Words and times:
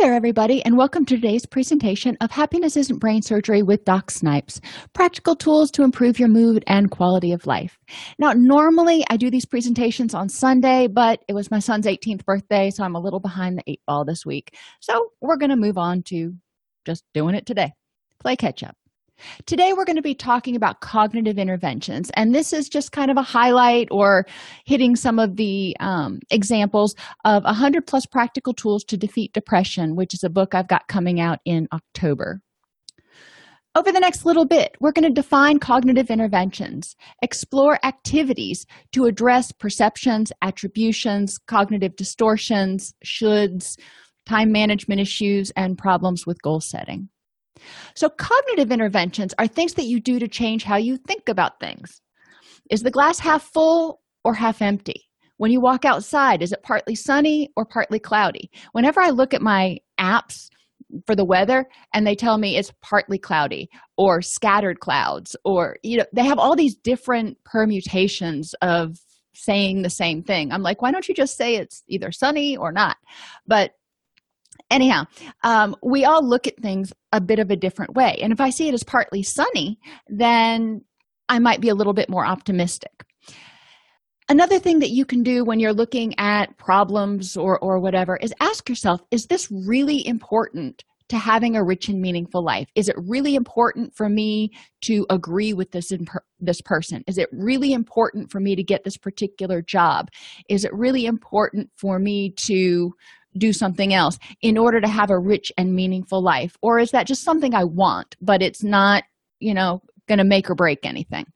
there, 0.00 0.14
everybody, 0.14 0.64
and 0.64 0.78
welcome 0.78 1.04
to 1.04 1.14
today's 1.14 1.44
presentation 1.44 2.16
of 2.22 2.30
Happiness 2.30 2.74
Isn't 2.74 3.00
Brain 3.00 3.20
Surgery 3.20 3.62
with 3.62 3.84
Doc 3.84 4.10
Snipes 4.10 4.58
practical 4.94 5.36
tools 5.36 5.70
to 5.72 5.82
improve 5.82 6.18
your 6.18 6.30
mood 6.30 6.64
and 6.66 6.90
quality 6.90 7.32
of 7.32 7.46
life. 7.46 7.78
Now, 8.18 8.32
normally 8.32 9.04
I 9.10 9.18
do 9.18 9.30
these 9.30 9.44
presentations 9.44 10.14
on 10.14 10.30
Sunday, 10.30 10.86
but 10.86 11.22
it 11.28 11.34
was 11.34 11.50
my 11.50 11.58
son's 11.58 11.84
18th 11.84 12.24
birthday, 12.24 12.70
so 12.70 12.82
I'm 12.82 12.94
a 12.94 12.98
little 12.98 13.20
behind 13.20 13.58
the 13.58 13.62
eight 13.66 13.82
ball 13.86 14.06
this 14.06 14.24
week. 14.24 14.56
So 14.80 15.10
we're 15.20 15.36
going 15.36 15.50
to 15.50 15.56
move 15.56 15.76
on 15.76 16.02
to 16.04 16.32
just 16.86 17.04
doing 17.12 17.34
it 17.34 17.44
today. 17.44 17.74
Play 18.20 18.36
catch 18.36 18.62
up. 18.62 18.74
Today, 19.46 19.72
we're 19.72 19.84
going 19.84 19.96
to 19.96 20.02
be 20.02 20.14
talking 20.14 20.56
about 20.56 20.80
cognitive 20.80 21.38
interventions, 21.38 22.10
and 22.14 22.34
this 22.34 22.52
is 22.52 22.68
just 22.68 22.92
kind 22.92 23.10
of 23.10 23.16
a 23.16 23.22
highlight 23.22 23.88
or 23.90 24.26
hitting 24.64 24.96
some 24.96 25.18
of 25.18 25.36
the 25.36 25.76
um, 25.80 26.20
examples 26.30 26.94
of 27.24 27.44
100 27.44 27.86
plus 27.86 28.06
practical 28.06 28.52
tools 28.52 28.84
to 28.84 28.96
defeat 28.96 29.32
depression, 29.32 29.96
which 29.96 30.14
is 30.14 30.24
a 30.24 30.30
book 30.30 30.54
I've 30.54 30.68
got 30.68 30.88
coming 30.88 31.20
out 31.20 31.40
in 31.44 31.68
October. 31.72 32.40
Over 33.76 33.92
the 33.92 34.00
next 34.00 34.24
little 34.24 34.46
bit, 34.46 34.76
we're 34.80 34.90
going 34.90 35.04
to 35.04 35.10
define 35.10 35.60
cognitive 35.60 36.10
interventions, 36.10 36.96
explore 37.22 37.78
activities 37.84 38.66
to 38.90 39.04
address 39.04 39.52
perceptions, 39.52 40.32
attributions, 40.42 41.38
cognitive 41.38 41.94
distortions, 41.94 42.94
shoulds, 43.04 43.78
time 44.26 44.50
management 44.50 45.00
issues, 45.00 45.52
and 45.52 45.78
problems 45.78 46.26
with 46.26 46.42
goal 46.42 46.60
setting. 46.60 47.08
So, 47.94 48.08
cognitive 48.08 48.70
interventions 48.70 49.34
are 49.38 49.46
things 49.46 49.74
that 49.74 49.84
you 49.84 50.00
do 50.00 50.18
to 50.18 50.28
change 50.28 50.64
how 50.64 50.76
you 50.76 50.96
think 50.96 51.28
about 51.28 51.60
things. 51.60 52.00
Is 52.70 52.82
the 52.82 52.90
glass 52.90 53.18
half 53.18 53.42
full 53.42 54.00
or 54.24 54.34
half 54.34 54.62
empty? 54.62 55.08
When 55.38 55.50
you 55.50 55.60
walk 55.60 55.84
outside, 55.84 56.42
is 56.42 56.52
it 56.52 56.62
partly 56.62 56.94
sunny 56.94 57.50
or 57.56 57.64
partly 57.64 57.98
cloudy? 57.98 58.50
Whenever 58.72 59.00
I 59.00 59.08
look 59.08 59.32
at 59.32 59.40
my 59.40 59.78
apps 59.98 60.48
for 61.06 61.14
the 61.14 61.24
weather 61.24 61.66
and 61.94 62.06
they 62.06 62.14
tell 62.14 62.36
me 62.36 62.56
it's 62.56 62.72
partly 62.82 63.18
cloudy 63.18 63.68
or 63.96 64.20
scattered 64.20 64.80
clouds, 64.80 65.36
or, 65.44 65.76
you 65.82 65.96
know, 65.96 66.04
they 66.12 66.24
have 66.24 66.38
all 66.38 66.56
these 66.56 66.76
different 66.76 67.38
permutations 67.44 68.54
of 68.60 68.98
saying 69.34 69.82
the 69.82 69.90
same 69.90 70.22
thing. 70.22 70.52
I'm 70.52 70.62
like, 70.62 70.82
why 70.82 70.90
don't 70.90 71.08
you 71.08 71.14
just 71.14 71.36
say 71.36 71.56
it's 71.56 71.82
either 71.88 72.12
sunny 72.12 72.56
or 72.56 72.72
not? 72.72 72.96
But 73.46 73.72
anyhow 74.70 75.04
um, 75.42 75.74
we 75.82 76.04
all 76.04 76.26
look 76.26 76.46
at 76.46 76.56
things 76.60 76.92
a 77.12 77.20
bit 77.20 77.38
of 77.38 77.50
a 77.50 77.56
different 77.56 77.94
way. 77.94 78.18
And 78.22 78.32
if 78.32 78.40
i 78.40 78.50
see 78.50 78.68
it 78.68 78.74
as 78.74 78.84
partly 78.84 79.22
sunny 79.22 79.78
then 80.08 80.82
i 81.28 81.38
might 81.38 81.60
be 81.60 81.68
a 81.68 81.74
little 81.74 81.94
bit 81.94 82.08
more 82.08 82.26
optimistic. 82.26 83.04
Another 84.28 84.60
thing 84.60 84.78
that 84.78 84.90
you 84.90 85.04
can 85.04 85.24
do 85.24 85.44
when 85.44 85.58
you're 85.58 85.72
looking 85.72 86.14
at 86.18 86.56
problems 86.56 87.36
or 87.36 87.58
or 87.58 87.80
whatever 87.80 88.16
is 88.16 88.32
ask 88.40 88.68
yourself 88.68 89.00
is 89.10 89.26
this 89.26 89.50
really 89.50 90.06
important 90.06 90.84
to 91.10 91.18
having 91.18 91.56
a 91.56 91.64
rich 91.64 91.88
and 91.88 92.00
meaningful 92.00 92.42
life? 92.42 92.68
Is 92.76 92.88
it 92.88 92.94
really 92.96 93.34
important 93.34 93.96
for 93.96 94.08
me 94.08 94.52
to 94.82 95.04
agree 95.10 95.52
with 95.52 95.72
this 95.72 95.92
this 96.38 96.60
person? 96.60 97.02
Is 97.08 97.18
it 97.18 97.28
really 97.32 97.72
important 97.72 98.30
for 98.30 98.38
me 98.38 98.54
to 98.54 98.62
get 98.62 98.84
this 98.84 98.96
particular 98.96 99.60
job? 99.60 100.08
Is 100.48 100.64
it 100.64 100.72
really 100.72 101.06
important 101.06 101.68
for 101.76 101.98
me 101.98 102.32
to 102.46 102.92
do 103.36 103.52
something 103.52 103.94
else 103.94 104.18
in 104.42 104.58
order 104.58 104.80
to 104.80 104.88
have 104.88 105.10
a 105.10 105.18
rich 105.18 105.52
and 105.56 105.74
meaningful 105.74 106.22
life? 106.22 106.56
Or 106.62 106.78
is 106.78 106.90
that 106.90 107.06
just 107.06 107.22
something 107.22 107.54
i 107.54 107.64
want 107.64 108.16
but 108.20 108.42
it's 108.42 108.62
not 108.62 109.04
you 109.38 109.54
know 109.54 109.82
going 110.08 110.18
to 110.18 110.24
make 110.24 110.50
or 110.50 110.54
break 110.54 110.84
anything? 110.84 111.26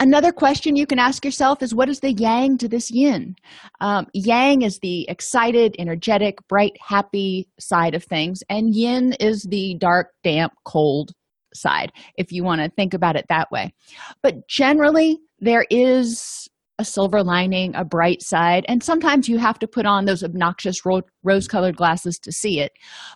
Another 0.00 0.30
question 0.30 0.76
you 0.76 0.86
can 0.86 1.00
ask 1.00 1.24
yourself 1.24 1.60
is 1.60 1.74
what 1.74 1.88
is 1.88 1.98
the 2.00 2.12
yang 2.12 2.56
to 2.58 2.68
this 2.68 2.88
yin? 2.88 3.34
Um, 3.80 4.06
yang 4.14 4.62
is 4.62 4.78
the 4.78 5.08
excited 5.08 5.74
energetic 5.76 6.38
bright 6.46 6.76
happy 6.80 7.48
side 7.58 7.96
of 7.96 8.04
things 8.04 8.44
and 8.48 8.74
yin 8.74 9.14
is 9.14 9.42
the 9.42 9.74
dark 9.80 10.10
damp 10.22 10.52
cold 10.64 11.10
side 11.52 11.90
if 12.16 12.30
you 12.30 12.44
want 12.44 12.60
to 12.60 12.70
think 12.70 12.94
about 12.94 13.16
it 13.16 13.26
that 13.28 13.50
way. 13.50 13.74
But 14.22 14.46
generally 14.46 15.18
there 15.40 15.66
is 15.68 16.48
a 16.78 16.84
silver 16.84 17.22
lining, 17.22 17.74
a 17.74 17.84
bright 17.84 18.22
side, 18.22 18.64
and 18.68 18.82
sometimes 18.82 19.28
you 19.28 19.38
have 19.38 19.58
to 19.58 19.66
put 19.66 19.84
on 19.84 20.04
those 20.04 20.22
obnoxious 20.22 20.84
ro- 20.86 21.02
rose 21.24 21.48
colored 21.48 21.76
glasses 21.76 22.18
to 22.20 22.32
see 22.32 22.60
it. 22.60 22.72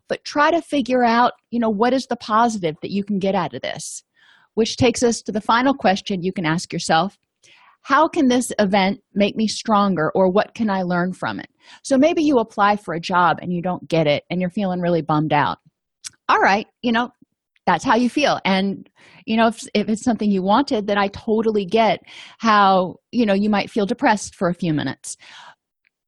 But 0.09 0.25
try 0.25 0.51
to 0.51 0.61
figure 0.61 1.05
out, 1.05 1.35
you 1.51 1.61
know, 1.61 1.71
what 1.71 1.93
is 1.93 2.07
the 2.07 2.17
positive 2.17 2.77
that 2.83 2.91
you 2.91 3.05
can 3.05 3.19
get 3.19 3.35
out 3.35 3.55
of 3.55 3.63
this? 3.63 4.03
Which 4.55 4.77
takes 4.77 5.03
us 5.03 5.23
to 5.23 5.33
the 5.33 5.41
final 5.41 5.75
question 5.75 6.23
you 6.23 6.33
can 6.33 6.45
ask 6.45 6.73
yourself 6.73 7.17
How 7.83 8.09
can 8.09 8.29
this 8.29 8.53
event 8.59 9.01
make 9.15 9.37
me 9.37 9.47
stronger, 9.47 10.11
or 10.15 10.29
what 10.29 10.55
can 10.55 10.69
I 10.69 10.83
learn 10.83 11.13
from 11.13 11.39
it? 11.39 11.49
So 11.83 11.97
maybe 11.97 12.23
you 12.23 12.39
apply 12.39 12.77
for 12.77 12.95
a 12.95 13.01
job 13.01 13.39
and 13.41 13.53
you 13.53 13.63
don't 13.63 13.89
get 13.89 14.07
it 14.07 14.25
and 14.29 14.41
you're 14.41 14.51
feeling 14.51 14.81
really 14.81 15.03
bummed 15.03 15.33
out. 15.33 15.59
All 16.29 16.41
right, 16.41 16.67
you 16.83 16.93
know, 16.93 17.13
that's 17.67 17.85
how 17.85 17.95
you 17.95 18.11
feel. 18.11 18.41
And 18.45 18.89
you 19.27 19.37
know 19.37 19.49
if, 19.49 19.63
if 19.75 19.89
it's 19.89 20.03
something 20.03 20.31
you 20.31 20.43
wanted 20.43 20.87
then 20.87 20.99
i 20.99 21.09
totally 21.09 21.65
get 21.65 22.01
how 22.39 22.97
you 23.11 23.27
know 23.27 23.35
you 23.35 23.51
might 23.51 23.71
feel 23.71 23.87
depressed 23.87 24.35
for 24.35 24.49
a 24.49 24.55
few 24.55 24.73
minutes. 24.73 25.17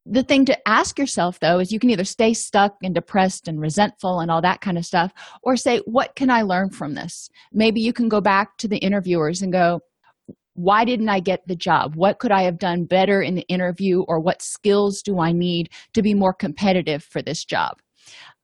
The 0.07 0.23
thing 0.23 0.45
to 0.47 0.69
ask 0.69 0.99
yourself 0.99 1.41
though 1.41 1.59
is 1.61 1.73
you 1.73 1.79
can 1.79 1.91
either 1.91 2.05
stay 2.05 2.35
stuck 2.35 2.77
and 2.83 2.95
depressed 2.95 3.49
and 3.49 3.61
resentful 3.61 4.21
and 4.21 4.31
all 4.31 4.43
that 4.43 4.61
kind 4.61 4.77
of 4.77 4.85
stuff 4.85 5.13
or 5.43 5.57
say 5.57 5.81
what 5.87 6.15
can 6.15 6.31
i 6.31 6.43
learn 6.43 6.71
from 6.71 6.95
this? 6.95 7.29
Maybe 7.53 7.81
you 7.81 7.93
can 7.93 8.09
go 8.09 8.21
back 8.21 8.57
to 8.59 8.69
the 8.69 8.79
interviewers 8.79 9.43
and 9.43 9.53
go 9.53 9.81
why 10.57 10.85
didn't 10.85 11.09
i 11.09 11.19
get 11.19 11.47
the 11.49 11.57
job? 11.57 11.97
What 11.97 12.19
could 12.19 12.33
i 12.33 12.43
have 12.43 12.59
done 12.59 12.85
better 12.85 13.23
in 13.23 13.35
the 13.35 13.47
interview 13.49 14.03
or 14.03 14.21
what 14.21 14.43
skills 14.43 15.03
do 15.03 15.19
i 15.21 15.33
need 15.33 15.71
to 15.95 16.03
be 16.03 16.15
more 16.15 16.35
competitive 16.35 17.03
for 17.03 17.23
this 17.23 17.45
job? 17.45 17.79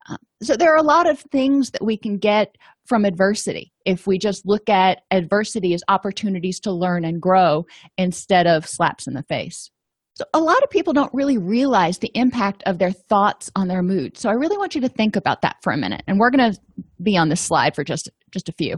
Uh, 0.09 0.16
so 0.42 0.56
there 0.56 0.72
are 0.72 0.78
a 0.78 0.82
lot 0.82 1.09
of 1.09 1.21
things 1.21 1.71
that 1.71 1.84
we 1.84 1.97
can 1.97 2.16
get 2.16 2.56
from 2.91 3.05
adversity 3.05 3.73
if 3.87 4.05
we 4.09 4.19
just 4.19 4.45
look 4.45 4.69
at 4.69 5.03
adversity 5.12 5.73
as 5.75 5.83
opportunities 5.87 6.59
to 6.59 6.73
learn 6.73 7.05
and 7.05 7.23
grow 7.23 7.65
instead 7.97 8.49
of 8.49 8.67
slaps 8.67 9.06
in 9.06 9.15
the 9.15 9.23
face. 9.23 9.71
So, 10.17 10.25
a 10.34 10.41
lot 10.41 10.61
of 10.65 10.71
people 10.71 10.93
don't 10.93 11.15
really 11.15 11.39
realize 11.39 11.99
the 11.99 12.11
impact 12.15 12.65
of 12.67 12.78
their 12.78 12.91
thoughts 12.91 13.49
on 13.55 13.69
their 13.69 13.81
mood. 13.81 14.19
So, 14.19 14.28
I 14.28 14.33
really 14.33 14.59
want 14.59 14.75
you 14.75 14.81
to 14.81 14.89
think 14.89 15.15
about 15.15 15.41
that 15.43 15.56
for 15.62 15.73
a 15.73 15.77
minute. 15.77 16.03
And 16.09 16.19
we're 16.19 16.33
going 16.33 16.53
to 16.53 16.61
be 17.01 17.17
on 17.17 17.28
this 17.28 17.41
slide 17.41 17.77
for 17.77 17.84
just, 17.84 18.11
just 18.33 18.49
a 18.49 18.53
few. 18.59 18.77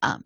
Um, 0.00 0.22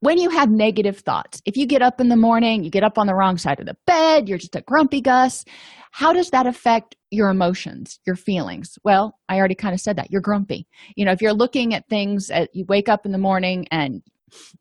when 0.00 0.16
you 0.16 0.30
have 0.30 0.48
negative 0.48 0.98
thoughts, 0.98 1.42
if 1.44 1.58
you 1.58 1.66
get 1.66 1.82
up 1.82 2.00
in 2.00 2.08
the 2.08 2.16
morning, 2.16 2.64
you 2.64 2.70
get 2.70 2.82
up 2.82 2.96
on 2.96 3.06
the 3.06 3.14
wrong 3.14 3.36
side 3.36 3.60
of 3.60 3.66
the 3.66 3.76
bed, 3.86 4.28
you're 4.30 4.38
just 4.38 4.56
a 4.56 4.62
grumpy 4.62 5.02
Gus, 5.02 5.44
how 5.92 6.14
does 6.14 6.30
that 6.30 6.46
affect 6.46 6.96
your 7.12 7.28
emotions, 7.28 8.00
your 8.06 8.16
feelings? 8.16 8.78
Well, 8.84 9.18
I 9.28 9.38
already 9.38 9.54
kind 9.54 9.74
of 9.74 9.80
said 9.80 9.96
that. 9.96 10.10
You're 10.10 10.20
grumpy. 10.20 10.66
You 10.96 11.04
know, 11.04 11.12
if 11.12 11.20
you're 11.20 11.32
looking 11.32 11.74
at 11.74 11.88
things, 11.88 12.30
at, 12.30 12.48
you 12.54 12.64
wake 12.68 12.88
up 12.88 13.04
in 13.06 13.12
the 13.12 13.18
morning 13.18 13.66
and 13.70 14.02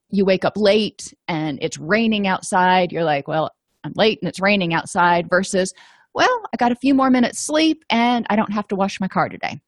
you 0.09 0.25
wake 0.25 0.43
up 0.43 0.53
late 0.57 1.13
and 1.27 1.57
it's 1.61 1.77
raining 1.79 2.27
outside, 2.27 2.91
you're 2.91 3.05
like, 3.05 3.27
well, 3.27 3.51
I'm 3.83 3.93
late 3.95 4.19
and 4.21 4.29
it's 4.29 4.41
raining 4.41 4.73
outside, 4.73 5.27
versus, 5.29 5.73
well, 6.13 6.41
I 6.53 6.57
got 6.57 6.73
a 6.73 6.75
few 6.75 6.93
more 6.93 7.09
minutes 7.09 7.39
sleep 7.39 7.83
and 7.89 8.27
I 8.29 8.35
don't 8.35 8.51
have 8.51 8.67
to 8.67 8.75
wash 8.75 8.99
my 8.99 9.07
car 9.07 9.29
today 9.29 9.59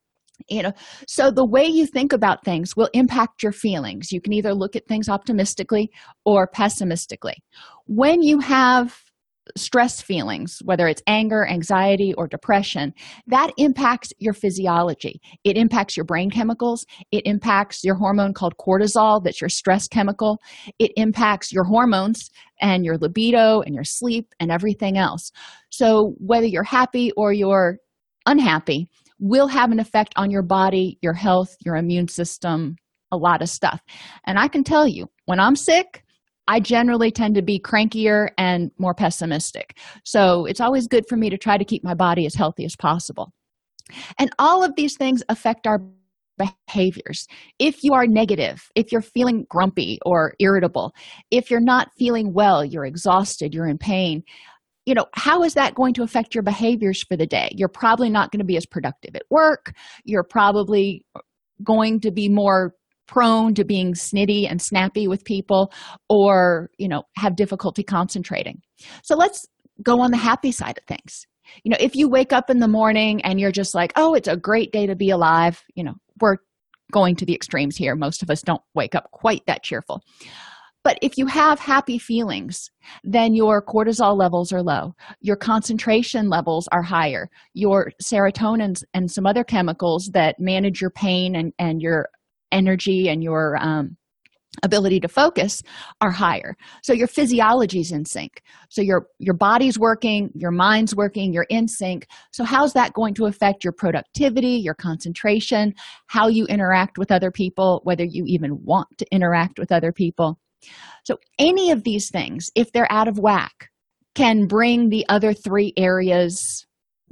you 0.49 0.63
know 0.63 0.73
so 1.07 1.31
the 1.31 1.45
way 1.45 1.65
you 1.65 1.85
think 1.85 2.11
about 2.11 2.43
things 2.43 2.75
will 2.75 2.89
impact 2.93 3.43
your 3.43 3.51
feelings 3.51 4.11
you 4.11 4.19
can 4.19 4.33
either 4.33 4.53
look 4.53 4.75
at 4.75 4.85
things 4.87 5.07
optimistically 5.07 5.89
or 6.25 6.47
pessimistically 6.47 7.35
when 7.85 8.21
you 8.21 8.39
have 8.39 8.97
stress 9.57 10.01
feelings 10.01 10.59
whether 10.63 10.87
it's 10.87 11.01
anger 11.07 11.47
anxiety 11.47 12.13
or 12.17 12.27
depression 12.27 12.93
that 13.27 13.51
impacts 13.57 14.13
your 14.19 14.33
physiology. 14.33 15.19
It 15.43 15.57
impacts 15.57 15.97
your 15.97 16.05
brain 16.05 16.29
chemicals. 16.29 16.85
It 17.11 17.25
impacts 17.25 17.83
your 17.83 17.95
hormone 17.95 18.33
called 18.33 18.55
cortisol 18.57 19.23
that's 19.23 19.41
your 19.41 19.49
stress 19.49 19.87
chemical. 19.87 20.39
It 20.79 20.91
impacts 20.95 21.51
your 21.51 21.65
hormones 21.65 22.29
and 22.61 22.85
your 22.85 22.97
libido 22.97 23.61
and 23.61 23.75
your 23.75 23.83
sleep 23.83 24.29
and 24.39 24.51
everything 24.51 24.97
else. 24.97 25.31
So 25.69 26.15
whether 26.19 26.45
you're 26.45 26.63
happy 26.63 27.11
or 27.17 27.33
you're 27.33 27.77
unhappy 28.25 28.87
will 29.19 29.47
have 29.47 29.71
an 29.71 29.79
effect 29.79 30.13
on 30.15 30.31
your 30.31 30.43
body, 30.43 30.97
your 31.01 31.13
health, 31.13 31.55
your 31.65 31.75
immune 31.75 32.07
system, 32.07 32.75
a 33.11 33.17
lot 33.17 33.41
of 33.41 33.49
stuff. 33.49 33.81
And 34.25 34.37
I 34.39 34.47
can 34.47 34.63
tell 34.63 34.87
you, 34.87 35.07
when 35.25 35.39
I'm 35.39 35.55
sick, 35.55 36.02
I 36.47 36.59
generally 36.59 37.11
tend 37.11 37.35
to 37.35 37.41
be 37.41 37.59
crankier 37.59 38.29
and 38.37 38.71
more 38.77 38.93
pessimistic. 38.93 39.77
So 40.03 40.45
it's 40.45 40.59
always 40.59 40.87
good 40.87 41.05
for 41.07 41.15
me 41.15 41.29
to 41.29 41.37
try 41.37 41.57
to 41.57 41.65
keep 41.65 41.83
my 41.83 41.93
body 41.93 42.25
as 42.25 42.35
healthy 42.35 42.65
as 42.65 42.75
possible. 42.75 43.33
And 44.19 44.29
all 44.39 44.63
of 44.63 44.75
these 44.75 44.95
things 44.97 45.23
affect 45.29 45.67
our 45.67 45.81
behaviors. 46.37 47.27
If 47.59 47.83
you 47.83 47.93
are 47.93 48.07
negative, 48.07 48.67
if 48.75 48.91
you're 48.91 49.01
feeling 49.01 49.45
grumpy 49.49 49.99
or 50.05 50.33
irritable, 50.39 50.93
if 51.31 51.51
you're 51.51 51.59
not 51.59 51.91
feeling 51.97 52.33
well, 52.33 52.65
you're 52.65 52.85
exhausted, 52.85 53.53
you're 53.53 53.67
in 53.67 53.77
pain, 53.77 54.23
you 54.85 54.93
know 54.93 55.05
how 55.13 55.43
is 55.43 55.53
that 55.53 55.75
going 55.75 55.93
to 55.93 56.03
affect 56.03 56.35
your 56.35 56.43
behaviors 56.43 57.03
for 57.03 57.15
the 57.15 57.25
day 57.25 57.49
you're 57.55 57.69
probably 57.69 58.09
not 58.09 58.31
going 58.31 58.39
to 58.39 58.45
be 58.45 58.57
as 58.57 58.65
productive 58.65 59.15
at 59.15 59.23
work 59.29 59.73
you're 60.03 60.23
probably 60.23 61.05
going 61.63 61.99
to 62.01 62.11
be 62.11 62.27
more 62.27 62.75
prone 63.07 63.53
to 63.55 63.63
being 63.63 63.93
snitty 63.93 64.49
and 64.49 64.61
snappy 64.61 65.07
with 65.07 65.25
people 65.25 65.71
or 66.09 66.69
you 66.77 66.87
know 66.87 67.03
have 67.17 67.35
difficulty 67.35 67.83
concentrating. 67.83 68.61
So 69.03 69.15
let's 69.15 69.45
go 69.81 70.01
on 70.01 70.11
the 70.11 70.17
happy 70.17 70.51
side 70.51 70.77
of 70.77 70.83
things. 70.85 71.25
You 71.63 71.71
know 71.71 71.77
if 71.79 71.95
you 71.95 72.09
wake 72.09 72.33
up 72.33 72.49
in 72.49 72.59
the 72.59 72.67
morning 72.67 73.21
and 73.23 73.39
you're 73.39 73.51
just 73.51 73.75
like 73.75 73.93
oh 73.95 74.13
it's 74.13 74.27
a 74.27 74.37
great 74.37 74.71
day 74.71 74.87
to 74.87 74.95
be 74.95 75.09
alive 75.09 75.61
you 75.75 75.83
know 75.83 75.93
we're 76.21 76.37
going 76.91 77.15
to 77.17 77.25
the 77.25 77.35
extremes 77.35 77.75
here. 77.75 77.95
Most 77.95 78.21
of 78.21 78.29
us 78.29 78.41
don't 78.41 78.61
wake 78.75 78.95
up 78.95 79.09
quite 79.11 79.45
that 79.47 79.63
cheerful. 79.63 80.01
But 80.83 80.99
if 81.01 81.17
you 81.17 81.25
have 81.27 81.59
happy 81.59 81.97
feelings 81.97 82.69
then 83.03 83.33
your 83.33 83.63
cortisol 83.63 84.17
levels 84.17 84.51
are 84.51 84.61
low 84.61 84.93
your 85.21 85.37
concentration 85.37 86.29
levels 86.29 86.67
are 86.73 86.81
higher 86.81 87.29
your 87.53 87.91
serotonin 88.03 88.81
and 88.93 89.09
some 89.09 89.25
other 89.25 89.43
chemicals 89.45 90.09
that 90.13 90.35
manage 90.39 90.81
your 90.81 90.89
pain 90.89 91.35
and, 91.35 91.53
and 91.57 91.81
your 91.81 92.09
energy 92.53 93.09
and 93.09 93.23
your 93.23 93.57
um, 93.59 93.97
ability 94.61 94.99
to 94.99 95.07
focus 95.07 95.63
are 96.01 96.11
higher. 96.11 96.55
So 96.83 96.93
your 96.93 97.07
physiology 97.07 97.79
is 97.79 97.91
in 97.91 98.05
sync. 98.05 98.41
So 98.69 98.81
your 98.81 99.07
your 99.17 99.33
body's 99.33 99.79
working 99.79 100.29
your 100.35 100.51
mind's 100.51 100.95
working 100.95 101.33
you're 101.33 101.47
in 101.49 101.67
sync. 101.67 102.05
So 102.31 102.43
how's 102.43 102.73
that 102.73 102.93
going 102.93 103.15
to 103.15 103.25
affect 103.25 103.63
your 103.63 103.73
productivity 103.73 104.49
your 104.51 104.75
concentration 104.75 105.73
how 106.07 106.27
you 106.27 106.45
interact 106.45 106.97
with 106.97 107.11
other 107.11 107.31
people 107.31 107.81
whether 107.83 108.03
you 108.03 108.25
even 108.27 108.63
want 108.63 108.89
to 108.99 109.05
interact 109.11 109.57
with 109.57 109.71
other 109.71 109.91
people? 109.91 110.39
So 111.03 111.17
any 111.39 111.71
of 111.71 111.83
these 111.83 112.09
things 112.11 112.51
if 112.55 112.71
they're 112.71 112.91
out 112.91 113.07
of 113.07 113.17
whack 113.17 113.69
can 114.15 114.45
bring 114.45 114.89
the 114.89 115.05
other 115.09 115.33
three 115.33 115.73
areas 115.75 116.67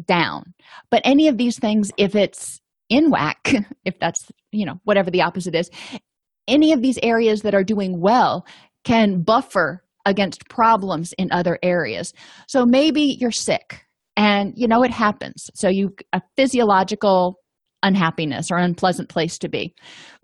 down. 0.06 0.54
But 0.92 1.02
any 1.04 1.28
of 1.28 1.38
these 1.38 1.58
things 1.58 1.92
if 1.98 2.16
it's 2.16 2.62
in 2.92 3.10
whack 3.10 3.54
if 3.86 3.98
that's 4.00 4.28
you 4.52 4.66
know 4.66 4.80
whatever 4.84 5.10
the 5.10 5.22
opposite 5.22 5.56
is 5.56 5.72
any 6.48 6.74
of 6.74 6.82
these 6.82 7.00
areas 7.02 7.42
that 7.42 7.56
are 7.56 7.64
doing 7.64 8.00
well 8.00 8.46
can 8.84 9.22
buffer 9.22 9.84
against 10.06 10.50
problems 10.50 11.14
in 11.14 11.32
other 11.32 11.60
areas. 11.64 12.14
So 12.48 12.66
maybe 12.66 13.18
you're 13.20 13.32
sick 13.32 13.86
and 14.18 14.54
you 14.56 14.68
know 14.68 14.84
it 14.84 14.92
happens. 14.92 15.50
So 15.54 15.70
you 15.70 15.96
a 16.14 16.22
physiological 16.36 17.36
unhappiness 17.84 18.52
or 18.52 18.58
unpleasant 18.58 19.10
place 19.10 19.38
to 19.40 19.50
be. 19.50 19.74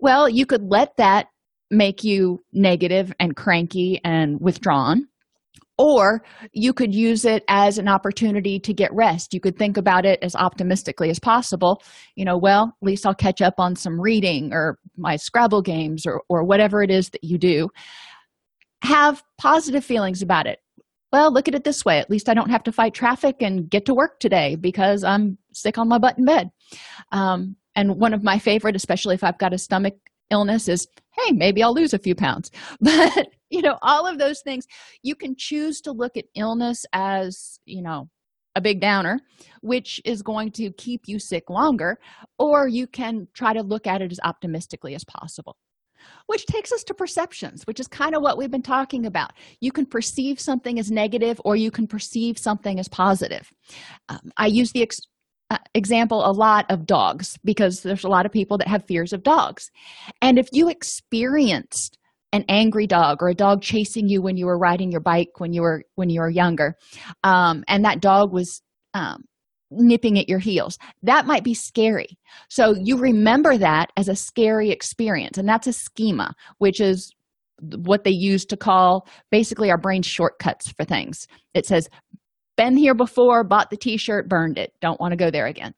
Well 0.00 0.28
you 0.28 0.46
could 0.46 0.62
let 0.62 0.96
that 0.96 1.26
make 1.70 2.04
you 2.04 2.42
negative 2.52 3.12
and 3.20 3.36
cranky 3.36 4.00
and 4.04 4.40
withdrawn 4.40 5.06
or 5.78 6.24
you 6.52 6.72
could 6.72 6.92
use 6.94 7.24
it 7.24 7.44
as 7.48 7.78
an 7.78 7.88
opportunity 7.88 8.58
to 8.58 8.74
get 8.74 8.92
rest. 8.92 9.32
You 9.32 9.40
could 9.40 9.56
think 9.56 9.76
about 9.76 10.04
it 10.04 10.18
as 10.22 10.34
optimistically 10.34 11.08
as 11.08 11.20
possible. 11.20 11.82
You 12.16 12.24
know 12.24 12.36
well 12.36 12.76
at 12.82 12.86
least 12.86 13.06
i'll 13.06 13.14
catch 13.14 13.40
up 13.40 13.54
on 13.58 13.76
some 13.76 14.00
reading 14.00 14.52
or 14.52 14.78
my 14.96 15.16
scrabble 15.16 15.62
games 15.62 16.04
or, 16.04 16.22
or 16.28 16.44
whatever 16.44 16.82
it 16.82 16.90
is 16.90 17.10
that 17.10 17.24
you 17.24 17.38
do. 17.38 17.68
Have 18.82 19.22
positive 19.38 19.84
feelings 19.84 20.20
about 20.20 20.46
it. 20.46 20.58
Well 21.12 21.32
look 21.32 21.48
at 21.48 21.54
it 21.54 21.64
this 21.64 21.84
way. 21.84 21.98
At 21.98 22.10
least 22.10 22.28
i 22.28 22.34
don't 22.34 22.50
have 22.50 22.64
to 22.64 22.72
fight 22.72 22.94
traffic 22.94 23.36
and 23.40 23.70
get 23.70 23.86
to 23.86 23.94
work 23.94 24.18
today 24.18 24.56
because 24.56 25.04
i'm 25.04 25.38
sick 25.52 25.78
on 25.78 25.88
my 25.88 25.98
butt 25.98 26.18
in 26.18 26.24
bed. 26.24 26.50
Um, 27.12 27.56
and 27.76 28.00
one 28.00 28.14
of 28.14 28.24
my 28.24 28.38
favorite 28.38 28.76
especially 28.76 29.14
if 29.14 29.22
i've 29.22 29.38
got 29.38 29.54
a 29.54 29.58
stomach 29.58 29.94
illness 30.30 30.68
is 30.68 30.86
hey 31.16 31.32
maybe 31.32 31.62
i'll 31.62 31.74
lose 31.74 31.94
a 31.94 31.98
few 31.98 32.16
pounds. 32.16 32.50
But 32.80 33.28
you 33.50 33.62
know 33.62 33.78
all 33.82 34.06
of 34.06 34.18
those 34.18 34.40
things. 34.42 34.66
You 35.02 35.14
can 35.14 35.34
choose 35.36 35.80
to 35.82 35.92
look 35.92 36.16
at 36.16 36.26
illness 36.34 36.84
as 36.92 37.58
you 37.64 37.82
know 37.82 38.08
a 38.54 38.60
big 38.60 38.80
downer 38.80 39.20
which 39.60 40.00
is 40.04 40.20
going 40.20 40.50
to 40.50 40.72
keep 40.72 41.02
you 41.06 41.18
sick 41.18 41.48
longer 41.48 41.98
or 42.38 42.66
you 42.66 42.86
can 42.86 43.28
try 43.32 43.52
to 43.52 43.62
look 43.62 43.86
at 43.86 44.02
it 44.02 44.10
as 44.10 44.18
optimistically 44.24 44.94
as 44.94 45.04
possible 45.04 45.56
which 46.26 46.44
takes 46.46 46.72
us 46.72 46.82
to 46.82 46.94
perceptions 46.94 47.62
which 47.66 47.78
is 47.78 47.86
kind 47.86 48.14
of 48.14 48.22
what 48.22 48.36
we've 48.36 48.50
been 48.50 48.62
talking 48.62 49.06
about. 49.06 49.32
You 49.60 49.72
can 49.72 49.86
perceive 49.86 50.40
something 50.40 50.78
as 50.78 50.90
negative 50.90 51.40
or 51.44 51.56
you 51.56 51.70
can 51.70 51.86
perceive 51.86 52.38
something 52.38 52.78
as 52.78 52.88
positive. 52.88 53.50
Um, 54.08 54.32
i 54.36 54.46
use 54.46 54.72
the 54.72 54.82
ex- 54.82 55.00
uh, 55.50 55.58
example 55.74 56.28
a 56.28 56.32
lot 56.32 56.66
of 56.70 56.86
dogs 56.86 57.38
because 57.44 57.82
there's 57.82 58.04
a 58.04 58.08
lot 58.08 58.26
of 58.26 58.32
people 58.32 58.58
that 58.58 58.68
have 58.68 58.84
fears 58.84 59.12
of 59.12 59.22
dogs. 59.22 59.70
And 60.20 60.38
if 60.38 60.48
you 60.52 60.68
experienced 60.68 61.97
an 62.32 62.44
angry 62.48 62.86
dog 62.86 63.22
or 63.22 63.28
a 63.28 63.34
dog 63.34 63.62
chasing 63.62 64.08
you 64.08 64.20
when 64.20 64.36
you 64.36 64.46
were 64.46 64.58
riding 64.58 64.90
your 64.90 65.00
bike 65.00 65.38
when 65.38 65.52
you 65.52 65.62
were 65.62 65.82
when 65.94 66.10
you 66.10 66.20
were 66.20 66.30
younger. 66.30 66.74
Um, 67.24 67.64
and 67.68 67.84
that 67.84 68.00
dog 68.00 68.32
was 68.32 68.62
um, 68.94 69.24
nipping 69.70 70.18
at 70.18 70.28
your 70.28 70.38
heels. 70.38 70.78
That 71.02 71.26
might 71.26 71.44
be 71.44 71.54
scary. 71.54 72.18
So 72.48 72.74
you 72.78 72.98
remember 72.98 73.56
that 73.58 73.90
as 73.96 74.08
a 74.08 74.16
scary 74.16 74.70
experience 74.70 75.38
and 75.38 75.48
that's 75.48 75.66
a 75.66 75.72
schema 75.72 76.34
which 76.58 76.80
is 76.80 77.12
what 77.60 78.04
they 78.04 78.10
use 78.10 78.44
to 78.46 78.56
call 78.56 79.08
basically 79.32 79.70
our 79.70 79.78
brain 79.78 80.02
shortcuts 80.02 80.70
for 80.70 80.84
things. 80.84 81.26
It 81.54 81.66
says 81.66 81.88
been 82.56 82.76
here 82.76 82.94
before 82.94 83.44
bought 83.44 83.70
the 83.70 83.76
t-shirt 83.76 84.28
burned 84.28 84.58
it. 84.58 84.72
Don't 84.80 85.00
want 85.00 85.12
to 85.12 85.16
go 85.16 85.30
there 85.30 85.46
again. 85.46 85.74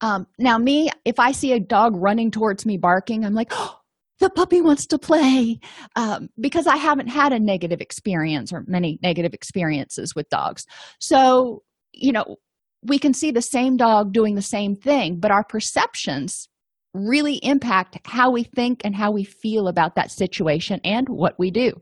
Um, 0.00 0.26
now 0.38 0.56
me 0.56 0.88
if 1.04 1.20
i 1.20 1.30
see 1.30 1.52
a 1.52 1.60
dog 1.60 1.92
running 1.94 2.30
towards 2.30 2.64
me 2.64 2.78
barking 2.78 3.22
i'm 3.22 3.34
like 3.34 3.48
oh 3.50 3.77
the 4.20 4.30
puppy 4.30 4.60
wants 4.60 4.86
to 4.86 4.98
play. 4.98 5.60
Um, 5.96 6.28
because 6.40 6.66
i 6.66 6.76
haven't 6.76 7.08
had 7.08 7.32
a 7.32 7.38
negative 7.38 7.80
experience 7.80 8.52
or 8.52 8.64
many 8.66 8.98
negative 9.02 9.34
experiences 9.34 10.14
with 10.14 10.28
dogs. 10.28 10.66
So 10.98 11.62
you 11.92 12.12
know 12.12 12.36
we 12.82 12.98
can 12.98 13.12
see 13.12 13.30
the 13.30 13.42
same 13.42 13.76
dog 13.76 14.12
doing 14.12 14.36
the 14.36 14.42
same 14.42 14.76
thing 14.76 15.18
but 15.18 15.30
our 15.30 15.42
perceptions 15.42 16.48
really 16.94 17.36
impact 17.36 17.98
how 18.06 18.30
we 18.30 18.44
think 18.44 18.80
and 18.84 18.94
how 18.94 19.10
we 19.10 19.24
feel 19.24 19.68
about 19.68 19.94
that 19.96 20.10
situation 20.10 20.80
and 20.84 21.08
what 21.08 21.38
we 21.38 21.50
do. 21.50 21.72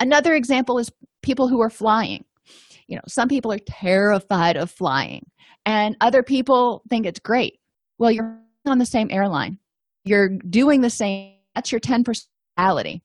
Another 0.00 0.34
example 0.34 0.78
is 0.78 0.90
people 1.22 1.46
who 1.48 1.60
are 1.60 1.70
flying. 1.70 2.24
You 2.86 2.96
know 2.96 3.02
some 3.06 3.28
people 3.28 3.52
are 3.52 3.58
terrified 3.58 4.56
of 4.56 4.70
flying 4.70 5.26
and 5.66 5.96
other 6.00 6.22
people 6.22 6.82
think 6.88 7.06
it's 7.06 7.20
great. 7.20 7.58
Well 7.98 8.10
you're 8.10 8.38
on 8.66 8.78
the 8.78 8.86
same 8.86 9.08
airline. 9.10 9.58
You're 10.04 10.28
doing 10.28 10.80
the 10.80 10.90
same 10.90 11.37
that's 11.58 11.72
your 11.72 11.80
10 11.80 12.04
personality 12.04 13.02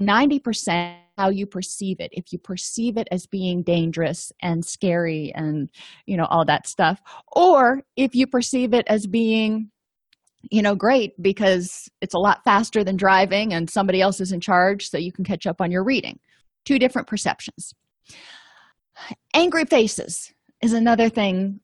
90% 0.00 0.96
how 1.18 1.28
you 1.28 1.46
perceive 1.46 1.98
it. 1.98 2.10
If 2.12 2.32
you 2.32 2.38
perceive 2.38 2.96
it 2.96 3.08
as 3.10 3.26
being 3.26 3.64
dangerous 3.64 4.32
and 4.40 4.64
scary 4.64 5.32
and 5.34 5.68
you 6.06 6.16
know 6.16 6.26
all 6.26 6.44
that 6.44 6.68
stuff 6.68 7.02
or 7.32 7.82
if 7.96 8.14
you 8.14 8.26
perceive 8.28 8.72
it 8.72 8.86
as 8.86 9.06
being 9.08 9.70
you 10.52 10.62
know 10.62 10.76
great 10.76 11.20
because 11.20 11.90
it's 12.00 12.14
a 12.14 12.18
lot 12.18 12.44
faster 12.44 12.84
than 12.84 12.96
driving 12.96 13.52
and 13.52 13.68
somebody 13.68 14.00
else 14.00 14.20
is 14.20 14.30
in 14.30 14.40
charge 14.40 14.88
so 14.88 14.96
you 14.96 15.10
can 15.10 15.24
catch 15.24 15.44
up 15.44 15.60
on 15.60 15.72
your 15.72 15.82
reading. 15.82 16.20
Two 16.64 16.78
different 16.78 17.08
perceptions. 17.08 17.74
Angry 19.34 19.64
faces 19.64 20.32
is 20.62 20.72
another 20.72 21.08
thing 21.08 21.58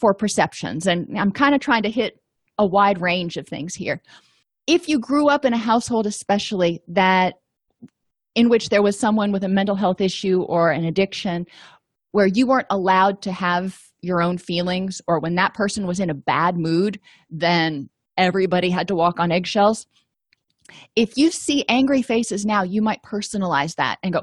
for 0.00 0.14
perceptions 0.14 0.86
and 0.86 1.18
i'm 1.18 1.30
kind 1.30 1.54
of 1.54 1.60
trying 1.60 1.82
to 1.82 1.90
hit 1.90 2.20
a 2.58 2.66
wide 2.66 3.00
range 3.00 3.36
of 3.36 3.46
things 3.46 3.74
here 3.74 4.02
if 4.66 4.88
you 4.88 4.98
grew 4.98 5.28
up 5.28 5.44
in 5.44 5.52
a 5.52 5.58
household 5.58 6.06
especially 6.06 6.82
that 6.88 7.34
in 8.34 8.48
which 8.48 8.68
there 8.68 8.82
was 8.82 8.98
someone 8.98 9.32
with 9.32 9.44
a 9.44 9.48
mental 9.48 9.76
health 9.76 10.00
issue 10.00 10.42
or 10.42 10.70
an 10.70 10.84
addiction 10.84 11.46
where 12.12 12.26
you 12.26 12.46
weren't 12.46 12.66
allowed 12.70 13.22
to 13.22 13.32
have 13.32 13.80
your 14.00 14.22
own 14.22 14.38
feelings 14.38 15.00
or 15.06 15.18
when 15.18 15.36
that 15.36 15.54
person 15.54 15.86
was 15.86 16.00
in 16.00 16.10
a 16.10 16.14
bad 16.14 16.56
mood 16.56 17.00
then 17.30 17.88
everybody 18.16 18.70
had 18.70 18.86
to 18.86 18.94
walk 18.94 19.18
on 19.18 19.32
eggshells. 19.32 19.86
If 20.94 21.16
you 21.16 21.30
see 21.30 21.64
angry 21.68 22.02
faces 22.02 22.44
now 22.44 22.62
you 22.62 22.82
might 22.82 23.02
personalize 23.02 23.76
that 23.76 23.98
and 24.02 24.12
go 24.12 24.22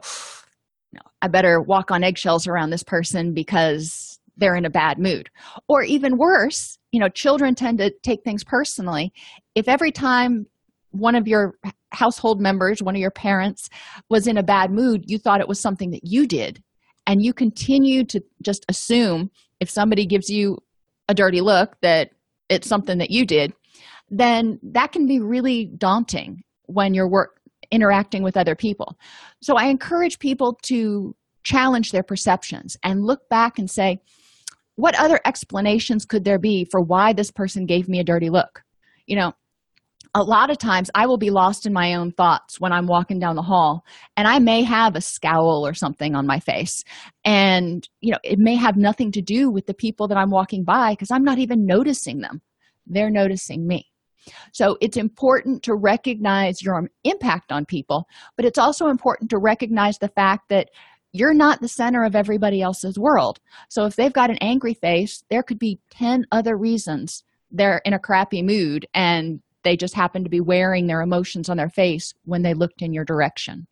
no 0.94 1.02
i 1.22 1.28
better 1.28 1.62
walk 1.62 1.92
on 1.92 2.04
eggshells 2.04 2.48
around 2.48 2.72
this 2.72 2.84
person 2.84 3.34
because 3.34 4.11
they're 4.42 4.56
in 4.56 4.66
a 4.66 4.70
bad 4.70 5.00
mood. 5.00 5.30
Or 5.68 5.84
even 5.84 6.18
worse 6.18 6.78
you 6.92 7.00
know 7.00 7.10
children 7.10 7.56
tend 7.56 7.78
to 7.78 7.92
take 8.04 8.24
things 8.24 8.44
personally. 8.44 9.14
If 9.56 9.68
every 9.68 9.92
time 9.92 10.48
one 10.92 11.16
of 11.16 11.28
your 11.28 11.56
household 11.94 12.42
members 12.42 12.82
one 12.82 12.96
of 12.96 13.02
your 13.02 13.12
parents 13.12 13.70
was 14.10 14.28
in 14.28 14.38
a 14.38 14.44
bad 14.44 14.72
mood 14.72 15.04
you 15.08 15.18
thought 15.18 15.42
it 15.42 15.48
was 15.48 15.60
something 15.60 15.92
that 15.92 16.06
you 16.06 16.26
did 16.26 16.64
and 17.06 17.22
you 17.22 17.34
continue 17.34 18.06
to 18.06 18.22
just 18.42 18.66
assume 18.70 19.30
if 19.60 19.70
somebody 19.70 20.06
gives 20.06 20.30
you 20.30 20.58
a 21.10 21.14
dirty 21.14 21.42
look 21.42 21.76
that 21.82 22.12
it's 22.48 22.68
something 22.68 22.98
that 22.98 23.12
you 23.12 23.26
did 23.26 23.54
then 24.10 24.58
that 24.64 24.94
can 24.94 25.06
be 25.06 25.20
really 25.20 25.66
daunting 25.66 26.44
when 26.66 26.94
you're 26.94 27.10
work 27.10 27.42
interacting 27.72 28.22
with 28.22 28.38
other 28.38 28.56
people. 28.56 28.98
So 29.42 29.56
i 29.56 29.66
encourage 29.66 30.20
people 30.20 30.60
to 30.64 31.16
challenge 31.44 31.92
their 31.92 32.04
perceptions 32.04 32.78
and 32.84 33.04
look 33.04 33.28
back 33.30 33.58
and 33.58 33.70
say 33.70 34.00
what 34.82 35.00
other 35.00 35.20
explanations 35.26 36.06
could 36.06 36.24
there 36.24 36.40
be 36.40 36.66
for 36.72 36.82
why 36.82 37.14
this 37.14 37.30
person 37.30 37.68
gave 37.68 37.88
me 37.88 38.00
a 38.00 38.04
dirty 38.04 38.32
look? 38.32 38.64
You 39.06 39.16
know 39.16 39.34
a 40.14 40.24
lot 40.24 40.50
of 40.50 40.58
times 40.58 40.90
i 40.94 41.06
will 41.06 41.18
be 41.18 41.30
lost 41.30 41.66
in 41.66 41.72
my 41.72 41.94
own 41.94 42.12
thoughts 42.12 42.60
when 42.60 42.74
i'm 42.74 42.86
walking 42.86 43.20
down 43.20 43.36
the 43.36 43.42
hall 43.42 43.86
and 44.18 44.28
i 44.28 44.40
may 44.40 44.62
have 44.62 44.96
a 44.96 45.02
scowl 45.02 45.66
or 45.66 45.74
something 45.74 46.16
on 46.16 46.28
my 46.28 46.40
face. 46.40 46.84
And 47.24 47.88
you 48.02 48.12
know 48.12 48.18
it 48.24 48.40
may 48.40 48.56
have 48.56 48.76
nothing 48.76 49.12
to 49.14 49.22
do 49.22 49.50
with 49.50 49.68
the 49.68 49.74
people 49.74 50.08
that 50.08 50.18
i'm 50.18 50.32
walking 50.32 50.64
by 50.64 50.94
because 50.94 51.12
i'm 51.12 51.24
not 51.24 51.38
even 51.38 51.66
noticing 51.66 52.20
them. 52.20 52.42
They're 52.88 53.12
noticing 53.12 53.68
me. 53.68 53.86
So 54.52 54.78
it's 54.82 54.98
important 54.98 55.64
to 55.64 55.76
recognize 55.76 56.62
your 56.62 56.90
impact 57.04 57.52
on 57.52 57.66
people 57.66 58.06
but 58.36 58.46
it's 58.46 58.60
also 58.60 58.88
important 58.88 59.30
to 59.30 59.38
recognize 59.38 59.98
the 59.98 60.10
fact 60.10 60.50
that 60.50 60.70
you're 61.14 61.34
not 61.34 61.62
the 61.62 61.68
center 61.68 62.04
of 62.04 62.16
everybody 62.16 62.62
else's 62.62 62.98
world. 62.98 63.40
So 63.70 63.86
if 63.86 63.96
they've 63.96 64.14
got 64.14 64.30
an 64.30 64.38
angry 64.42 64.74
face, 64.74 65.24
there 65.30 65.44
could 65.44 65.60
be 65.60 65.80
10 65.92 66.26
other 66.32 66.58
reasons 66.58 67.24
they're 67.52 67.82
in 67.86 67.94
a 67.94 68.00
crappy 68.00 68.42
mood 68.42 68.88
and 68.94 69.42
they 69.64 69.76
just 69.76 69.94
happen 69.94 70.24
to 70.24 70.30
be 70.30 70.40
wearing 70.40 70.88
their 70.88 71.02
emotions 71.02 71.50
on 71.50 71.58
their 71.58 71.70
face 71.70 72.14
when 72.24 72.42
they 72.42 72.54
looked 72.54 72.82
in 72.82 72.94
your 72.94 73.06
direction. 73.06 73.68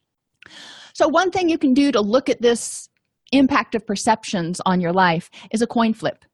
So, 0.93 1.07
one 1.07 1.31
thing 1.31 1.49
you 1.49 1.57
can 1.57 1.73
do 1.73 1.91
to 1.91 2.01
look 2.01 2.29
at 2.29 2.41
this 2.41 2.89
impact 3.31 3.75
of 3.75 3.85
perceptions 3.85 4.59
on 4.65 4.81
your 4.81 4.91
life 4.91 5.29
is 5.51 5.61
a 5.61 5.67
coin 5.67 5.93
flip. 5.93 6.25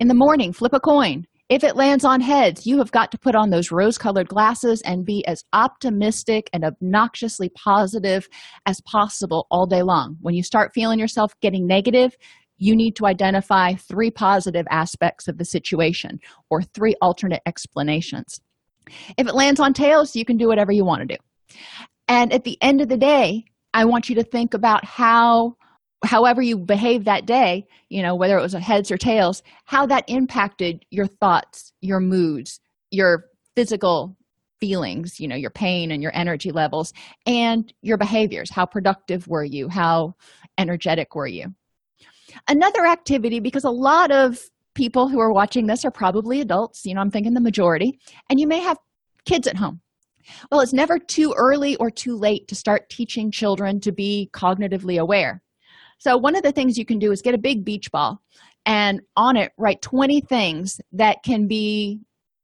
In 0.00 0.08
the 0.08 0.14
morning, 0.14 0.52
flip 0.52 0.72
a 0.74 0.80
coin. 0.80 1.26
If 1.52 1.64
it 1.64 1.76
lands 1.76 2.02
on 2.02 2.22
heads, 2.22 2.66
you 2.66 2.78
have 2.78 2.92
got 2.92 3.12
to 3.12 3.18
put 3.18 3.34
on 3.34 3.50
those 3.50 3.70
rose 3.70 3.98
colored 3.98 4.26
glasses 4.26 4.80
and 4.86 5.04
be 5.04 5.22
as 5.26 5.44
optimistic 5.52 6.48
and 6.54 6.64
obnoxiously 6.64 7.50
positive 7.50 8.26
as 8.64 8.80
possible 8.80 9.46
all 9.50 9.66
day 9.66 9.82
long. 9.82 10.16
When 10.22 10.34
you 10.34 10.42
start 10.42 10.72
feeling 10.72 10.98
yourself 10.98 11.38
getting 11.42 11.66
negative, 11.66 12.16
you 12.56 12.74
need 12.74 12.96
to 12.96 13.04
identify 13.04 13.74
three 13.74 14.10
positive 14.10 14.64
aspects 14.70 15.28
of 15.28 15.36
the 15.36 15.44
situation 15.44 16.20
or 16.48 16.62
three 16.62 16.94
alternate 17.02 17.42
explanations. 17.44 18.40
If 19.18 19.28
it 19.28 19.34
lands 19.34 19.60
on 19.60 19.74
tails, 19.74 20.16
you 20.16 20.24
can 20.24 20.38
do 20.38 20.48
whatever 20.48 20.72
you 20.72 20.86
want 20.86 21.06
to 21.06 21.16
do. 21.16 21.58
And 22.08 22.32
at 22.32 22.44
the 22.44 22.56
end 22.62 22.80
of 22.80 22.88
the 22.88 22.96
day, 22.96 23.44
I 23.74 23.84
want 23.84 24.08
you 24.08 24.14
to 24.14 24.24
think 24.24 24.54
about 24.54 24.86
how 24.86 25.56
however 26.04 26.42
you 26.42 26.58
behave 26.58 27.04
that 27.04 27.26
day, 27.26 27.66
you 27.88 28.02
know, 28.02 28.14
whether 28.14 28.36
it 28.38 28.42
was 28.42 28.52
heads 28.54 28.90
or 28.90 28.96
tails, 28.96 29.42
how 29.64 29.86
that 29.86 30.04
impacted 30.08 30.84
your 30.90 31.06
thoughts, 31.06 31.72
your 31.80 32.00
moods, 32.00 32.60
your 32.90 33.26
physical 33.54 34.16
feelings, 34.60 35.18
you 35.18 35.26
know, 35.26 35.36
your 35.36 35.50
pain 35.50 35.90
and 35.90 36.02
your 36.02 36.14
energy 36.14 36.52
levels, 36.52 36.92
and 37.26 37.72
your 37.82 37.96
behaviors. 37.96 38.50
How 38.50 38.64
productive 38.66 39.26
were 39.26 39.44
you? 39.44 39.68
How 39.68 40.14
energetic 40.58 41.14
were 41.14 41.26
you? 41.26 41.54
Another 42.48 42.86
activity, 42.86 43.40
because 43.40 43.64
a 43.64 43.70
lot 43.70 44.10
of 44.10 44.40
people 44.74 45.08
who 45.08 45.18
are 45.18 45.32
watching 45.32 45.66
this 45.66 45.84
are 45.84 45.90
probably 45.90 46.40
adults, 46.40 46.86
you 46.86 46.94
know, 46.94 47.00
I'm 47.00 47.10
thinking 47.10 47.34
the 47.34 47.40
majority, 47.40 47.98
and 48.30 48.40
you 48.40 48.46
may 48.46 48.60
have 48.60 48.78
kids 49.26 49.46
at 49.46 49.56
home. 49.56 49.80
Well, 50.50 50.60
it's 50.60 50.72
never 50.72 50.98
too 50.98 51.34
early 51.36 51.76
or 51.76 51.90
too 51.90 52.16
late 52.16 52.48
to 52.48 52.54
start 52.54 52.88
teaching 52.88 53.30
children 53.30 53.80
to 53.80 53.92
be 53.92 54.30
cognitively 54.32 54.98
aware. 54.98 55.42
So, 56.02 56.16
one 56.16 56.34
of 56.34 56.42
the 56.42 56.50
things 56.50 56.76
you 56.76 56.84
can 56.84 56.98
do 56.98 57.12
is 57.12 57.22
get 57.22 57.32
a 57.32 57.38
big 57.38 57.64
beach 57.64 57.92
ball 57.92 58.20
and 58.66 59.02
on 59.16 59.36
it 59.36 59.52
write 59.56 59.82
20 59.82 60.20
things 60.22 60.80
that 60.90 61.22
can 61.22 61.46
be 61.46 62.00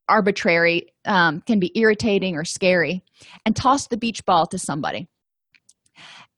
arbitrary, 0.09 0.95
um, 1.07 1.41
can 1.41 1.59
be 1.59 1.77
irritating 1.77 2.37
or 2.37 2.45
scary, 2.45 3.03
and 3.45 3.57
toss 3.57 3.89
the 3.89 3.97
beach 3.97 4.25
ball 4.25 4.47
to 4.47 4.61
somebody. 4.61 5.09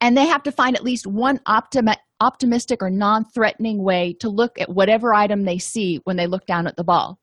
And 0.00 0.17
they 0.17 0.29
have 0.29 0.43
to 0.45 0.50
find 0.50 0.75
at 0.75 0.83
least 0.83 1.07
one 1.07 1.41
optimi- 1.45 2.00
optimistic 2.23 2.83
or 2.83 2.89
non 2.89 3.27
threatening 3.27 3.83
way 3.83 4.15
to 4.21 4.31
look 4.31 4.59
at 4.59 4.71
whatever 4.71 5.12
item 5.12 5.45
they 5.45 5.59
see 5.59 6.00
when 6.05 6.17
they 6.17 6.27
look 6.27 6.47
down 6.47 6.67
at 6.67 6.77
the 6.77 6.85
ball. 6.85 7.19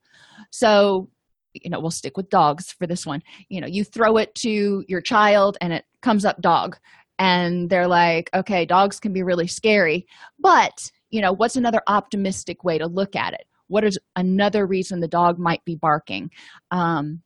So, 0.52 1.10
you 1.54 1.70
know, 1.70 1.80
we'll 1.80 1.90
stick 1.90 2.16
with 2.16 2.30
dogs 2.30 2.70
for 2.70 2.86
this 2.86 3.04
one. 3.04 3.20
You 3.48 3.60
know, 3.60 3.66
you 3.66 3.82
throw 3.82 4.16
it 4.18 4.32
to 4.36 4.84
your 4.86 5.00
child 5.00 5.58
and 5.60 5.72
it 5.72 5.86
comes 6.02 6.24
up 6.24 6.40
dog 6.40 6.76
and 7.18 7.70
they're 7.70 7.88
like 7.88 8.30
okay 8.34 8.64
dogs 8.64 9.00
can 9.00 9.12
be 9.12 9.22
really 9.22 9.46
scary 9.46 10.06
but 10.38 10.90
you 11.10 11.20
know 11.20 11.32
what's 11.32 11.56
another 11.56 11.82
optimistic 11.86 12.64
way 12.64 12.78
to 12.78 12.86
look 12.86 13.16
at 13.16 13.34
it? 13.34 13.46
What 13.68 13.84
is 13.84 13.98
another 14.16 14.66
reason 14.66 15.00
the 15.00 15.08
dog 15.08 15.38
might 15.38 15.64
be 15.64 15.74
barking? 15.74 16.30
Um, 16.70 17.22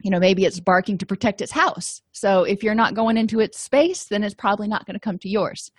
you 0.00 0.10
know 0.10 0.18
maybe 0.18 0.44
it's 0.44 0.60
barking 0.60 0.98
to 0.98 1.06
protect 1.06 1.40
its 1.40 1.52
house. 1.52 2.02
So 2.12 2.44
if 2.44 2.62
you're 2.62 2.74
not 2.74 2.94
going 2.94 3.16
into 3.16 3.40
its 3.40 3.60
space 3.60 4.04
then 4.04 4.24
it's 4.24 4.34
probably 4.34 4.68
not 4.68 4.86
going 4.86 4.94
to 4.94 5.00
come 5.00 5.18
to 5.18 5.28
yours. 5.28 5.70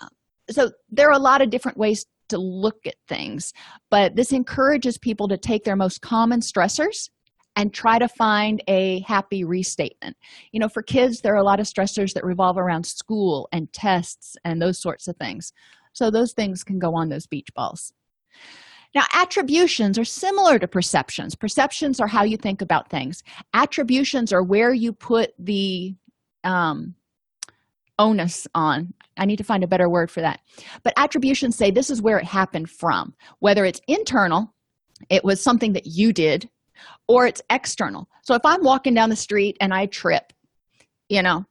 Uh, 0.00 0.08
so 0.50 0.70
there 0.90 1.08
are 1.08 1.16
a 1.16 1.18
lot 1.18 1.42
of 1.42 1.50
different 1.50 1.78
ways 1.78 2.06
to 2.28 2.38
look 2.38 2.86
at 2.86 2.94
things 3.08 3.52
but 3.90 4.16
this 4.16 4.32
encourages 4.32 4.96
people 4.96 5.28
to 5.28 5.36
take 5.36 5.64
their 5.64 5.76
most 5.76 6.00
common 6.00 6.40
stressors 6.40 7.10
and 7.56 7.72
try 7.72 7.98
to 7.98 8.08
find 8.08 8.62
a 8.68 9.00
happy 9.00 9.44
restatement. 9.44 10.16
You 10.52 10.60
know, 10.60 10.68
for 10.68 10.82
kids, 10.82 11.20
there 11.20 11.34
are 11.34 11.38
a 11.38 11.44
lot 11.44 11.60
of 11.60 11.66
stressors 11.66 12.14
that 12.14 12.24
revolve 12.24 12.56
around 12.56 12.86
school 12.86 13.48
and 13.52 13.72
tests 13.72 14.36
and 14.44 14.60
those 14.60 14.78
sorts 14.80 15.08
of 15.08 15.16
things. 15.16 15.52
So 15.92 16.10
those 16.10 16.32
things 16.32 16.64
can 16.64 16.78
go 16.78 16.94
on 16.94 17.08
those 17.08 17.26
beach 17.26 17.48
balls. 17.54 17.92
Now, 18.94 19.04
attributions 19.14 19.98
are 19.98 20.04
similar 20.04 20.58
to 20.58 20.68
perceptions. 20.68 21.34
Perceptions 21.34 21.98
are 22.00 22.06
how 22.06 22.24
you 22.24 22.36
think 22.36 22.60
about 22.60 22.90
things. 22.90 23.22
Attributions 23.54 24.32
are 24.32 24.42
where 24.42 24.72
you 24.72 24.92
put 24.92 25.32
the 25.38 25.94
um, 26.44 26.94
onus 27.98 28.46
on. 28.54 28.92
I 29.16 29.24
need 29.24 29.36
to 29.36 29.44
find 29.44 29.64
a 29.64 29.68
better 29.68 29.88
word 29.88 30.10
for 30.10 30.20
that. 30.20 30.40
But 30.82 30.94
attributions 30.96 31.56
say 31.56 31.70
this 31.70 31.90
is 31.90 32.02
where 32.02 32.18
it 32.18 32.24
happened 32.24 32.70
from. 32.70 33.14
Whether 33.38 33.64
it's 33.64 33.80
internal, 33.88 34.52
it 35.08 35.24
was 35.24 35.42
something 35.42 35.72
that 35.72 35.86
you 35.86 36.12
did 36.12 36.48
or 37.08 37.26
it's 37.26 37.42
external. 37.50 38.08
So 38.22 38.34
if 38.34 38.42
I'm 38.44 38.62
walking 38.62 38.94
down 38.94 39.10
the 39.10 39.16
street 39.16 39.56
and 39.60 39.72
I 39.72 39.86
trip, 39.86 40.32
you 41.08 41.22
know, 41.22 41.44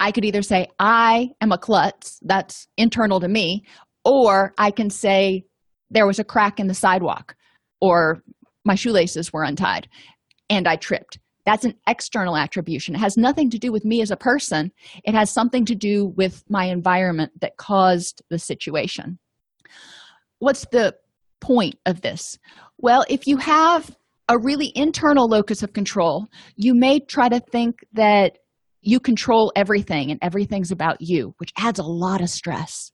I 0.00 0.12
could 0.12 0.24
either 0.24 0.42
say, 0.42 0.68
I 0.78 1.30
am 1.40 1.52
a 1.52 1.58
klutz, 1.58 2.18
that's 2.22 2.68
internal 2.76 3.20
to 3.20 3.28
me, 3.28 3.64
or 4.04 4.54
I 4.58 4.70
can 4.70 4.90
say, 4.90 5.44
there 5.90 6.06
was 6.06 6.18
a 6.18 6.24
crack 6.24 6.60
in 6.60 6.66
the 6.66 6.74
sidewalk, 6.74 7.34
or 7.80 8.22
my 8.64 8.74
shoelaces 8.74 9.32
were 9.32 9.42
untied 9.42 9.88
and 10.50 10.68
I 10.68 10.76
tripped. 10.76 11.18
That's 11.46 11.64
an 11.64 11.74
external 11.86 12.36
attribution. 12.36 12.94
It 12.94 12.98
has 12.98 13.16
nothing 13.16 13.48
to 13.50 13.58
do 13.58 13.72
with 13.72 13.84
me 13.84 14.02
as 14.02 14.10
a 14.10 14.16
person, 14.16 14.70
it 15.04 15.14
has 15.14 15.30
something 15.30 15.64
to 15.64 15.74
do 15.74 16.06
with 16.06 16.44
my 16.48 16.66
environment 16.66 17.32
that 17.40 17.56
caused 17.56 18.22
the 18.28 18.38
situation. 18.38 19.18
What's 20.40 20.66
the 20.70 20.94
point 21.40 21.76
of 21.86 22.02
this? 22.02 22.38
Well, 22.76 23.04
if 23.08 23.26
you 23.26 23.38
have 23.38 23.96
a 24.28 24.38
really 24.38 24.72
internal 24.74 25.26
locus 25.26 25.62
of 25.62 25.72
control, 25.72 26.26
you 26.56 26.74
may 26.74 27.00
try 27.00 27.28
to 27.28 27.40
think 27.40 27.80
that 27.92 28.38
you 28.80 29.00
control 29.00 29.52
everything 29.56 30.10
and 30.10 30.18
everything's 30.22 30.70
about 30.70 30.98
you, 31.00 31.34
which 31.38 31.52
adds 31.56 31.78
a 31.78 31.84
lot 31.84 32.20
of 32.20 32.28
stress. 32.28 32.92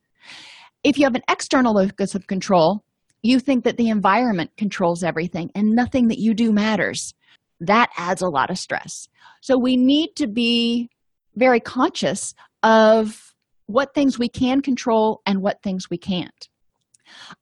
If 0.83 0.99
you 0.99 1.05
have 1.05 1.15
an 1.15 1.23
external 1.29 1.75
locus 1.75 2.15
of 2.15 2.27
control, 2.27 2.85
you 3.23 3.41
think 3.41 3.65
that 3.65 3.77
the 3.77 3.89
environment 3.89 4.51
controls 4.57 5.03
everything 5.03 5.51
and 5.55 5.71
nothing 5.71 6.09
that 6.09 6.19
you 6.19 6.35
do 6.35 6.53
matters. 6.53 7.15
That 7.61 7.91
adds 7.97 8.23
a 8.23 8.29
lot 8.29 8.51
of 8.51 8.59
stress. 8.59 9.09
So 9.41 9.59
we 9.59 9.77
need 9.77 10.11
to 10.17 10.27
be 10.27 10.91
very 11.35 11.61
conscious 11.61 12.35
of 12.63 13.35
what 13.67 13.95
things 13.95 14.19
we 14.19 14.29
can 14.29 14.61
control 14.61 15.21
and 15.27 15.43
what 15.43 15.63
things 15.63 15.89
we 15.91 15.99
can't. 15.99 16.49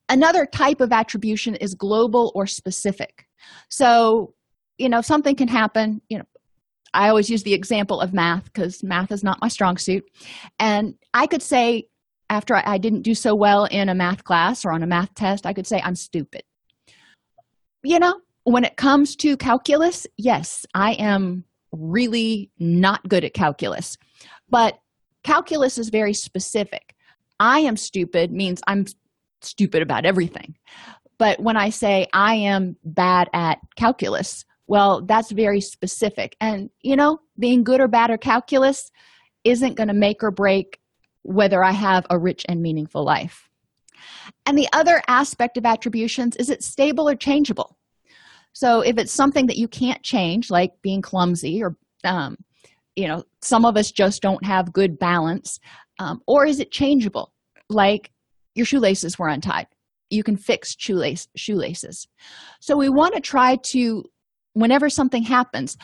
Another 0.08 0.46
type 0.46 0.80
of 0.80 0.92
attribution 0.92 1.56
is 1.56 1.74
global 1.74 2.32
or 2.34 2.46
specific. 2.46 3.26
So, 3.68 4.34
you 4.78 4.88
know, 4.88 5.00
something 5.00 5.36
can 5.36 5.48
happen, 5.48 6.00
you 6.08 6.18
know, 6.18 6.24
I 6.94 7.08
always 7.08 7.30
use 7.30 7.42
the 7.42 7.54
example 7.54 8.00
of 8.00 8.12
math 8.12 8.44
because 8.44 8.82
math 8.82 9.12
is 9.12 9.24
not 9.24 9.40
my 9.40 9.48
strong 9.48 9.78
suit. 9.78 10.04
And 10.58 10.94
I 11.14 11.26
could 11.26 11.42
say, 11.42 11.88
after 12.28 12.54
I, 12.54 12.62
I 12.66 12.78
didn't 12.78 13.02
do 13.02 13.14
so 13.14 13.34
well 13.34 13.64
in 13.66 13.88
a 13.88 13.94
math 13.94 14.24
class 14.24 14.64
or 14.64 14.72
on 14.72 14.82
a 14.82 14.86
math 14.86 15.14
test, 15.14 15.46
I 15.46 15.52
could 15.52 15.66
say, 15.66 15.80
I'm 15.82 15.96
stupid. 15.96 16.42
You 17.82 17.98
know, 17.98 18.20
when 18.44 18.64
it 18.64 18.76
comes 18.76 19.16
to 19.16 19.36
calculus, 19.36 20.06
yes, 20.16 20.66
I 20.74 20.92
am 20.94 21.44
really 21.72 22.50
not 22.58 23.06
good 23.08 23.24
at 23.24 23.34
calculus. 23.34 23.96
But 24.48 24.78
calculus 25.24 25.78
is 25.78 25.88
very 25.88 26.14
specific. 26.14 26.94
I 27.40 27.60
am 27.60 27.76
stupid 27.76 28.30
means 28.32 28.60
I'm 28.66 28.86
stupid 29.40 29.82
about 29.82 30.04
everything. 30.04 30.56
But 31.22 31.38
when 31.38 31.56
I 31.56 31.70
say 31.70 32.08
I 32.12 32.34
am 32.34 32.76
bad 32.82 33.30
at 33.32 33.60
calculus, 33.76 34.44
well, 34.66 35.02
that's 35.02 35.30
very 35.30 35.60
specific. 35.60 36.34
And, 36.40 36.68
you 36.80 36.96
know, 36.96 37.20
being 37.38 37.62
good 37.62 37.80
or 37.80 37.86
bad 37.86 38.10
at 38.10 38.20
calculus 38.20 38.90
isn't 39.44 39.76
going 39.76 39.86
to 39.86 39.94
make 39.94 40.24
or 40.24 40.32
break 40.32 40.80
whether 41.22 41.62
I 41.62 41.70
have 41.70 42.08
a 42.10 42.18
rich 42.18 42.44
and 42.48 42.60
meaningful 42.60 43.04
life. 43.04 43.48
And 44.46 44.58
the 44.58 44.66
other 44.72 45.00
aspect 45.06 45.56
of 45.56 45.64
attributions 45.64 46.34
is 46.34 46.50
it's 46.50 46.66
stable 46.66 47.08
or 47.08 47.14
changeable. 47.14 47.78
So 48.52 48.80
if 48.80 48.98
it's 48.98 49.12
something 49.12 49.46
that 49.46 49.58
you 49.58 49.68
can't 49.68 50.02
change, 50.02 50.50
like 50.50 50.72
being 50.82 51.02
clumsy 51.02 51.62
or, 51.62 51.76
um, 52.02 52.36
you 52.96 53.06
know, 53.06 53.22
some 53.42 53.64
of 53.64 53.76
us 53.76 53.92
just 53.92 54.22
don't 54.22 54.44
have 54.44 54.72
good 54.72 54.98
balance, 54.98 55.60
um, 56.00 56.20
or 56.26 56.46
is 56.46 56.58
it 56.58 56.72
changeable, 56.72 57.32
like 57.68 58.10
your 58.56 58.66
shoelaces 58.66 59.20
were 59.20 59.28
untied? 59.28 59.68
You 60.12 60.22
can 60.22 60.36
fix 60.36 60.76
shoelace, 60.78 61.26
shoelaces. 61.36 62.06
So 62.60 62.76
we 62.76 62.88
want 62.88 63.14
to 63.14 63.20
try 63.20 63.56
to, 63.72 64.04
whenever 64.52 64.88
something 64.88 65.22
happens, 65.22 65.76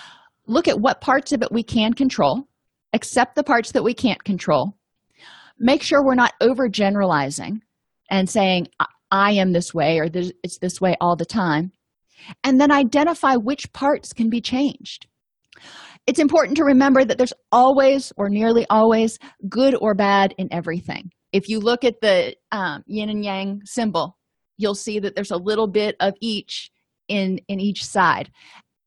look 0.47 0.69
at 0.69 0.81
what 0.81 1.01
parts 1.01 1.33
of 1.33 1.43
it 1.43 1.51
we 1.51 1.63
can 1.63 1.95
control, 1.95 2.49
accept 2.93 3.35
the 3.35 3.43
parts 3.43 3.73
that 3.73 3.85
we 3.85 3.95
can't 3.95 4.23
control, 4.25 4.77
make 5.59 5.83
sure 5.83 6.05
we're 6.05 6.15
not 6.15 6.35
overgeneralizing 6.43 7.61
and 8.11 8.29
saying, 8.29 8.69
I 9.11 9.33
am 9.33 9.53
this 9.53 9.73
way 9.73 9.99
or 9.99 10.09
it's 10.13 10.59
this 10.59 10.81
way 10.81 10.95
all 11.01 11.17
the 11.17 11.25
time, 11.25 11.73
and 12.45 12.61
then 12.61 12.71
identify 12.71 13.35
which 13.37 13.73
parts 13.73 14.13
can 14.13 14.29
be 14.29 14.41
changed. 14.41 15.07
It's 16.07 16.19
important 16.19 16.57
to 16.59 16.65
remember 16.65 17.05
that 17.05 17.19
there's 17.19 17.35
always 17.53 18.13
or 18.17 18.29
nearly 18.29 18.67
always 18.71 19.19
good 19.49 19.75
or 19.81 19.95
bad 19.95 20.35
in 20.39 20.49
everything. 20.53 21.11
if 21.33 21.49
you 21.49 21.61
look 21.61 21.85
at 21.85 22.01
the 22.01 22.35
um, 22.53 22.83
yin 22.87 23.11
and 23.11 23.25
yang 23.25 23.61
symbol 23.65 24.18
you'll 24.59 24.75
see 24.75 24.99
that 24.99 25.15
there's 25.15 25.31
a 25.31 25.37
little 25.37 25.67
bit 25.67 25.97
of 26.01 26.15
each 26.21 26.71
in 27.09 27.41
in 27.49 27.61
each 27.61 27.85
side. 27.85 28.31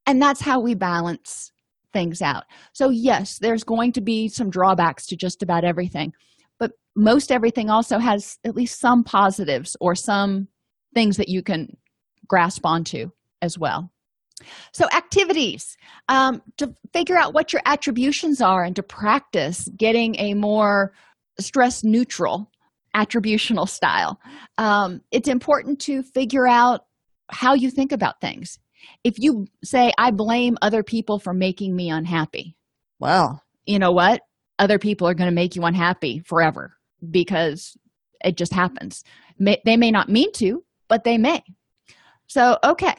And 0.05 0.21
that's 0.21 0.41
how 0.41 0.59
we 0.59 0.75
balance 0.75 1.51
things 1.93 2.21
out. 2.21 2.43
So 2.73 2.89
yes 2.89 3.39
there's 3.39 3.63
going 3.63 3.91
to 3.93 4.01
be 4.01 4.27
some 4.29 4.49
drawbacks 4.49 5.07
to 5.07 5.15
just 5.15 5.41
about 5.41 5.63
everything 5.63 6.13
but 6.61 6.73
most 6.95 7.31
everything 7.31 7.71
also 7.71 7.97
has 7.97 8.37
at 8.45 8.55
least 8.55 8.79
some 8.79 9.03
positives 9.03 9.75
or 9.81 9.95
some 9.95 10.47
things 10.93 11.17
that 11.17 11.27
you 11.27 11.41
can 11.41 11.75
grasp 12.27 12.67
onto 12.67 13.09
as 13.41 13.57
well. 13.57 13.91
So 14.71 14.85
activities. 14.95 15.75
Um, 16.07 16.43
to 16.57 16.73
figure 16.93 17.17
out 17.17 17.33
what 17.33 17.51
your 17.51 17.63
attributions 17.65 18.41
are 18.41 18.63
and 18.63 18.75
to 18.75 18.83
practice 18.83 19.69
getting 19.75 20.15
a 20.19 20.35
more 20.35 20.93
stress 21.39 21.83
neutral 21.83 22.51
attributional 22.95 23.67
style. 23.67 24.19
Um, 24.57 25.01
it's 25.11 25.27
important 25.27 25.79
to 25.81 26.03
figure 26.03 26.47
out 26.47 26.85
how 27.29 27.53
you 27.53 27.71
think 27.71 27.91
about 27.91 28.21
things. 28.21 28.59
If 29.03 29.19
you 29.19 29.45
say 29.63 29.91
i 29.97 30.09
blame 30.09 30.57
other 30.61 30.81
people 30.81 31.19
for 31.19 31.33
making 31.33 31.75
me 31.75 31.91
unhappy 31.91 32.55
well 32.99 33.43
you 33.65 33.79
know 33.79 33.91
what? 33.91 34.21
Other 34.59 34.79
people 34.79 35.07
are 35.07 35.13
going 35.13 35.29
to 35.29 35.35
make 35.35 35.55
you 35.55 35.63
unhappy 35.63 36.19
forever 36.25 36.77
because 37.09 37.75
it 38.23 38.37
just 38.37 38.53
happens. 38.53 39.03
May, 39.39 39.61
they 39.65 39.77
may 39.77 39.91
not 39.91 40.09
mean 40.09 40.31
to 40.33 40.63
but 40.87 41.03
they 41.05 41.17
may. 41.17 41.41
So 42.27 42.57
okay. 42.63 42.95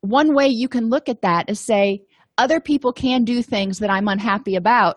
One 0.00 0.34
way 0.34 0.48
you 0.48 0.68
can 0.68 0.88
look 0.88 1.08
at 1.08 1.22
that 1.22 1.50
is 1.50 1.60
say 1.60 2.02
other 2.38 2.60
people 2.60 2.92
can 2.92 3.24
do 3.24 3.42
things 3.42 3.80
that 3.80 3.90
i'm 3.90 4.06
unhappy 4.06 4.54
about 4.54 4.96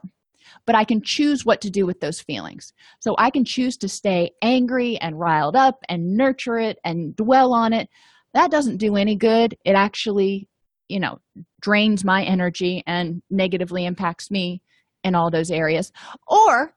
but 0.65 0.75
i 0.75 0.84
can 0.84 1.01
choose 1.01 1.46
what 1.46 1.62
to 1.62 1.70
do 1.70 1.86
with 1.86 2.00
those 2.00 2.22
feelings. 2.22 2.74
So 3.00 3.15
i 3.17 3.29
can 3.29 3.46
choose 3.46 3.77
to 3.77 3.89
stay 3.89 4.31
angry 4.41 4.98
and 4.98 5.20
riled 5.20 5.55
up 5.55 5.84
and 5.89 6.15
nurture 6.17 6.58
it 6.58 6.79
and 6.84 7.15
dwell 7.15 7.53
on 7.53 7.74
it. 7.74 7.89
That 8.34 8.51
doesn't 8.51 8.77
do 8.77 8.96
any 8.96 9.15
good. 9.15 9.58
It 9.65 9.74
actually 9.74 10.48
you 10.88 11.00
know 11.00 11.20
drains 11.62 12.03
my 12.03 12.24
energy 12.24 12.84
and 12.86 13.22
negatively 13.29 13.86
impacts 13.86 14.29
me 14.29 14.62
in 15.03 15.15
all 15.15 15.31
those 15.31 15.51
areas. 15.51 15.91
Or 16.27 16.74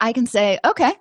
i 0.00 0.12
can 0.12 0.26
say 0.26 0.58
okay 0.64 0.94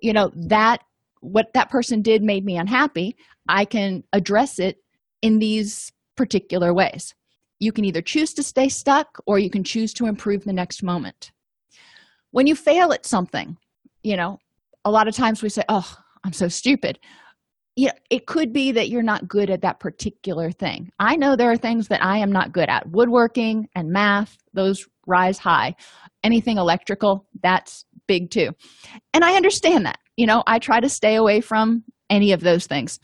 you 0.00 0.12
know 0.12 0.30
that 0.34 0.80
what 1.20 1.52
that 1.54 1.70
person 1.70 2.02
did 2.02 2.22
made 2.22 2.44
me 2.44 2.56
unhappy. 2.56 3.16
I 3.48 3.64
can 3.64 4.04
address 4.12 4.58
it 4.58 4.78
in 5.22 5.38
these 5.38 5.92
particular 6.16 6.72
ways. 6.72 7.14
You 7.58 7.72
can 7.72 7.84
either 7.84 8.02
choose 8.02 8.34
to 8.34 8.42
stay 8.42 8.68
stuck 8.68 9.18
or 9.26 9.38
you 9.38 9.50
can 9.50 9.64
choose 9.64 9.92
to 9.94 10.06
improve 10.06 10.44
the 10.44 10.52
next 10.52 10.82
moment 10.82 11.32
when 12.38 12.46
you 12.46 12.54
fail 12.54 12.92
at 12.92 13.04
something 13.04 13.56
you 14.04 14.16
know 14.16 14.38
a 14.84 14.90
lot 14.92 15.08
of 15.08 15.14
times 15.16 15.42
we 15.42 15.48
say 15.48 15.64
oh 15.68 15.92
i'm 16.22 16.32
so 16.32 16.46
stupid. 16.46 17.00
Yeah 17.74 17.90
it 18.10 18.26
could 18.26 18.52
be 18.52 18.70
that 18.70 18.90
you're 18.90 19.02
not 19.02 19.26
good 19.26 19.50
at 19.50 19.62
that 19.62 19.80
particular 19.80 20.52
thing. 20.52 20.92
I 21.00 21.16
know 21.16 21.34
there 21.34 21.50
are 21.50 21.56
things 21.56 21.88
that 21.88 22.00
i 22.00 22.18
am 22.18 22.30
not 22.30 22.52
good 22.52 22.68
at. 22.68 22.88
Woodworking 22.88 23.68
and 23.74 23.90
math 23.90 24.38
those 24.54 24.86
rise 25.08 25.38
high. 25.38 25.74
Anything 26.22 26.58
electrical 26.58 27.26
that's 27.42 27.84
big 28.06 28.30
too. 28.30 28.50
And 29.12 29.24
i 29.24 29.34
understand 29.34 29.84
that. 29.86 29.98
You 30.16 30.26
know 30.26 30.44
i 30.46 30.60
try 30.60 30.78
to 30.78 30.88
stay 30.88 31.16
away 31.16 31.40
from 31.40 31.82
any 32.08 32.30
of 32.30 32.40
those 32.40 32.68
things. 32.68 33.00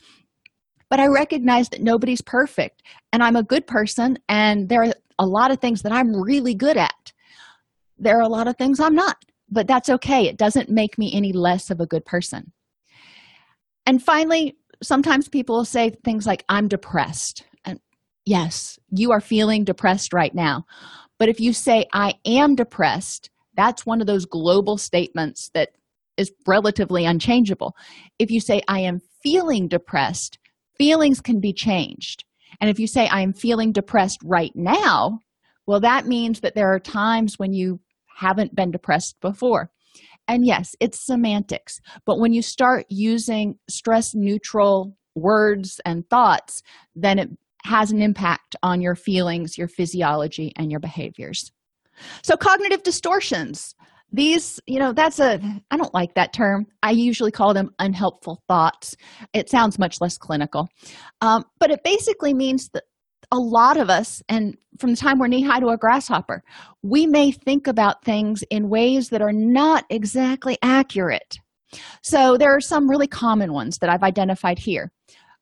But 0.89 1.01
i 1.01 1.07
recognize 1.07 1.67
that 1.69 1.81
nobody's 1.81 2.21
perfect 2.21 2.83
and 3.11 3.21
i'm 3.21 3.35
a 3.35 3.43
good 3.43 3.67
person 3.67 4.17
and 4.29 4.69
there 4.69 4.83
are 4.83 4.93
a 5.19 5.25
lot 5.25 5.51
of 5.51 5.59
things 5.59 5.81
that 5.81 5.91
i'm 5.91 6.15
really 6.15 6.55
good 6.55 6.77
at. 6.77 7.11
There 7.97 8.17
are 8.17 8.27
a 8.29 8.35
lot 8.37 8.47
of 8.49 8.57
things 8.57 8.79
i'm 8.79 8.95
not 8.95 9.17
but 9.49 9.67
that's 9.67 9.89
okay. 9.89 10.27
It 10.27 10.37
doesn't 10.37 10.69
make 10.69 10.97
me 10.97 11.13
any 11.13 11.33
less 11.33 11.69
of 11.69 11.79
a 11.79 11.85
good 11.85 12.05
person. 12.05 12.51
And 13.85 14.01
finally 14.01 14.55
sometimes 14.83 15.29
people 15.29 15.55
will 15.55 15.65
say 15.65 15.91
things 16.03 16.25
like 16.25 16.43
i'm 16.49 16.67
depressed. 16.67 17.45
And 17.63 17.79
yes 18.25 18.77
you 18.89 19.11
are 19.11 19.21
feeling 19.21 19.63
depressed 19.63 20.13
right 20.13 20.33
now. 20.33 20.65
But 21.17 21.29
if 21.29 21.39
you 21.39 21.53
say 21.53 21.85
i 21.93 22.13
am 22.25 22.55
depressed 22.55 23.29
that's 23.55 23.85
one 23.85 24.01
of 24.01 24.07
those 24.07 24.25
global 24.25 24.77
statements 24.77 25.49
that 25.53 25.69
is 26.17 26.31
relatively 26.45 27.05
unchangeable. 27.05 27.75
If 28.19 28.31
you 28.31 28.39
say 28.39 28.61
i 28.67 28.79
am 28.79 29.01
feeling 29.23 29.67
depressed 29.67 30.39
feelings 30.77 31.21
can 31.21 31.39
be 31.39 31.53
changed. 31.53 32.25
And 32.59 32.69
if 32.69 32.79
you 32.79 32.87
say 32.87 33.07
i 33.07 33.21
am 33.21 33.33
feeling 33.33 33.71
depressed 33.71 34.19
right 34.23 34.51
now 34.55 35.19
well 35.67 35.79
that 35.79 36.05
means 36.05 36.41
that 36.41 36.55
there 36.55 36.73
are 36.73 36.79
times 36.79 37.39
when 37.39 37.53
you 37.53 37.79
haven't 38.15 38.55
been 38.55 38.71
depressed 38.71 39.19
before. 39.21 39.69
And 40.27 40.45
yes 40.45 40.75
it's 40.79 41.05
semantics. 41.05 41.79
But 42.05 42.19
when 42.19 42.33
you 42.33 42.41
start 42.41 42.85
using 42.89 43.55
stress 43.69 44.13
neutral 44.15 44.97
words 45.15 45.79
and 45.85 46.07
thoughts 46.09 46.61
then 46.95 47.19
it 47.19 47.29
has 47.63 47.91
an 47.91 48.01
impact 48.01 48.55
on 48.61 48.81
your 48.81 48.95
feelings 48.95 49.57
your 49.57 49.67
physiology 49.67 50.51
and 50.57 50.71
your 50.71 50.79
behaviors. 50.79 51.51
So 52.23 52.35
cognitive 52.35 52.83
distortions 52.83 53.75
these 54.15 54.59
you 54.65 54.79
know 54.79 54.93
that's 54.93 55.19
a 55.19 55.39
i 55.71 55.77
don't 55.77 55.93
like 55.93 56.13
that 56.15 56.33
term. 56.33 56.65
I 56.81 56.91
usually 56.91 57.31
call 57.31 57.53
them 57.53 57.71
unhelpful 57.79 58.41
thoughts. 58.47 58.95
It 59.33 59.49
sounds 59.49 59.77
much 59.77 59.99
less 59.99 60.17
clinical. 60.17 60.69
Um, 61.21 61.43
but 61.59 61.71
it 61.71 61.81
basically 61.83 62.33
means 62.33 62.69
that 62.73 62.83
a 63.35 63.39
lot 63.39 63.75
of 63.75 63.89
us 63.89 64.23
and 64.29 64.57
from 64.79 64.91
the 64.91 64.95
time 64.95 65.19
we're 65.19 65.27
knee 65.27 65.43
high 65.43 65.59
to 65.59 65.67
a 65.67 65.77
grasshopper 65.77 66.41
we 66.81 67.05
may 67.05 67.31
think 67.31 67.67
about 67.67 68.03
things 68.03 68.43
in 68.49 68.69
ways 68.69 69.09
that 69.09 69.21
are 69.21 69.33
not 69.33 69.83
exactly 69.89 70.57
accurate. 70.61 71.37
So 72.01 72.37
there 72.37 72.55
are 72.55 72.61
some 72.61 72.89
really 72.89 73.07
common 73.07 73.51
ones 73.51 73.79
that 73.79 73.89
i've 73.89 74.03
identified 74.03 74.57
here. 74.57 74.91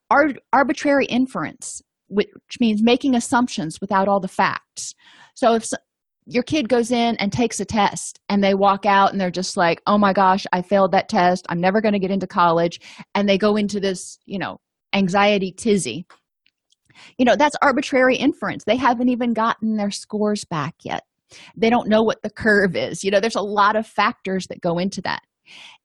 Ar- 0.10 0.40
arbitrary 0.52 1.06
inference 1.06 1.82
which 2.08 2.60
means 2.60 2.84
making 2.84 3.16
assumptions 3.16 3.80
without 3.82 4.08
all 4.08 4.20
the 4.20 4.28
facts. 4.28 4.94
So 5.36 5.56
if 5.56 5.66
your 6.26 6.44
kid 6.44 6.70
goes 6.70 6.92
in 6.92 7.16
and 7.18 7.32
takes 7.32 7.60
a 7.60 7.66
test 7.66 8.20
and 8.30 8.44
they 8.44 8.54
walk 8.54 8.86
out 8.86 9.12
and 9.12 9.22
they're 9.22 9.30
just 9.30 9.56
like 9.56 9.82
oh 9.86 10.00
my 10.00 10.14
gosh 10.14 10.46
i 10.52 10.64
failed 10.64 10.94
that 10.94 11.10
test. 11.10 11.46
I'm 11.50 11.62
never 11.62 11.80
going 11.80 11.94
to 11.94 12.00
get 12.00 12.12
into 12.12 12.28
college. 12.28 12.80
And 13.14 13.30
they 13.30 13.38
go 13.38 13.56
into 13.56 13.80
this 13.80 14.18
you 14.26 14.40
know 14.40 14.60
anxiety 14.94 15.52
tizzy 15.52 16.08
you 17.18 17.26
know 17.26 17.36
that's 17.36 17.56
arbitrary 17.62 18.16
inference. 18.16 18.64
They 18.64 18.76
haven't 18.76 19.10
even 19.10 19.34
gotten 19.34 19.78
their 19.78 19.92
scores 19.92 20.46
back 20.46 20.76
yet. 20.84 21.04
They 21.56 21.70
don't 21.70 21.90
know 21.90 22.04
what 22.04 22.22
the 22.22 22.30
curve 22.30 22.76
is. 22.76 23.04
You 23.04 23.12
know 23.12 23.20
there's 23.20 23.36
a 23.36 23.42
lot 23.42 23.76
of 23.76 23.88
factors 23.88 24.48
that 24.48 24.62
go 24.62 24.78
into 24.78 25.02
that. 25.02 25.22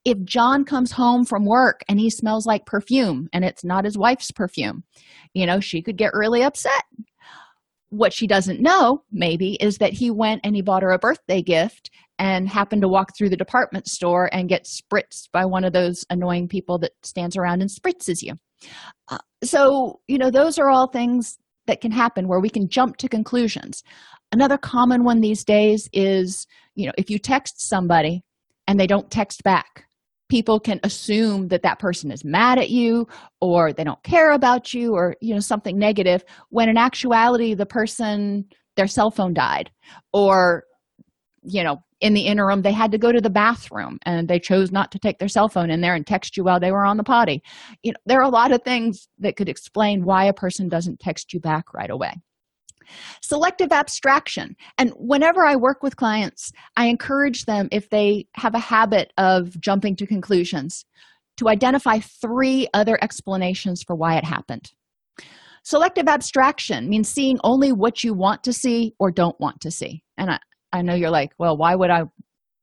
If 0.05 0.23
john 0.23 0.65
comes 0.65 0.93
home 0.93 1.25
from 1.25 1.45
work 1.45 1.81
and 1.89 1.99
he 1.99 2.11
smells 2.11 2.47
like 2.47 2.65
perfume 2.65 3.29
and 3.33 3.45
it's 3.45 3.65
not 3.65 3.85
his 3.85 3.99
wife's 3.99 4.31
perfume 4.31 4.85
you 5.35 5.47
know 5.47 5.61
she 5.61 5.83
could 5.83 5.97
get 5.97 6.15
really 6.15 6.43
upset. 6.43 6.85
What 7.91 8.13
she 8.13 8.27
doesn't 8.27 8.61
know 8.61 9.03
maybe 9.11 9.55
is 9.55 9.79
that 9.79 9.95
he 9.95 10.11
went 10.11 10.43
and 10.45 10.55
he 10.55 10.63
bought 10.63 10.83
her 10.83 10.91
a 10.91 10.99
birthday 10.99 11.43
gift 11.43 11.91
and 12.19 12.49
happen 12.49 12.81
to 12.81 12.89
walk 12.89 13.17
through 13.17 13.31
the 13.31 13.37
department 13.37 13.87
store 13.87 14.29
and 14.33 14.49
get 14.49 14.65
spritzed 14.65 15.31
by 15.33 15.45
one 15.45 15.65
of 15.65 15.73
those 15.73 16.05
annoying 16.11 16.49
people 16.49 16.79
that 16.79 16.93
stands 17.03 17.37
around 17.37 17.61
and 17.61 17.71
spritzes 17.71 18.23
you. 18.23 18.35
Uh, 19.09 19.19
so 19.43 20.01
you 20.09 20.19
know 20.19 20.31
those 20.31 20.59
are 20.59 20.69
all 20.69 20.89
things 20.89 21.39
that 21.67 21.81
can 21.81 21.93
happen 21.93 22.27
where 22.27 22.41
we 22.41 22.51
can 22.51 22.69
jump 22.69 22.97
to 22.97 23.09
conclusions. 23.09 23.83
Another 24.33 24.59
common 24.59 25.05
one 25.05 25.21
these 25.21 25.45
days 25.45 25.89
is 25.93 26.47
you 26.75 26.87
know 26.87 26.93
if 26.99 27.11
you 27.11 27.19
text 27.19 27.61
somebody 27.61 28.23
and 28.67 28.79
they 28.79 28.87
don't 28.87 29.11
text 29.11 29.43
back 29.43 29.85
people 30.29 30.61
can 30.61 30.79
assume 30.83 31.49
that 31.49 31.63
that 31.63 31.79
person 31.79 32.11
is 32.11 32.25
mad 32.25 32.59
at 32.59 32.71
you 32.71 33.07
or 33.41 33.73
they 33.73 33.85
don't 33.85 34.03
care 34.03 34.33
about 34.33 34.75
you 34.75 34.95
or 34.95 35.17
you 35.21 35.35
know 35.35 35.41
something 35.41 35.79
negative 35.79 36.23
when 36.51 36.69
in 36.69 36.77
actuality 36.77 37.55
the 37.55 37.67
person 37.67 38.45
their 38.77 38.87
cell 38.87 39.11
phone 39.11 39.35
died 39.35 39.71
or 40.13 40.65
you 41.43 41.63
know 41.65 41.79
in 42.01 42.15
the 42.15 42.27
interim 42.27 42.63
they 42.63 42.73
had 42.73 42.93
to 42.93 42.99
go 42.99 43.13
to 43.13 43.21
the 43.21 43.31
bathroom 43.31 43.99
and 44.05 44.29
they 44.29 44.39
chose 44.39 44.71
not 44.71 44.93
to 44.93 44.99
take 44.99 45.19
their 45.19 45.29
cell 45.29 45.49
phone 45.49 45.71
in 45.71 45.81
there 45.81 45.95
and 45.95 46.07
text 46.07 46.37
you 46.37 46.45
while 46.45 46.61
they 46.61 46.73
were 46.73 46.85
on 46.85 46.97
the 46.97 47.05
potty. 47.05 47.43
You 47.83 47.93
know 47.93 47.99
there 48.07 48.19
are 48.21 48.25
a 48.25 48.29
lot 48.29 48.53
of 48.53 48.63
things 48.63 49.09
that 49.19 49.37
could 49.37 49.49
explain 49.49 50.05
why 50.05 50.25
a 50.25 50.33
person 50.33 50.69
doesn't 50.69 51.01
text 51.01 51.33
you 51.33 51.41
back 51.41 51.75
right 51.75 51.91
away. 51.91 52.13
Selective 53.23 53.73
abstraction. 53.73 54.57
And 54.79 54.93
whenever 54.97 55.45
i 55.45 55.57
work 55.57 55.83
with 55.83 55.97
clients 55.97 56.53
i 56.77 56.87
encourage 56.87 57.45
them 57.45 57.69
if 57.73 57.91
they 57.91 58.27
have 58.35 58.55
a 58.55 58.61
habit 58.61 59.13
of 59.19 59.61
jumping 59.61 59.97
to 59.97 60.07
conclusions 60.07 60.85
to 61.39 61.49
identify 61.49 62.01
three 62.01 62.69
other 62.75 62.99
explanations 63.01 63.83
for 63.83 63.95
why 63.95 64.17
it 64.17 64.25
happened. 64.25 64.73
Selective 65.63 66.09
abstraction 66.09 66.89
means 66.89 67.09
seeing 67.09 67.39
only 67.45 67.73
what 67.73 68.03
you 68.03 68.15
want 68.15 68.43
to 68.45 68.53
see 68.53 68.95
or 68.99 69.11
don't 69.11 69.39
want 69.41 69.61
to 69.61 69.71
see. 69.71 70.03
And 70.17 70.31
i, 70.31 70.39
I 70.73 70.83
know 70.83 70.95
you're 70.95 71.11
like 71.11 71.33
well 71.39 71.57
why 71.57 71.75
would 71.75 71.91
i 71.91 72.05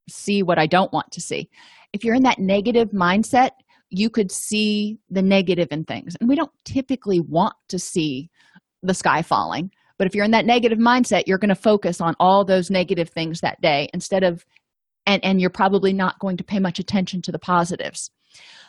see 0.10 0.44
what 0.44 0.60
i 0.60 0.68
don't 0.68 0.94
want 0.94 1.12
to 1.12 1.22
see? 1.22 1.50
If 1.94 2.04
you're 2.04 2.16
in 2.16 2.24
that 2.24 2.40
negative 2.40 2.92
mindset 2.92 3.52
you 3.90 4.10
could 4.10 4.32
see 4.32 4.98
the 5.10 5.22
negative 5.22 5.70
in 5.72 5.86
things. 5.86 6.16
And 6.20 6.28
we 6.28 6.36
don't 6.36 6.52
typically 6.66 7.20
want 7.20 7.54
to 7.70 7.80
see 7.80 8.30
the 8.84 8.94
sky 8.94 9.22
falling 9.22 9.72
but 9.98 10.08
if 10.08 10.14
you're 10.14 10.26
in 10.26 10.32
that 10.32 10.46
negative 10.46 10.80
mindset 10.80 11.24
you're 11.26 11.38
going 11.38 11.50
to 11.50 11.56
focus 11.56 12.02
on 12.02 12.16
all 12.20 12.44
those 12.44 12.70
negative 12.70 13.10
things 13.10 13.42
that 13.42 13.62
day 13.62 13.90
instead 13.94 14.24
of 14.24 14.46
and 15.06 15.24
and 15.24 15.40
you're 15.40 15.50
probably 15.50 15.94
not 15.94 16.20
going 16.20 16.38
to 16.38 16.44
pay 16.44 16.60
much 16.60 16.80
attention 16.80 17.22
to 17.24 17.32
the 17.32 17.40
positives. 17.40 18.12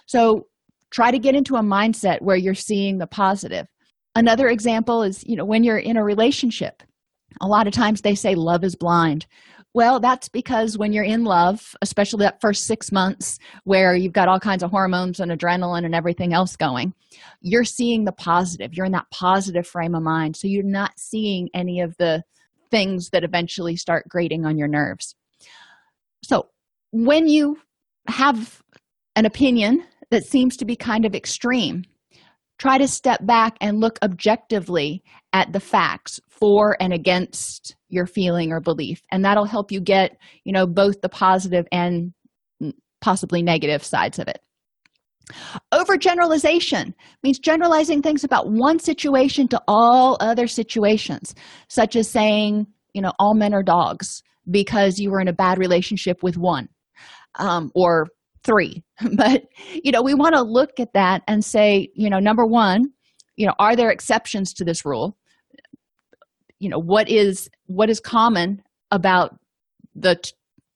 So 0.07 0.47
try 0.91 1.11
to 1.11 1.19
get 1.19 1.35
into 1.35 1.57
a 1.57 1.63
mindset 1.63 2.23
where 2.23 2.37
you're 2.37 2.55
seeing 2.55 2.99
the 2.99 3.07
positive. 3.07 3.67
Another 4.15 4.49
example 4.49 5.03
is 5.03 5.25
you 5.27 5.37
know 5.37 5.45
when 5.45 5.65
you're 5.65 5.79
in 5.79 5.97
a 5.97 6.05
relationship 6.05 6.83
a 7.41 7.47
lot 7.47 7.67
of 7.67 7.73
times 7.73 8.01
they 8.01 8.15
say 8.15 8.35
love 8.35 8.65
is 8.65 8.75
blind. 8.75 9.27
Well 9.75 10.01
that's 10.01 10.29
because 10.29 10.79
when 10.79 10.93
you're 10.93 11.05
in 11.05 11.25
love 11.25 11.75
especially 11.83 12.25
that 12.25 12.41
first 12.41 12.65
six 12.65 12.91
months 12.91 13.39
where 13.65 13.95
you've 13.95 14.13
got 14.13 14.29
all 14.29 14.41
kinds 14.41 14.63
of 14.63 14.71
hormones 14.71 15.21
and 15.21 15.31
adrenaline 15.31 15.85
and 15.85 15.95
everything 15.95 16.33
else 16.33 16.57
going 16.57 16.95
you're 17.41 17.65
seeing 17.65 18.05
the 18.05 18.13
positive. 18.13 18.75
You're 18.75 18.87
in 18.87 18.93
that 18.93 19.11
positive 19.11 19.67
frame 19.67 19.95
of 19.95 20.03
mind. 20.03 20.37
So 20.37 20.49
you're 20.49 20.63
not 20.63 20.99
seeing 20.99 21.49
any 21.55 21.81
of 21.81 21.97
the 21.97 22.23
things 22.71 23.11
that 23.11 23.25
eventually 23.25 23.77
start 23.77 24.09
grating 24.09 24.45
on 24.45 24.59
your 24.59 24.69
nerves. 24.69 25.15
So 26.25 26.49
when 26.91 27.29
you 27.29 27.59
have 28.09 28.63
an 29.15 29.27
opinion 29.27 29.85
that 30.11 30.25
seems 30.25 30.57
to 30.57 30.65
be 30.65 30.77
kind 30.77 31.05
of 31.05 31.15
extreme 31.15 31.85
try 32.59 32.79
to 32.79 32.89
step 32.89 33.25
back 33.27 33.57
and 33.61 33.81
look 33.81 33.99
objectively 34.03 35.03
at 35.33 35.53
the 35.53 35.61
facts 35.61 36.21
for 36.29 36.77
and 36.81 36.93
against 36.93 37.77
your 37.89 38.07
feeling 38.07 38.53
or 38.53 38.61
belief. 38.61 39.01
And 39.11 39.25
that'll 39.25 39.45
help 39.45 39.71
you 39.71 39.81
get 39.81 40.17
you 40.45 40.53
know 40.53 40.67
both 40.67 41.01
the 41.01 41.09
positive 41.09 41.67
and 41.73 42.13
possibly 43.01 43.43
negative 43.43 43.85
sides 43.85 44.19
of 44.19 44.29
it. 44.29 44.41
Overgeneralization 45.75 46.95
means 47.23 47.39
generalizing 47.39 48.01
things 48.01 48.23
about 48.25 48.51
one 48.51 48.79
situation 48.79 49.49
to 49.49 49.61
all 49.67 50.17
other 50.21 50.47
situations 50.47 51.35
such 51.69 51.97
as 51.97 52.09
saying 52.09 52.67
you 52.95 53.03
know 53.03 53.13
all 53.19 53.35
men 53.35 53.53
are 53.53 53.63
dogs 53.63 54.23
because 54.51 54.99
you 54.99 55.11
were 55.11 55.21
in 55.21 55.29
a 55.29 55.33
bad 55.33 55.59
relationship 55.59 56.23
with 56.23 56.37
one 56.37 56.69
um, 57.39 57.71
or 57.75 58.07
three. 58.47 58.83
But 59.17 59.43
you 59.85 59.93
know 59.93 60.03
we 60.03 60.15
want 60.15 60.35
to 60.35 60.43
look 60.43 60.81
at 60.81 60.95
that 60.95 61.23
and 61.29 61.45
say 61.45 61.91
you 61.95 62.09
know 62.09 62.19
number 62.19 62.47
one 62.47 62.87
you 63.37 63.47
know 63.47 63.55
are 63.59 63.77
there 63.77 63.91
exceptions 63.91 64.55
to 64.55 64.65
this 64.65 64.85
rule? 64.85 65.17
You 66.59 66.71
know 66.71 66.79
what 66.79 67.09
is 67.09 67.51
what 67.67 67.91
is 67.91 68.01
common 68.01 68.63
about 68.91 69.39
the 69.95 70.17
t- 70.17 70.33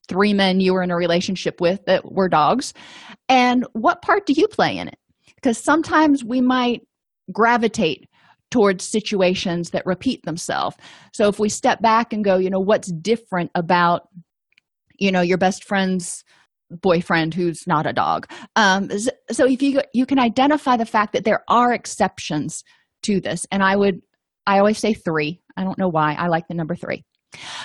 three 0.08 0.34
men 0.34 0.60
you 0.60 0.74
were 0.74 0.82
in 0.82 0.90
a 0.90 0.96
relationship 0.96 1.60
with 1.60 1.84
that 1.86 2.12
were 2.12 2.28
dogs? 2.28 2.74
And 3.28 3.66
what 3.72 4.02
part 4.02 4.26
do 4.26 4.32
you 4.34 4.48
play 4.48 4.76
in 4.76 4.88
it? 4.88 4.98
Because 5.36 5.56
sometimes 5.56 6.24
we 6.24 6.40
might 6.40 6.82
gravitate 7.32 8.08
towards 8.50 8.84
situations 8.84 9.70
that 9.70 9.86
repeat 9.86 10.24
themselves. 10.24 10.76
So 11.12 11.28
if 11.28 11.38
we 11.38 11.48
step 11.48 11.80
back 11.80 12.12
and 12.12 12.24
go 12.24 12.36
you 12.36 12.50
know 12.50 12.60
what's 12.60 12.92
different 12.92 13.50
about 13.54 14.08
you 14.98 15.10
know 15.10 15.22
your 15.22 15.38
best 15.38 15.64
friend's 15.64 16.24
boyfriend 16.70 17.34
who's 17.34 17.66
not 17.66 17.86
a 17.86 17.92
dog. 17.92 18.26
Um, 18.56 18.88
so 19.30 19.46
if 19.46 19.62
you 19.62 19.80
you 19.92 20.06
can 20.06 20.18
identify 20.18 20.76
the 20.76 20.86
fact 20.86 21.12
that 21.12 21.24
there 21.24 21.44
are 21.48 21.72
exceptions 21.72 22.62
to 23.02 23.20
this 23.20 23.46
and 23.50 23.62
i 23.62 23.74
would 23.74 24.00
i 24.46 24.58
always 24.58 24.78
say 24.78 24.94
three. 24.94 25.40
I 25.56 25.64
don't 25.64 25.78
know 25.78 25.88
why. 25.88 26.14
I 26.14 26.28
like 26.28 26.48
the 26.48 26.54
number 26.54 26.74
three. 26.74 27.04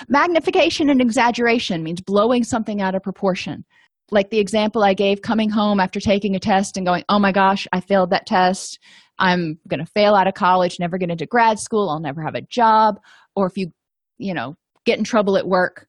Magnification 0.08 0.90
and 0.90 1.00
exaggeration 1.00 1.82
means 1.82 2.00
blowing 2.00 2.44
something 2.44 2.80
out 2.80 2.94
of 2.94 3.02
proportion. 3.02 3.64
Like 4.10 4.30
the 4.30 4.38
example 4.38 4.84
i 4.84 4.94
gave 4.94 5.22
coming 5.22 5.50
home 5.50 5.80
after 5.80 6.00
taking 6.00 6.36
a 6.36 6.40
test 6.40 6.76
and 6.76 6.86
going 6.86 7.04
oh 7.08 7.18
my 7.18 7.32
gosh 7.32 7.66
i 7.72 7.80
failed 7.80 8.10
that 8.10 8.26
test. 8.26 8.78
I'm 9.18 9.58
going 9.66 9.80
to 9.80 9.90
fail 9.92 10.14
out 10.14 10.28
of 10.28 10.34
college 10.34 10.78
never 10.78 10.98
get 10.98 11.10
into 11.10 11.26
grad 11.26 11.58
school 11.58 11.88
i'll 11.88 12.00
never 12.00 12.22
have 12.22 12.34
a 12.34 12.42
job 12.42 12.96
or 13.34 13.46
if 13.46 13.56
you 13.56 13.72
you 14.18 14.34
know 14.34 14.54
get 14.84 14.98
in 14.98 15.04
trouble 15.04 15.36
at 15.36 15.48
work 15.48 15.86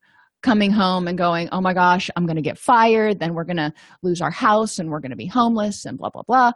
coming 0.48 0.72
home 0.72 1.10
and 1.10 1.18
going, 1.18 1.50
oh 1.52 1.60
my 1.60 1.74
gosh, 1.74 2.10
I'm 2.16 2.26
going 2.26 2.38
to 2.38 2.42
get 2.42 2.58
fired. 2.58 3.20
Then 3.20 3.34
we're 3.34 3.44
going 3.44 3.58
to 3.58 3.74
lose 4.02 4.22
our 4.22 4.32
house 4.32 4.80
and 4.80 4.90
we're 4.90 5.02
going 5.02 5.12
to 5.12 5.18
be 5.18 5.28
homeless 5.28 5.84
and 5.84 5.98
blah, 5.98 6.10
blah, 6.10 6.24
blah. 6.26 6.54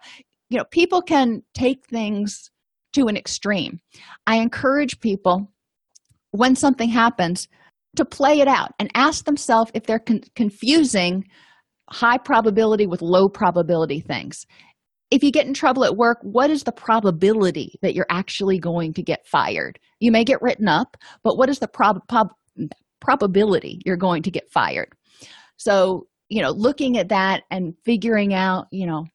You 0.49 0.57
know, 0.57 0.63
people 0.71 1.01
can 1.01 1.41
take 1.53 1.85
things 1.87 2.51
to 2.93 3.07
an 3.07 3.17
extreme. 3.17 3.81
I 4.25 4.37
encourage 4.37 5.01
people 5.01 5.51
when 6.31 6.55
something 6.55 6.87
happens 6.87 7.49
to 7.97 8.05
play 8.05 8.39
it 8.39 8.47
out 8.47 8.71
and 8.79 8.89
ask 8.95 9.25
themselves 9.25 9.71
if 9.73 9.83
they're 9.83 9.99
con- 9.99 10.21
confusing 10.35 11.25
high 11.89 12.17
probability 12.17 12.87
with 12.87 13.01
low 13.01 13.27
probability 13.27 13.99
things. 13.99 14.45
If 15.09 15.21
you 15.21 15.31
get 15.33 15.47
in 15.47 15.53
trouble 15.53 15.83
at 15.83 15.97
work, 15.97 16.19
what 16.21 16.49
is 16.49 16.63
the 16.63 16.71
probability 16.71 17.77
that 17.81 17.93
you're 17.93 18.07
actually 18.09 18.57
going 18.57 18.93
to 18.93 19.03
get 19.03 19.27
fired? 19.27 19.79
You 19.99 20.13
may 20.13 20.23
get 20.23 20.41
written 20.41 20.69
up, 20.69 20.95
but 21.25 21.37
what 21.37 21.49
is 21.49 21.59
the 21.59 21.67
prob- 21.67 22.07
prob- 22.07 22.31
probability 23.01 23.81
you're 23.85 23.97
going 23.97 24.23
to 24.23 24.31
get 24.31 24.49
fired. 24.49 24.93
So 25.57 26.07
you 26.29 26.41
know 26.41 26.51
looking 26.51 26.97
at 26.97 27.09
that 27.09 27.43
and 27.51 27.75
figuring 27.83 28.33
out 28.33 28.67
you 28.71 28.87
know 28.87 29.05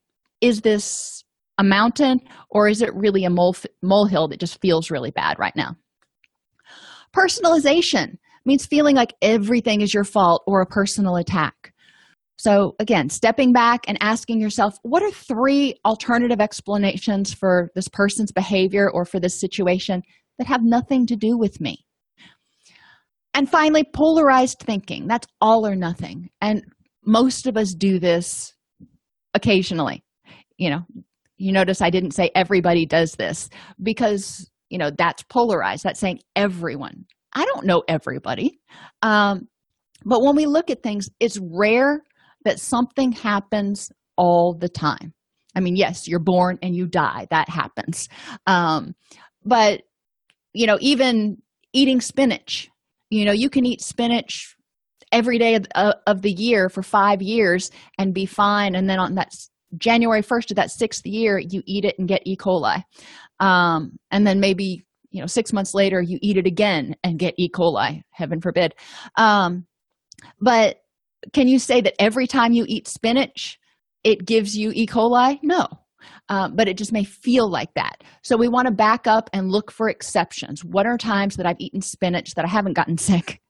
is 0.41 0.61
this 0.61 1.25
a 1.59 1.65
mountain 1.65 2.21
or 2.51 2.69
is 2.69 2.83
it 2.83 2.95
really 2.95 3.25
a 3.25 3.31
mole 3.31 3.57
molehill 3.83 4.29
that 4.29 4.41
just 4.41 4.61
feels 4.61 4.91
really 4.91 5.11
bad 5.11 5.39
right 5.39 5.57
now? 5.57 5.75
Personalization 7.17 8.19
means 8.45 8.67
feeling 8.67 8.95
like 8.95 9.15
everything 9.23 9.81
is 9.81 9.95
your 9.95 10.05
fault 10.05 10.43
or 10.47 10.61
a 10.61 10.67
personal 10.67 11.17
attack. 11.17 11.73
So 12.37 12.77
again 12.79 13.09
stepping 13.09 13.53
back 13.55 13.81
and 13.89 13.97
asking 14.03 14.41
yourself 14.41 14.79
what 14.83 15.03
are 15.03 15.11
three 15.11 15.77
alternative 15.87 16.41
explanations 16.41 17.33
for 17.33 17.71
this 17.75 17.89
person's 17.89 18.31
behavior 18.31 18.91
or 18.91 19.07
for 19.07 19.19
this 19.19 19.41
situation 19.41 20.03
that 20.39 20.47
have 20.47 20.63
nothing 20.63 21.07
to 21.07 21.17
do 21.17 21.39
with 21.39 21.63
me 21.63 21.86
and 23.37 23.49
finally, 23.49 23.85
polarized 23.85 24.61
thinking. 24.61 25.07
That's 25.07 25.27
all 25.43 25.67
or 25.67 25.77
nothing. 25.77 26.31
And 26.41 26.65
most 27.05 27.47
of 27.47 27.59
us 27.59 27.75
do 27.75 27.99
this 27.99 28.55
occasionally. 29.35 30.03
You 30.57 30.71
know, 30.71 30.81
you 31.37 31.53
notice 31.53 31.83
I 31.83 31.91
didn't 31.91 32.13
say 32.13 32.31
everybody 32.35 32.87
does 32.87 33.13
this 33.13 33.51
because, 33.83 34.51
you 34.71 34.79
know, 34.79 34.91
that's 34.91 35.23
polarized. 35.25 35.85
That's 35.85 36.01
saying 36.01 36.21
everyone. 36.35 37.05
I 37.35 37.45
don't 37.45 37.67
know 37.67 37.83
everybody. 37.87 38.59
Um, 39.03 39.49
but 40.07 40.23
when 40.23 40.35
we 40.35 40.47
look 40.47 40.71
at 40.71 40.83
things, 40.83 41.11
it's 41.21 41.39
rare 41.39 42.03
that 42.47 42.59
something 42.59 43.13
happens 43.13 43.93
all 44.17 44.57
the 44.59 44.71
time. 44.71 45.13
I 45.55 45.61
mean, 45.61 45.77
yes, 45.77 46.09
you're 46.09 46.21
born 46.21 46.59
and 46.63 46.75
you 46.75 46.87
die. 46.87 47.27
That 47.31 47.51
happens. 47.51 48.09
Um, 48.47 48.95
but, 49.45 49.83
you 50.55 50.67
know, 50.67 50.79
even 50.81 51.37
eating 51.75 52.01
spinach 52.01 52.71
you 53.11 53.25
know 53.25 53.33
you 53.33 53.51
can 53.51 53.65
eat 53.65 53.81
spinach 53.81 54.57
every 55.13 55.39
day 55.39 55.55
of, 55.55 55.67
uh, 55.75 55.95
of 56.07 56.23
the 56.23 56.33
year 56.33 56.69
for 56.69 56.83
five 56.83 57.23
years 57.23 57.71
and 57.99 58.15
be 58.15 58.27
fine. 58.27 58.75
And 58.75 58.89
then 58.89 58.99
on 58.99 59.15
that 59.15 59.33
january 59.77 60.23
1st 60.23 60.51
of 60.51 60.57
that 60.57 60.71
sixth 60.71 61.05
year 61.05 61.39
you 61.39 61.63
eat 61.67 61.85
it 61.85 61.99
and 61.99 62.09
get 62.09 62.23
e. 62.25 62.37
coli. 62.37 62.83
Um, 63.41 63.99
and 64.11 64.27
then 64.27 64.41
maybe 64.41 64.85
you 65.11 65.21
know 65.21 65.27
six 65.27 65.53
months 65.53 65.75
later 65.75 66.01
you 66.01 66.19
eat 66.23 66.37
it 66.37 66.47
again 66.47 66.97
and 67.03 67.19
get 67.19 67.35
e. 67.37 67.49
coli 67.49 68.03
heaven 68.11 68.41
forbid. 68.41 68.75
Um, 69.17 69.67
but 70.41 70.79
can 71.33 71.49
you 71.49 71.59
say 71.59 71.81
that 71.81 72.01
every 72.01 72.27
time 72.27 72.53
you 72.53 72.65
eat 72.69 72.89
spinach 72.89 73.59
it 74.05 74.25
gives 74.25 74.57
you 74.57 74.71
e. 74.75 74.87
coli? 74.87 75.39
No 75.43 75.67
uh, 76.29 76.49
but 76.49 76.69
it 76.69 76.77
just 76.77 76.93
may 76.93 77.05
feel 77.05 77.51
like 77.51 77.73
that. 77.75 78.03
So 78.23 78.37
we 78.37 78.49
want 78.49 78.67
to 78.67 78.73
back 78.73 79.07
up 79.07 79.31
and 79.33 79.51
look 79.51 79.71
for 79.71 79.89
exceptions. 79.89 80.65
What 80.65 80.87
are 80.87 80.97
times 80.97 81.37
that 81.37 81.47
I've 81.47 81.61
eaten 81.61 81.81
spinach 81.81 82.35
that 82.35 82.45
I 82.45 82.49
haven't 82.49 82.75
gotten 82.75 82.99
sick? 82.99 83.41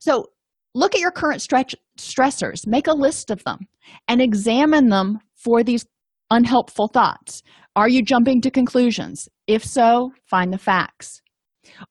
So 0.00 0.30
look 0.74 0.94
at 0.94 1.00
your 1.00 1.10
current 1.10 1.42
stretch 1.42 1.74
stressors, 1.98 2.66
make 2.66 2.86
a 2.86 2.92
list 2.92 3.30
of 3.30 3.44
them, 3.44 3.68
and 4.08 4.20
examine 4.20 4.88
them 4.88 5.18
for 5.36 5.62
these 5.62 5.86
unhelpful 6.30 6.88
thoughts. 6.88 7.42
Are 7.76 7.88
you 7.88 8.02
jumping 8.02 8.40
to 8.42 8.50
conclusions? 8.50 9.28
If 9.46 9.64
so, 9.64 10.12
find 10.24 10.52
the 10.52 10.58
facts. 10.58 11.22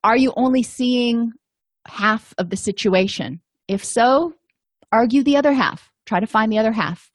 Are 0.04 0.16
you 0.16 0.32
only 0.36 0.62
seeing 0.62 1.32
half 1.86 2.34
of 2.38 2.50
the 2.50 2.56
situation? 2.56 3.40
If 3.68 3.84
so, 3.84 4.34
argue 4.92 5.22
the 5.22 5.36
other 5.36 5.52
half. 5.52 5.90
Try 6.06 6.20
to 6.20 6.26
find 6.26 6.52
the 6.52 6.58
other 6.58 6.72
half. 6.72 7.11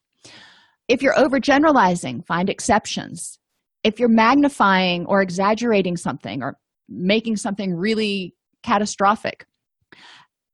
If 0.88 1.02
you're 1.02 1.14
overgeneralizing, 1.14 2.26
find 2.26 2.48
exceptions. 2.48 3.38
If 3.84 4.00
you're 4.00 4.08
magnifying 4.08 5.06
or 5.06 5.22
exaggerating 5.22 5.96
something 5.96 6.42
or 6.42 6.56
making 6.88 7.36
something 7.36 7.74
really 7.74 8.34
catastrophic, 8.62 9.46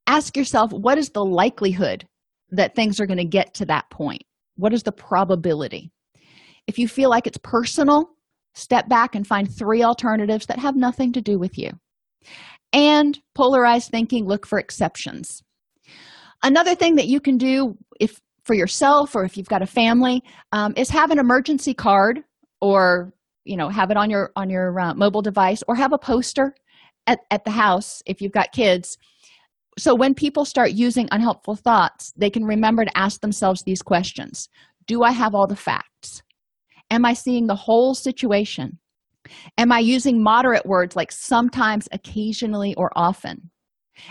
ask 0.06 0.36
yourself 0.36 0.72
what 0.72 0.98
is 0.98 1.10
the 1.10 1.24
likelihood 1.24 2.06
that 2.50 2.74
things 2.74 3.00
are 3.00 3.06
going 3.06 3.18
to 3.18 3.24
get 3.24 3.54
to 3.54 3.66
that 3.66 3.88
point? 3.90 4.22
What 4.56 4.72
is 4.72 4.82
the 4.82 4.92
probability? 4.92 5.90
If 6.66 6.78
you 6.78 6.88
feel 6.88 7.10
like 7.10 7.26
it's 7.26 7.38
personal, 7.42 8.10
step 8.54 8.88
back 8.88 9.14
and 9.14 9.26
find 9.26 9.48
three 9.50 9.82
alternatives 9.82 10.46
that 10.46 10.58
have 10.58 10.76
nothing 10.76 11.12
to 11.12 11.20
do 11.20 11.38
with 11.38 11.58
you. 11.58 11.70
And 12.72 13.18
polarized 13.34 13.90
thinking, 13.90 14.26
look 14.26 14.46
for 14.46 14.58
exceptions. 14.58 15.42
Another 16.42 16.74
thing 16.74 16.96
that 16.96 17.06
you 17.06 17.20
can 17.20 17.38
do 17.38 17.76
if 18.00 18.20
for 18.44 18.54
yourself 18.54 19.14
or 19.14 19.24
if 19.24 19.36
you've 19.36 19.48
got 19.48 19.62
a 19.62 19.66
family 19.66 20.22
um, 20.52 20.74
is 20.76 20.90
have 20.90 21.10
an 21.10 21.18
emergency 21.18 21.74
card 21.74 22.20
or 22.60 23.12
you 23.44 23.56
know 23.56 23.68
have 23.68 23.90
it 23.90 23.96
on 23.96 24.10
your 24.10 24.30
on 24.36 24.50
your 24.50 24.78
uh, 24.78 24.94
mobile 24.94 25.22
device 25.22 25.62
or 25.66 25.74
have 25.74 25.92
a 25.92 25.98
poster 25.98 26.54
at, 27.06 27.20
at 27.30 27.44
the 27.44 27.50
house 27.50 28.02
if 28.06 28.20
you've 28.20 28.32
got 28.32 28.52
kids. 28.52 28.96
So 29.78 29.94
when 29.94 30.14
people 30.14 30.44
start 30.44 30.72
using 30.72 31.08
unhelpful 31.10 31.56
thoughts 31.56 32.12
they 32.16 32.30
can 32.30 32.44
remember 32.44 32.84
to 32.84 32.98
ask 32.98 33.20
themselves 33.20 33.62
these 33.62 33.82
questions. 33.82 34.48
Do 34.86 35.02
i 35.02 35.12
have 35.12 35.34
all 35.34 35.46
the 35.46 35.56
facts? 35.56 36.22
Am 36.90 37.04
i 37.04 37.14
seeing 37.14 37.46
the 37.46 37.56
whole 37.56 37.94
situation? 37.94 38.78
Am 39.56 39.72
i 39.72 39.78
using 39.78 40.22
moderate 40.22 40.66
words 40.66 40.94
like 40.96 41.10
sometimes 41.10 41.88
occasionally 41.92 42.74
or 42.74 42.90
often 42.94 43.50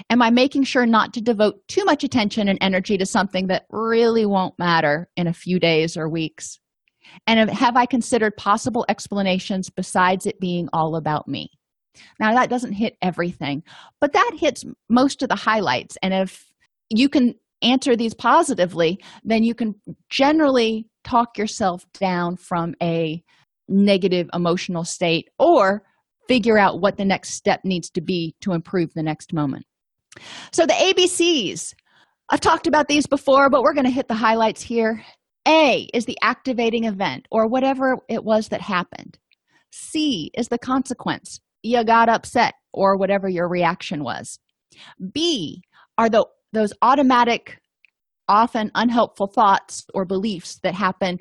am 0.09 0.21
i 0.21 0.29
making 0.29 0.63
sure 0.63 0.85
not 0.85 1.13
to 1.13 1.21
devote 1.21 1.55
too 1.67 1.83
much 1.85 2.03
attention 2.03 2.47
and 2.47 2.57
energy 2.61 2.97
to 2.97 3.05
something 3.05 3.47
that 3.47 3.65
really 3.69 4.25
won't 4.25 4.57
matter 4.57 5.09
in 5.15 5.27
a 5.27 5.33
few 5.33 5.59
days 5.59 5.97
or 5.97 6.09
weeks? 6.09 6.59
And 7.27 7.49
have 7.49 7.75
i 7.75 7.85
considered 7.85 8.37
possible 8.37 8.85
explanations 8.89 9.69
besides 9.69 10.25
it 10.25 10.39
being 10.39 10.69
all 10.73 10.95
about 10.95 11.27
me? 11.27 11.49
Now 12.19 12.33
that 12.33 12.49
doesn't 12.49 12.73
hit 12.73 12.97
everything 13.01 13.63
but 13.99 14.13
that 14.13 14.31
hits 14.37 14.63
most 14.89 15.21
of 15.21 15.29
the 15.29 15.35
highlights. 15.35 15.97
And 16.01 16.13
if 16.13 16.45
you 16.89 17.09
can 17.09 17.35
answer 17.61 17.95
these 17.95 18.13
positively 18.13 18.99
then 19.23 19.43
you 19.43 19.55
can 19.55 19.75
generally 20.09 20.87
talk 21.03 21.37
yourself 21.37 21.85
down 21.93 22.37
from 22.37 22.73
a 22.81 23.23
negative 23.67 24.29
emotional 24.33 24.83
state 24.83 25.29
or 25.39 25.83
figure 26.27 26.57
out 26.57 26.81
what 26.81 26.97
the 26.97 27.05
next 27.05 27.31
step 27.31 27.61
needs 27.63 27.89
to 27.89 28.01
be 28.01 28.35
to 28.41 28.53
improve 28.53 28.93
the 28.93 29.03
next 29.03 29.33
moment 29.33 29.65
so 30.51 30.65
the 30.65 30.73
abcs 30.73 31.73
i've 32.29 32.39
talked 32.39 32.67
about 32.67 32.87
these 32.87 33.07
before 33.07 33.49
but 33.49 33.61
we're 33.63 33.73
going 33.73 33.85
to 33.85 33.91
hit 33.91 34.07
the 34.07 34.13
highlights 34.13 34.61
here. 34.61 35.03
A 35.47 35.89
is 35.93 36.05
the 36.05 36.17
activating 36.21 36.85
event 36.85 37.27
or 37.29 37.47
whatever 37.47 37.97
it 38.07 38.23
was 38.23 38.47
that 38.49 38.61
happened. 38.61 39.17
C 39.71 40.31
is 40.37 40.47
the 40.47 40.57
consequence. 40.57 41.39
You 41.63 41.83
got 41.83 42.09
upset 42.09 42.53
or 42.73 42.97
whatever 42.97 43.27
your 43.27 43.49
reaction 43.49 44.03
was. 44.03 44.39
B 45.13 45.61
are 45.97 46.09
the 46.09 46.25
those 46.53 46.73
automatic 46.81 47.59
often 48.29 48.71
unhelpful 48.75 49.27
thoughts 49.27 49.85
or 49.93 50.05
beliefs 50.05 50.59
that 50.63 50.75
happen 50.75 51.19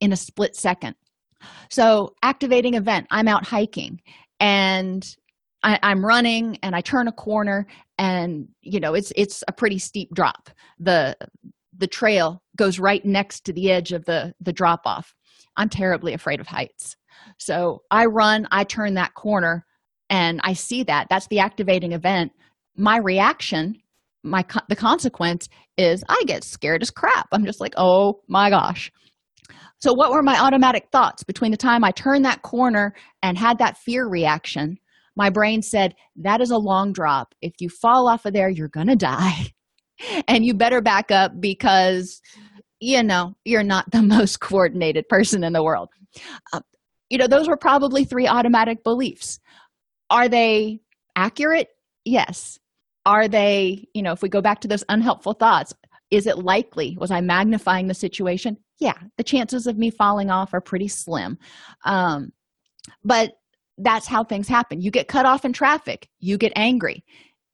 in 0.00 0.12
a 0.12 0.16
split 0.16 0.54
second. 0.54 0.94
So 1.70 2.14
activating 2.22 2.74
event 2.74 3.06
i'm 3.10 3.28
out 3.28 3.44
hiking 3.44 4.00
and 4.40 5.04
I, 5.64 5.78
i'm 5.82 6.04
running 6.04 6.58
and 6.62 6.76
i 6.76 6.80
turn 6.80 7.08
a 7.08 7.12
corner 7.12 7.66
and 7.98 8.48
you 8.60 8.80
know 8.80 8.94
it's 8.94 9.12
it's 9.16 9.42
a 9.48 9.52
pretty 9.52 9.78
steep 9.78 10.10
drop. 10.14 10.50
The 10.78 11.16
the 11.76 11.86
trail 11.86 12.42
goes 12.56 12.78
right 12.78 13.04
next 13.04 13.44
to 13.44 13.52
the 13.52 13.70
edge 13.70 13.92
of 13.92 14.04
the 14.04 14.34
the 14.40 14.52
drop 14.52 14.82
off 14.84 15.14
i'm 15.56 15.68
terribly 15.68 16.14
afraid 16.14 16.40
of 16.40 16.46
heights. 16.46 16.96
So 17.38 17.82
i 17.90 18.06
run 18.06 18.46
i 18.50 18.64
turn 18.64 18.94
that 18.94 19.14
corner 19.14 19.64
and 20.10 20.40
i 20.44 20.52
see 20.52 20.82
that. 20.84 21.06
That's 21.10 21.28
the 21.28 21.40
activating 21.40 21.92
event. 21.92 22.32
My 22.76 22.98
reaction 22.98 23.76
my 24.22 24.44
the 24.68 24.76
consequence 24.76 25.48
is 25.76 26.02
i 26.08 26.22
get 26.26 26.44
scared 26.44 26.82
as 26.82 26.90
crap. 26.90 27.28
I'm 27.32 27.44
just 27.44 27.60
like 27.60 27.74
oh 27.76 28.20
my 28.28 28.50
gosh. 28.50 28.90
So 29.80 29.92
what 29.92 30.12
were 30.12 30.22
my 30.22 30.40
automatic 30.40 30.88
thoughts? 30.90 31.22
Between 31.24 31.52
the 31.52 31.56
time 31.56 31.84
i 31.84 31.90
turned 31.92 32.24
that 32.24 32.42
corner 32.42 32.94
and 33.22 33.38
had 33.38 33.58
that 33.58 33.78
fear 33.78 34.08
reaction 34.08 34.78
my 35.16 35.30
brain 35.30 35.62
said 35.62 35.94
that 36.16 36.40
is 36.40 36.50
a 36.50 36.58
long 36.58 36.92
drop. 36.92 37.34
If 37.40 37.54
you 37.60 37.68
fall 37.68 38.08
off 38.08 38.26
of 38.26 38.32
there 38.32 38.48
you're 38.48 38.68
gonna 38.68 38.96
die. 38.96 39.52
And 40.26 40.44
you 40.44 40.54
better 40.54 40.80
back 40.80 41.12
up 41.12 41.40
because 41.40 42.20
you 42.80 43.00
know 43.04 43.36
you're 43.44 43.62
not 43.62 43.90
the 43.92 44.02
most 44.16 44.40
coordinated 44.40 45.08
person 45.08 45.44
in 45.44 45.52
the 45.52 45.62
world. 45.62 45.88
Uh, 46.52 46.60
you 47.08 47.16
know 47.16 47.28
those 47.28 47.46
were 47.46 47.56
probably 47.56 48.04
three 48.04 48.26
automatic 48.26 48.82
beliefs. 48.82 49.38
Are 50.10 50.28
they 50.28 50.80
accurate? 51.14 51.68
Yes. 52.04 52.58
Are 53.06 53.28
they 53.28 53.86
you 53.94 54.02
know 54.02 54.10
if 54.10 54.20
we 54.20 54.28
go 54.28 54.40
back 54.40 54.60
to 54.62 54.68
those 54.68 54.84
unhelpful 54.88 55.34
thoughts 55.34 55.72
is 56.10 56.26
it 56.26 56.38
likely? 56.38 56.96
Was 56.98 57.12
i 57.12 57.20
magnifying 57.20 57.86
the 57.86 57.94
situation? 57.94 58.56
Yeah 58.80 58.98
the 59.16 59.24
chances 59.24 59.68
of 59.68 59.78
me 59.78 59.90
falling 59.90 60.28
off 60.28 60.54
are 60.54 60.60
pretty 60.60 60.88
slim. 60.88 61.38
Um, 61.84 62.32
but 63.04 63.34
that's 63.78 64.06
how 64.06 64.24
things 64.24 64.48
happen. 64.48 64.80
You 64.80 64.90
get 64.90 65.08
cut 65.08 65.26
off 65.26 65.44
in 65.44 65.52
traffic. 65.52 66.08
You 66.20 66.38
get 66.38 66.52
angry. 66.56 67.04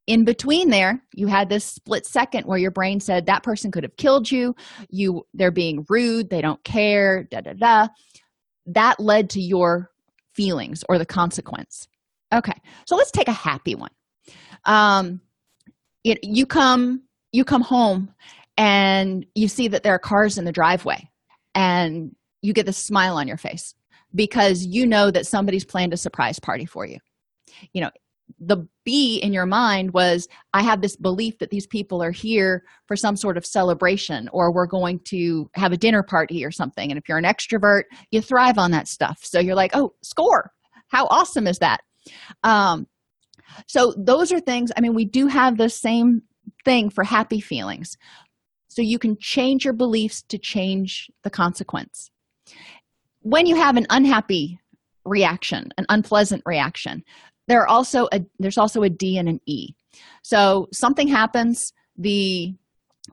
In 0.07 0.25
between 0.25 0.69
there 0.69 1.01
you 1.13 1.27
had 1.27 1.49
this 1.49 1.63
split 1.63 2.05
second 2.05 2.45
where 2.45 2.57
your 2.57 2.71
brain 2.71 2.99
said 2.99 3.25
that 3.25 3.43
person 3.43 3.71
could 3.71 3.83
have 3.83 3.95
killed 3.97 4.29
you. 4.31 4.55
You 4.89 5.25
they're 5.33 5.51
being 5.51 5.85
rude. 5.89 6.29
They 6.29 6.41
don't 6.41 6.63
care. 6.63 7.23
Da 7.23 7.41
da 7.41 7.53
da. 7.53 7.87
That 8.65 8.99
led 8.99 9.29
to 9.31 9.41
your 9.41 9.89
feelings 10.33 10.83
or 10.89 10.97
the 10.97 11.05
consequence. 11.05 11.87
Okay. 12.33 12.59
So 12.87 12.95
let's 12.95 13.11
take 13.11 13.27
a 13.27 13.33
happy 13.33 13.75
one. 13.75 13.91
Um 14.65 15.21
it, 16.03 16.19
you 16.23 16.45
come 16.45 17.03
you 17.31 17.45
come 17.45 17.61
home 17.61 18.13
and 18.57 19.25
you 19.35 19.47
see 19.47 19.67
that 19.67 19.83
there 19.83 19.93
are 19.93 19.99
cars 19.99 20.37
in 20.37 20.45
the 20.45 20.51
driveway 20.51 21.09
and 21.53 22.15
you 22.41 22.53
get 22.53 22.65
this 22.65 22.77
smile 22.77 23.17
on 23.17 23.27
your 23.27 23.37
face 23.37 23.75
because 24.13 24.65
you 24.65 24.85
know 24.85 25.11
that 25.11 25.25
somebody's 25.25 25.65
planned 25.65 25.93
a 25.93 25.97
surprise 25.97 26.39
party 26.39 26.65
for 26.65 26.85
you. 26.85 26.97
You 27.73 27.81
know 27.81 27.91
the 28.39 28.65
b 28.85 29.17
in 29.17 29.33
your 29.33 29.45
mind 29.45 29.91
was 29.91 30.27
i 30.53 30.63
have 30.63 30.81
this 30.81 30.95
belief 30.95 31.37
that 31.39 31.49
these 31.49 31.67
people 31.67 32.01
are 32.01 32.11
here 32.11 32.63
for 32.87 32.95
some 32.95 33.17
sort 33.17 33.35
of 33.35 33.45
celebration 33.45 34.29
or 34.31 34.53
we're 34.53 34.65
going 34.65 34.99
to 35.03 35.49
have 35.53 35.73
a 35.73 35.77
dinner 35.77 36.01
party 36.01 36.45
or 36.45 36.51
something. 36.51 36.89
And 36.89 36.97
if 36.97 37.09
you're 37.09 37.17
an 37.17 37.25
extrovert 37.25 37.83
you 38.09 38.21
thrive 38.21 38.57
on 38.57 38.71
that 38.71 38.87
stuff. 38.87 39.19
So 39.21 39.39
you're 39.39 39.55
like 39.55 39.71
oh 39.73 39.93
score! 40.01 40.51
How 40.87 41.07
awesome 41.07 41.47
is 41.47 41.59
that? 41.59 41.81
Um, 42.43 42.87
so 43.67 43.93
those 43.97 44.31
are 44.31 44.39
things 44.39 44.71
i 44.77 44.81
mean 44.81 44.95
we 44.95 45.05
do 45.05 45.27
have 45.27 45.57
the 45.57 45.69
same 45.69 46.21
thing 46.65 46.89
for 46.89 47.03
happy 47.03 47.41
feelings. 47.41 47.97
So 48.67 48.81
you 48.81 48.99
can 48.99 49.17
change 49.19 49.65
your 49.65 49.73
beliefs 49.73 50.23
to 50.29 50.37
change 50.37 51.11
the 51.23 51.29
consequence 51.29 52.09
when 53.21 53.45
you 53.45 53.55
have 53.55 53.77
an 53.77 53.87
unhappy 53.89 54.59
reaction 55.05 55.69
an 55.77 55.85
unpleasant 55.89 56.41
reaction 56.45 57.03
there 57.47 57.61
are 57.61 57.67
also 57.67 58.07
a 58.13 58.21
there's 58.39 58.57
also 58.57 58.83
a 58.83 58.89
d 58.89 59.17
and 59.17 59.27
an 59.27 59.41
e. 59.45 59.73
So 60.21 60.67
something 60.71 61.07
happens 61.07 61.73
the 61.97 62.53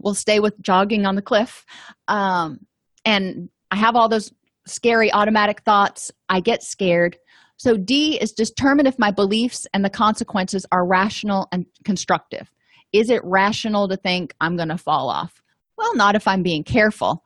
we'll 0.01 0.15
stay 0.15 0.39
with 0.39 0.61
jogging 0.61 1.07
on 1.07 1.17
the 1.17 1.23
cliff 1.23 1.65
um, 2.09 2.61
and 3.05 3.49
i 3.71 3.77
have 3.77 3.97
all 3.97 4.09
those 4.09 4.33
scary 4.69 5.13
automatic 5.13 5.63
thoughts. 5.63 6.13
I 6.29 6.41
get 6.41 6.63
scared. 6.63 7.17
So 7.57 7.77
d 7.77 8.19
is 8.21 8.33
determine 8.33 8.87
if 8.87 8.99
my 8.99 9.11
beliefs 9.11 9.67
and 9.75 9.85
the 9.85 9.91
consequences 9.91 10.65
are 10.71 10.87
rational 10.87 11.49
and 11.51 11.67
constructive. 11.85 12.51
Is 12.93 13.11
it 13.11 13.25
rational 13.25 13.89
to 13.89 13.97
think 13.97 14.35
i'm 14.41 14.57
going 14.57 14.69
to 14.69 14.79
fall 14.79 15.09
off? 15.11 15.43
Well 15.77 15.97
not 15.97 16.15
if 16.15 16.29
i'm 16.29 16.43
being 16.43 16.65
careful. 16.65 17.25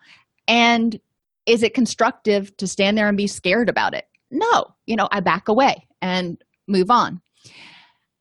And 0.49 0.99
is 1.47 1.63
it 1.63 1.75
constructive 1.75 2.57
to 2.57 2.67
stand 2.67 2.97
there 2.97 3.09
and 3.09 3.17
be 3.17 3.27
scared 3.27 3.69
about 3.69 3.95
it? 3.95 4.05
No. 4.31 4.67
You 4.87 4.97
know 4.97 5.09
i 5.11 5.21
back 5.21 5.49
away 5.49 5.87
and 6.01 6.43
move 6.69 6.91
on. 6.91 7.21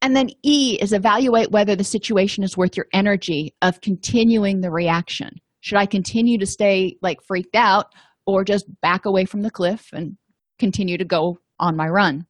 And 0.01 0.15
then 0.15 0.29
e 0.43 0.77
is 0.81 0.93
evaluate 0.93 1.51
whether 1.51 1.75
the 1.75 1.83
situation 1.83 2.43
is 2.43 2.57
worth 2.57 2.75
your 2.75 2.87
energy 2.93 3.53
of 3.61 3.81
continuing 3.81 4.61
the 4.61 4.71
reaction. 4.71 5.39
Should 5.61 5.77
i 5.77 5.85
continue 5.85 6.37
to 6.39 6.45
stay 6.45 6.97
like 7.01 7.21
freaked 7.21 7.55
out 7.55 7.87
or 8.25 8.43
just 8.43 8.65
back 8.81 9.05
away 9.05 9.25
from 9.25 9.41
the 9.41 9.51
cliff 9.51 9.89
and 9.93 10.17
continue 10.59 10.97
to 10.97 11.05
go 11.05 11.39
on 11.59 11.75
my 11.75 11.87
run? 11.87 12.25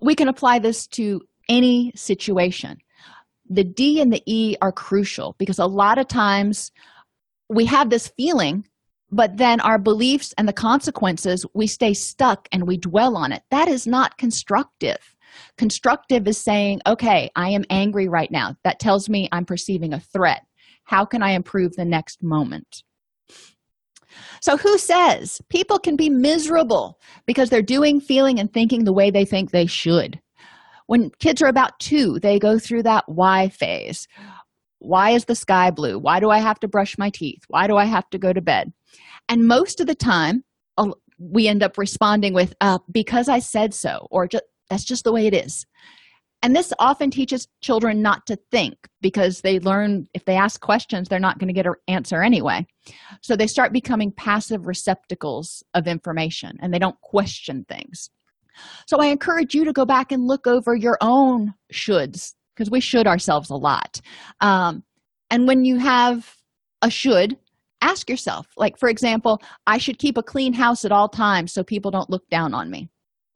We 0.00 0.14
can 0.14 0.28
apply 0.28 0.58
this 0.58 0.86
to 0.88 1.20
any 1.48 1.92
situation. 1.94 2.78
The 3.48 3.64
d 3.64 4.00
and 4.00 4.12
the 4.12 4.22
e 4.26 4.56
are 4.62 4.72
crucial 4.72 5.36
because 5.38 5.58
a 5.58 5.66
lot 5.66 5.98
of 5.98 6.08
times 6.08 6.72
we 7.48 7.66
have 7.66 7.90
this 7.90 8.08
feeling 8.16 8.64
but 9.12 9.36
then 9.36 9.60
our 9.60 9.78
beliefs 9.78 10.34
and 10.38 10.48
the 10.48 10.52
consequences 10.52 11.46
we 11.54 11.66
stay 11.66 11.94
stuck 11.94 12.48
and 12.50 12.66
we 12.66 12.76
dwell 12.76 13.16
on 13.16 13.30
it. 13.30 13.42
That 13.50 13.68
is 13.68 13.86
not 13.86 14.16
constructive. 14.16 15.14
Constructive 15.56 16.26
is 16.26 16.38
saying 16.38 16.80
okay 16.86 17.30
i 17.36 17.50
am 17.50 17.64
angry 17.70 18.08
right 18.08 18.30
now. 18.30 18.56
That 18.64 18.80
tells 18.80 19.08
me 19.08 19.28
i'm 19.30 19.44
perceiving 19.44 19.92
a 19.92 20.00
threat. 20.00 20.42
How 20.84 21.04
can 21.04 21.22
i 21.22 21.32
improve 21.32 21.76
the 21.76 21.84
next 21.84 22.22
moment? 22.22 22.82
So, 24.40 24.56
who 24.56 24.78
says? 24.78 25.40
People 25.48 25.78
can 25.78 25.96
be 25.96 26.10
miserable 26.10 26.98
because 27.26 27.50
they're 27.50 27.62
doing, 27.62 28.00
feeling, 28.00 28.38
and 28.38 28.52
thinking 28.52 28.84
the 28.84 28.92
way 28.92 29.10
they 29.10 29.24
think 29.24 29.50
they 29.50 29.66
should? 29.66 30.20
When 30.86 31.10
kids 31.18 31.40
are 31.40 31.48
about 31.48 31.78
two, 31.78 32.18
they 32.20 32.38
go 32.38 32.58
through 32.58 32.82
that 32.82 33.04
why 33.06 33.48
phase. 33.48 34.06
Why 34.82 35.10
is 35.10 35.24
the 35.24 35.34
sky 35.34 35.70
blue? 35.70 35.98
Why 35.98 36.20
do 36.20 36.30
I 36.30 36.38
have 36.38 36.58
to 36.60 36.68
brush 36.68 36.98
my 36.98 37.10
teeth? 37.10 37.42
Why 37.48 37.66
do 37.66 37.76
I 37.76 37.84
have 37.84 38.08
to 38.10 38.18
go 38.18 38.32
to 38.32 38.40
bed? 38.40 38.72
And 39.28 39.46
most 39.46 39.80
of 39.80 39.86
the 39.86 39.94
time, 39.94 40.44
we 41.18 41.46
end 41.46 41.62
up 41.62 41.78
responding 41.78 42.34
with, 42.34 42.52
uh, 42.60 42.80
because 42.90 43.28
I 43.28 43.38
said 43.38 43.74
so, 43.74 44.08
or 44.10 44.28
that's 44.68 44.84
just 44.84 45.04
the 45.04 45.12
way 45.12 45.26
it 45.26 45.34
is 45.34 45.66
and 46.42 46.56
this 46.56 46.72
often 46.80 47.10
teaches 47.10 47.46
children 47.60 48.02
not 48.02 48.26
to 48.26 48.36
think 48.50 48.76
because 49.00 49.40
they 49.40 49.60
learn 49.60 50.08
if 50.12 50.24
they 50.24 50.34
ask 50.34 50.60
questions 50.60 51.08
they're 51.08 51.20
not 51.20 51.38
going 51.38 51.48
to 51.48 51.54
get 51.54 51.66
an 51.66 51.74
answer 51.88 52.22
anyway 52.22 52.66
so 53.20 53.36
they 53.36 53.46
start 53.46 53.72
becoming 53.72 54.12
passive 54.12 54.66
receptacles 54.66 55.62
of 55.74 55.86
information 55.86 56.56
and 56.60 56.74
they 56.74 56.78
don't 56.78 57.00
question 57.00 57.64
things 57.68 58.10
so 58.86 58.98
i 59.00 59.06
encourage 59.06 59.54
you 59.54 59.64
to 59.64 59.72
go 59.72 59.84
back 59.84 60.12
and 60.12 60.26
look 60.26 60.46
over 60.46 60.74
your 60.74 60.98
own 61.00 61.54
shoulds 61.72 62.34
because 62.54 62.70
we 62.70 62.80
should 62.80 63.06
ourselves 63.06 63.50
a 63.50 63.56
lot. 63.56 64.00
Um, 64.40 64.82
and 65.30 65.46
when 65.46 65.64
you 65.64 65.78
have 65.78 66.36
a 66.82 66.90
should 66.90 67.36
ask 67.80 68.08
yourself 68.08 68.46
like 68.56 68.78
for 68.78 68.88
example 68.88 69.42
i 69.66 69.76
should 69.76 69.98
keep 69.98 70.16
a 70.16 70.22
clean 70.22 70.52
house 70.52 70.84
at 70.84 70.92
all 70.92 71.08
times 71.08 71.52
so 71.52 71.64
people 71.64 71.90
don't 71.90 72.10
look 72.10 72.28
down 72.28 72.54
on 72.54 72.70
me. 72.70 72.88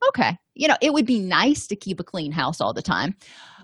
Okay 0.07 0.37
you 0.55 0.67
know 0.67 0.77
it 0.81 0.93
would 0.93 1.05
be 1.05 1.19
nice 1.19 1.67
to 1.67 1.75
keep 1.75 1.99
a 1.99 2.03
clean 2.03 2.31
house 2.31 2.61
all 2.61 2.73
the 2.73 2.81
time 2.81 3.15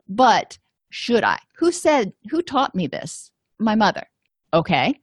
but 0.10 0.58
should 0.89 1.24
i? 1.24 1.39
Who 1.58 1.72
said 1.72 2.13
who 2.30 2.42
taught 2.42 2.76
me 2.76 2.88
this? 2.88 3.32
My 3.60 3.76
mother. 3.76 4.04
Okay 4.54 5.00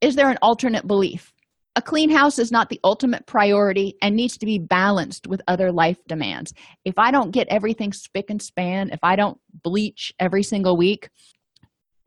is 0.00 0.16
there 0.16 0.30
an 0.30 0.38
alternate 0.42 0.86
belief 0.86 1.32
a 1.76 1.82
clean 1.82 2.08
house 2.08 2.38
is 2.38 2.50
not 2.50 2.70
the 2.70 2.80
ultimate 2.82 3.26
priority 3.26 3.96
and 4.00 4.16
needs 4.16 4.38
to 4.38 4.46
be 4.46 4.58
balanced 4.58 5.26
with 5.26 5.42
other 5.46 5.70
life 5.70 5.98
demands. 6.08 6.54
If 6.84 6.98
i 6.98 7.10
don't 7.10 7.30
get 7.30 7.46
everything 7.48 7.92
spick 7.92 8.30
and 8.30 8.40
span 8.40 8.90
if 8.90 9.00
i 9.02 9.14
don't 9.14 9.38
bleach 9.62 10.12
every 10.18 10.42
single 10.42 10.76
week 10.76 11.10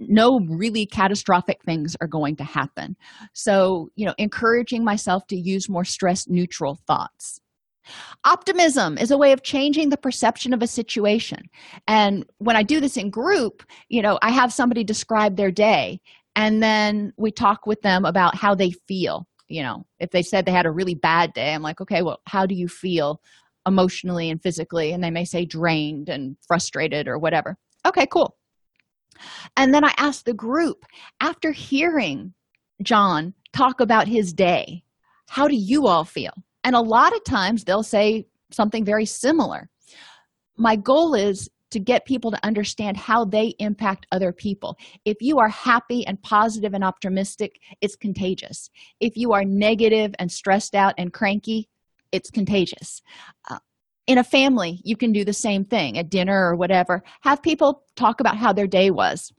no 0.01 0.39
really 0.39 0.85
catastrophic 0.85 1.61
things 1.65 1.95
are 1.99 2.07
going 2.07 2.37
to 2.37 2.43
happen. 2.43 2.95
So 3.33 3.89
you 3.95 4.05
know 4.05 4.15
encouraging 4.17 4.83
myself 4.83 5.27
to 5.27 5.37
use 5.37 5.69
more 5.69 5.85
stress 5.85 6.27
neutral 6.27 6.79
thoughts. 6.87 7.39
Optimism 8.23 8.97
is 8.97 9.11
a 9.11 9.17
way 9.17 9.31
of 9.31 9.43
changing 9.43 9.89
the 9.89 9.97
perception 9.97 10.53
of 10.53 10.61
a 10.61 10.67
situation. 10.67 11.43
And 11.87 12.25
when 12.39 12.55
i 12.55 12.63
do 12.63 12.79
this 12.79 12.97
in 12.97 13.11
group 13.11 13.61
you 13.89 14.01
know 14.01 14.17
i 14.23 14.31
have 14.31 14.51
somebody 14.51 14.83
describe 14.83 15.35
their 15.35 15.51
day 15.51 16.01
and 16.35 16.63
then 16.63 17.13
we 17.17 17.31
talk 17.31 17.67
with 17.67 17.81
them 17.81 18.05
about 18.05 18.35
how 18.35 18.55
they 18.55 18.71
feel 18.87 19.27
you 19.49 19.61
know 19.61 19.85
if 19.99 20.11
they 20.11 20.21
said 20.21 20.45
they 20.45 20.51
had 20.51 20.65
a 20.65 20.71
really 20.71 20.95
bad 20.95 21.33
day 21.33 21.53
i'm 21.53 21.61
like 21.61 21.81
okay 21.81 22.01
well 22.01 22.21
how 22.27 22.45
do 22.45 22.55
you 22.55 22.67
feel 22.67 23.21
emotionally 23.69 24.29
and 24.29 24.41
physically? 24.41 24.91
And 24.91 25.03
they 25.03 25.11
may 25.11 25.25
say 25.25 25.45
drained 25.45 26.09
and 26.09 26.35
frustrated 26.45 27.07
or 27.07 27.17
whatever. 27.17 27.57
Okay 27.85 28.07
cool. 28.07 28.35
And 29.57 29.73
then 29.73 29.83
i 29.83 29.93
asked 29.97 30.25
the 30.25 30.33
group 30.33 30.85
after 31.19 31.51
hearing 31.51 32.33
john 32.81 33.33
talk 33.51 33.81
about 33.81 34.07
his 34.07 34.31
day 34.31 34.81
how 35.27 35.47
do 35.47 35.55
you 35.55 35.85
all 35.85 36.05
feel? 36.05 36.31
And 36.63 36.75
a 36.75 36.81
lot 36.81 37.15
of 37.15 37.23
times 37.23 37.63
they'll 37.63 37.83
say 37.83 38.25
something 38.51 38.83
very 38.83 39.05
similar. 39.05 39.69
My 40.57 40.75
goal 40.75 41.13
is 41.13 41.49
to 41.71 41.79
get 41.79 42.05
people 42.05 42.31
to 42.31 42.45
understand 42.45 42.97
how 42.97 43.25
they 43.25 43.53
impact 43.59 44.07
other 44.11 44.31
people. 44.31 44.77
If 45.05 45.17
you 45.21 45.39
are 45.39 45.49
happy 45.49 46.05
and 46.05 46.21
positive 46.21 46.73
and 46.73 46.83
optimistic 46.83 47.59
it's 47.81 47.95
contagious. 47.95 48.69
If 48.99 49.15
you 49.15 49.33
are 49.33 49.43
negative 49.43 50.13
and 50.19 50.31
stressed 50.31 50.75
out 50.75 50.95
and 50.97 51.13
cranky 51.13 51.69
it's 52.11 52.31
contagious. 52.31 53.01
Uh, 53.49 53.59
in 54.07 54.17
a 54.17 54.23
family 54.23 54.81
you 54.83 54.97
can 54.97 55.11
do 55.11 55.23
the 55.23 55.33
same 55.33 55.63
thing 55.63 55.97
at 55.97 56.09
dinner 56.09 56.49
or 56.49 56.55
whatever. 56.55 57.03
Have 57.21 57.43
people 57.43 57.83
talk 57.95 58.19
about 58.19 58.37
how 58.37 58.53
their 58.53 58.67
day 58.67 58.91
was. 58.91 59.31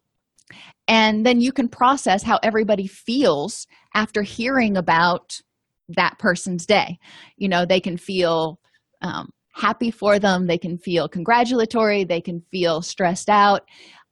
And 0.88 1.24
then 1.24 1.40
you 1.40 1.52
can 1.52 1.68
process 1.68 2.22
how 2.22 2.40
everybody 2.42 2.86
feels 2.86 3.66
after 3.94 4.22
hearing 4.22 4.76
about 4.76 5.40
that 5.88 6.18
person's 6.18 6.66
day. 6.66 6.98
You 7.36 7.48
know 7.48 7.64
they 7.64 7.80
can 7.80 7.96
feel 7.96 8.60
um, 9.02 9.30
happy 9.52 9.90
for 9.90 10.18
them. 10.18 10.46
They 10.46 10.58
can 10.58 10.78
feel 10.78 11.08
congratulatory. 11.08 12.04
They 12.04 12.20
can 12.20 12.42
feel 12.50 12.82
stressed 12.82 13.28
out. 13.28 13.62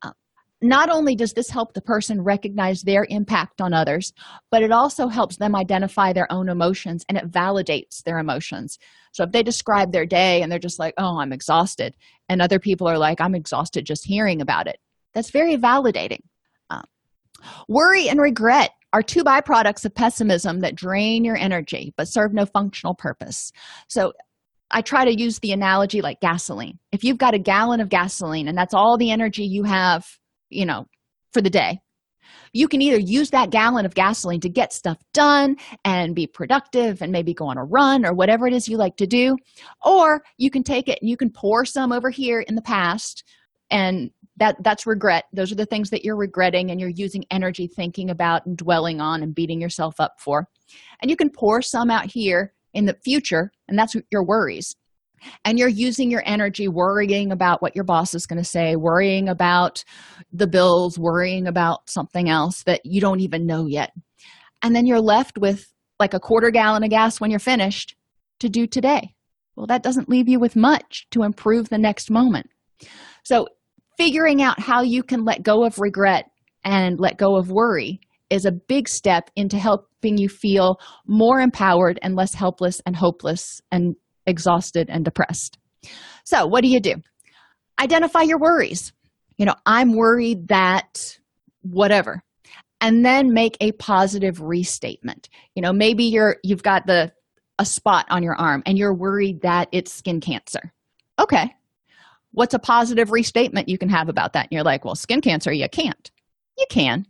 Uh, 0.02 0.12
not 0.60 0.90
only 0.90 1.14
does 1.14 1.32
this 1.32 1.50
help 1.50 1.74
the 1.74 1.80
person 1.80 2.22
recognize 2.22 2.82
their 2.82 3.06
impact 3.08 3.60
on 3.60 3.72
others 3.72 4.12
but 4.50 4.62
it 4.62 4.72
also 4.72 5.08
helps 5.08 5.36
them 5.36 5.54
identify 5.54 6.12
their 6.12 6.30
own 6.32 6.48
emotions 6.48 7.04
and 7.08 7.16
it 7.16 7.30
validates 7.30 8.02
their 8.02 8.18
emotions. 8.18 8.78
So 9.12 9.24
if 9.24 9.32
they 9.32 9.42
describe 9.42 9.92
their 9.92 10.06
day 10.06 10.42
and 10.42 10.50
they're 10.50 10.58
just 10.58 10.78
like 10.78 10.94
oh 10.98 11.18
i'm 11.18 11.32
exhausted 11.32 11.94
and 12.28 12.42
other 12.42 12.58
people 12.58 12.88
are 12.88 12.98
like 12.98 13.20
i'm 13.20 13.34
exhausted 13.34 13.86
just 13.86 14.04
hearing 14.04 14.40
about 14.40 14.66
it 14.66 14.78
that's 15.14 15.30
very 15.30 15.56
validating. 15.56 16.20
Uh, 16.70 16.82
worry 17.68 18.08
and 18.08 18.20
regret 18.20 18.70
are 18.92 19.02
two 19.02 19.24
byproducts 19.24 19.84
of 19.84 19.94
pessimism 19.94 20.60
that 20.60 20.74
drain 20.74 21.24
your 21.24 21.36
energy 21.36 21.92
but 21.96 22.08
serve 22.08 22.32
no 22.32 22.46
functional 22.46 22.94
purpose. 22.94 23.52
So 23.88 24.12
I 24.70 24.82
try 24.82 25.04
to 25.04 25.18
use 25.18 25.38
the 25.38 25.52
analogy 25.52 26.02
like 26.02 26.20
gasoline. 26.20 26.78
If 26.92 27.04
you've 27.04 27.18
got 27.18 27.34
a 27.34 27.38
gallon 27.38 27.80
of 27.80 27.88
gasoline 27.88 28.48
and 28.48 28.56
that's 28.56 28.74
all 28.74 28.98
the 28.98 29.10
energy 29.10 29.44
you 29.44 29.64
have, 29.64 30.06
you 30.50 30.66
know, 30.66 30.86
for 31.32 31.40
the 31.40 31.50
day, 31.50 31.80
you 32.52 32.68
can 32.68 32.82
either 32.82 32.98
use 32.98 33.30
that 33.30 33.50
gallon 33.50 33.86
of 33.86 33.94
gasoline 33.94 34.40
to 34.40 34.48
get 34.48 34.72
stuff 34.72 34.98
done 35.12 35.56
and 35.84 36.14
be 36.14 36.26
productive 36.26 37.00
and 37.02 37.12
maybe 37.12 37.34
go 37.34 37.46
on 37.46 37.58
a 37.58 37.64
run 37.64 38.06
or 38.06 38.14
whatever 38.14 38.46
it 38.46 38.54
is 38.54 38.68
you 38.68 38.76
like 38.76 38.96
to 38.96 39.06
do, 39.06 39.36
or 39.84 40.22
you 40.36 40.50
can 40.50 40.62
take 40.62 40.88
it 40.88 40.98
and 41.00 41.08
you 41.08 41.16
can 41.16 41.30
pour 41.30 41.64
some 41.64 41.92
over 41.92 42.10
here 42.10 42.40
in 42.40 42.54
the 42.54 42.62
past 42.62 43.24
and 43.70 44.10
that 44.36 44.56
that's 44.62 44.86
regret 44.86 45.24
those 45.32 45.52
are 45.52 45.56
the 45.56 45.66
things 45.66 45.90
that 45.90 46.04
you're 46.04 46.16
regretting 46.16 46.70
and 46.70 46.80
you're 46.80 46.92
using 46.94 47.24
energy 47.30 47.66
thinking 47.66 48.08
about 48.10 48.46
and 48.46 48.56
dwelling 48.56 49.00
on 49.00 49.22
and 49.22 49.34
beating 49.34 49.60
yourself 49.60 49.94
up 49.98 50.14
for 50.18 50.46
and 51.02 51.10
you 51.10 51.16
can 51.16 51.30
pour 51.30 51.60
some 51.60 51.90
out 51.90 52.06
here 52.06 52.54
in 52.78 52.86
the 52.86 52.96
future 53.04 53.50
and 53.66 53.76
that's 53.76 53.94
your 54.10 54.24
worries. 54.24 54.74
And 55.44 55.58
you're 55.58 55.68
using 55.68 56.12
your 56.12 56.22
energy 56.24 56.68
worrying 56.68 57.32
about 57.32 57.60
what 57.60 57.74
your 57.74 57.84
boss 57.84 58.14
is 58.14 58.24
going 58.24 58.38
to 58.38 58.48
say 58.48 58.76
worrying 58.76 59.28
about 59.28 59.82
the 60.32 60.46
bills 60.46 60.96
worrying 60.96 61.48
about 61.48 61.90
something 61.90 62.28
else 62.30 62.62
that 62.62 62.80
you 62.84 63.00
don't 63.00 63.18
even 63.20 63.44
know 63.44 63.66
yet. 63.66 63.90
And 64.62 64.76
then 64.76 64.86
you're 64.86 65.00
left 65.00 65.36
with 65.36 65.66
like 65.98 66.14
a 66.14 66.20
quarter 66.20 66.50
gallon 66.50 66.84
of 66.84 66.90
gas 66.90 67.20
when 67.20 67.30
you're 67.30 67.40
finished 67.40 67.96
to 68.38 68.48
do 68.48 68.68
today. 68.68 69.12
Well 69.56 69.66
that 69.66 69.82
doesn't 69.82 70.08
leave 70.08 70.28
you 70.28 70.38
with 70.38 70.54
much 70.54 71.08
to 71.10 71.24
improve 71.24 71.68
the 71.68 71.78
next 71.78 72.12
moment. 72.12 72.48
So 73.24 73.48
figuring 73.96 74.40
out 74.40 74.60
how 74.60 74.82
you 74.82 75.02
can 75.02 75.24
let 75.24 75.42
go 75.42 75.66
of 75.66 75.80
regret 75.80 76.30
and 76.64 77.00
let 77.00 77.18
go 77.18 77.36
of 77.36 77.50
worry 77.50 78.00
is 78.30 78.44
a 78.44 78.52
big 78.52 78.88
step 78.88 79.30
into 79.36 79.58
helping 79.58 80.18
you 80.18 80.28
feel 80.28 80.78
more 81.06 81.40
empowered 81.40 81.98
and 82.02 82.16
less 82.16 82.34
helpless 82.34 82.80
and 82.86 82.96
hopeless 82.96 83.60
and 83.70 83.94
exhausted 84.26 84.88
and 84.90 85.04
depressed. 85.04 85.58
So, 86.24 86.46
what 86.46 86.62
do 86.62 86.68
you 86.68 86.80
do? 86.80 86.94
Identify 87.80 88.22
your 88.22 88.38
worries. 88.38 88.92
You 89.38 89.46
know, 89.46 89.54
I'm 89.64 89.96
worried 89.96 90.48
that 90.48 91.18
whatever. 91.62 92.22
And 92.80 93.04
then 93.04 93.32
make 93.32 93.56
a 93.60 93.72
positive 93.72 94.40
restatement. 94.40 95.28
You 95.54 95.62
know, 95.62 95.72
maybe 95.72 96.04
you're 96.04 96.36
you've 96.44 96.62
got 96.62 96.86
the 96.86 97.12
a 97.58 97.64
spot 97.64 98.06
on 98.08 98.22
your 98.22 98.36
arm 98.36 98.62
and 98.66 98.78
you're 98.78 98.94
worried 98.94 99.42
that 99.42 99.68
it's 99.72 99.92
skin 99.92 100.20
cancer. 100.20 100.72
Okay. 101.18 101.52
What's 102.30 102.54
a 102.54 102.58
positive 102.58 103.10
restatement 103.10 103.68
you 103.68 103.78
can 103.78 103.88
have 103.88 104.08
about 104.08 104.34
that? 104.34 104.44
And 104.44 104.52
you're 104.52 104.62
like, 104.62 104.84
well, 104.84 104.94
skin 104.94 105.20
cancer, 105.20 105.52
you 105.52 105.68
can't. 105.68 106.10
You 106.56 106.66
can. 106.70 107.04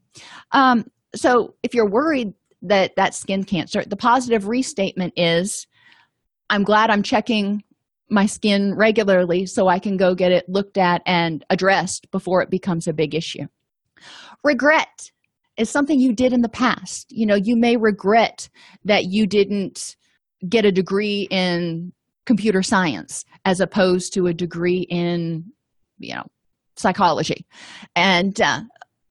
Um, 0.53 0.87
so 1.15 1.55
if 1.63 1.75
you're 1.75 1.89
worried 1.89 2.33
that 2.63 2.93
that's 2.97 3.19
skin 3.19 3.45
cancer 3.45 3.85
the 3.85 3.97
positive 3.97 4.49
restatement 4.49 5.13
is 5.17 5.67
i'm 6.51 6.65
glad 6.65 6.91
i'm 6.91 7.03
checking 7.03 7.63
my 8.11 8.27
skin 8.27 8.75
regularly 8.75 9.47
so 9.47 9.69
i 9.69 9.79
can 9.79 9.97
go 9.97 10.15
get 10.15 10.33
it 10.33 10.49
looked 10.49 10.79
at 10.79 11.03
and 11.07 11.45
addressed 11.51 12.11
before 12.11 12.43
it 12.43 12.51
becomes 12.51 12.87
a 12.87 12.93
big 12.93 13.15
issue. 13.15 13.47
Regret 14.45 15.11
is 15.57 15.69
something 15.69 15.99
you 15.99 16.13
did 16.13 16.33
in 16.33 16.41
the 16.41 16.49
past. 16.49 17.07
You 17.11 17.27
know 17.27 17.35
you 17.35 17.57
may 17.57 17.77
regret 17.77 18.49
that 18.85 19.07
you 19.07 19.27
didn't 19.27 19.97
get 20.49 20.65
a 20.65 20.73
degree 20.73 21.27
in 21.31 21.93
computer 22.27 22.63
science 22.63 23.25
as 23.45 23.61
opposed 23.61 24.13
to 24.15 24.27
a 24.27 24.35
degree 24.35 24.87
in 24.89 25.45
you 25.99 26.15
know 26.15 26.25
psychology. 26.77 27.47
And 27.97 28.41
uh, 28.41 28.63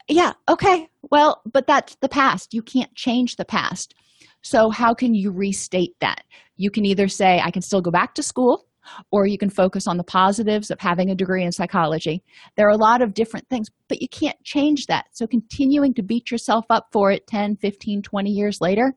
yeah 0.08 0.34
okay 0.50 0.88
well 1.12 1.42
but 1.52 1.68
that's 1.68 1.96
the 2.02 2.10
past. 2.10 2.54
You 2.54 2.62
can't 2.62 2.94
change 2.96 3.36
the 3.36 3.46
past. 3.46 3.94
So 4.42 4.70
how 4.70 4.94
can 4.94 5.14
you 5.14 5.32
restate 5.32 5.96
that? 6.00 6.24
You 6.56 6.72
can 6.72 6.86
either 6.86 7.08
say 7.08 7.40
i 7.44 7.52
can 7.52 7.62
still 7.62 7.82
go 7.82 7.92
back 7.92 8.14
to 8.16 8.24
school 8.24 8.66
or 9.12 9.28
you 9.28 9.38
can 9.38 9.50
focus 9.50 9.86
on 9.86 9.98
the 9.98 10.04
positives 10.04 10.72
of 10.72 10.80
having 10.80 11.10
a 11.10 11.16
degree 11.16 11.44
in 11.44 11.52
psychology. 11.52 12.24
There 12.56 12.68
are 12.68 12.72
a 12.72 12.78
lot 12.78 13.02
of 13.02 13.14
different 13.14 13.48
things 13.50 13.70
but 13.90 14.02
you 14.02 14.08
can't 14.10 14.42
change 14.44 14.88
that. 14.88 15.06
So 15.12 15.28
continuing 15.28 15.94
to 15.96 16.04
beat 16.04 16.32
yourself 16.32 16.66
up 16.70 16.88
for 16.92 17.12
it 17.12 17.28
10 17.28 17.58
15 17.58 18.02
20 18.02 18.30
years 18.30 18.62
later 18.62 18.94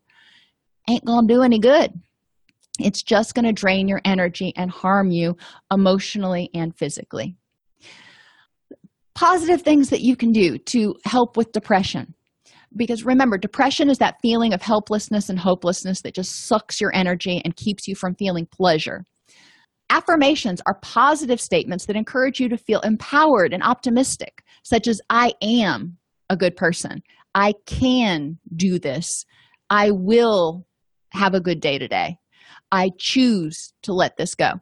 ain't 0.89 1.05
gonna 1.05 1.27
do 1.27 1.43
any 1.43 1.59
good. 1.59 1.93
It's 2.79 3.03
just 3.03 3.35
going 3.35 3.45
to 3.45 3.53
drain 3.53 3.89
your 3.89 4.01
energy 4.07 4.55
and 4.57 4.71
harm 4.71 5.11
you 5.11 5.37
emotionally 5.71 6.49
and 6.55 6.75
physically 6.75 7.37
positive 9.21 9.61
things 9.61 9.91
that 9.91 10.01
you 10.01 10.17
can 10.17 10.33
do 10.33 10.57
to 10.57 10.95
help 11.05 11.37
with 11.37 11.53
depression. 11.53 12.15
Because 12.75 13.05
remember 13.05 13.37
depression 13.37 13.91
is 13.91 13.99
that 13.99 14.17
feeling 14.23 14.55
of 14.55 14.63
helplessness 14.63 15.29
and 15.29 15.39
hopelessness 15.39 16.01
that 16.03 16.15
just 16.15 16.47
sucks 16.47 16.81
your 16.81 16.91
energy 16.95 17.43
and 17.45 17.55
keeps 17.55 17.87
you 17.87 17.95
from 17.95 18.15
feeling 18.15 18.47
pleasure. 18.47 19.05
Affirmations 19.91 20.63
are 20.67 20.79
positive 20.81 21.39
statements 21.39 21.85
that 21.85 21.97
encourage 21.97 22.41
you 22.41 22.49
to 22.49 22.57
feel 22.57 22.81
empowered 22.81 23.53
and 23.53 23.63
optimistic 23.63 24.43
such 24.63 24.89
as 24.89 25.01
i 25.11 25.33
am 25.43 25.99
a 26.31 26.37
good 26.37 26.57
person. 26.57 27.03
I 27.35 27.53
can 27.67 28.39
do 28.57 28.79
this. 28.79 29.27
I 29.69 29.91
will 29.91 30.67
have 31.11 31.35
a 31.35 31.41
good 31.41 31.61
day 31.61 31.79
today. 31.79 32.17
I 32.73 32.91
choose 32.99 33.75
to 33.83 33.93
let 33.93 34.17
this 34.17 34.35
go 34.35 34.53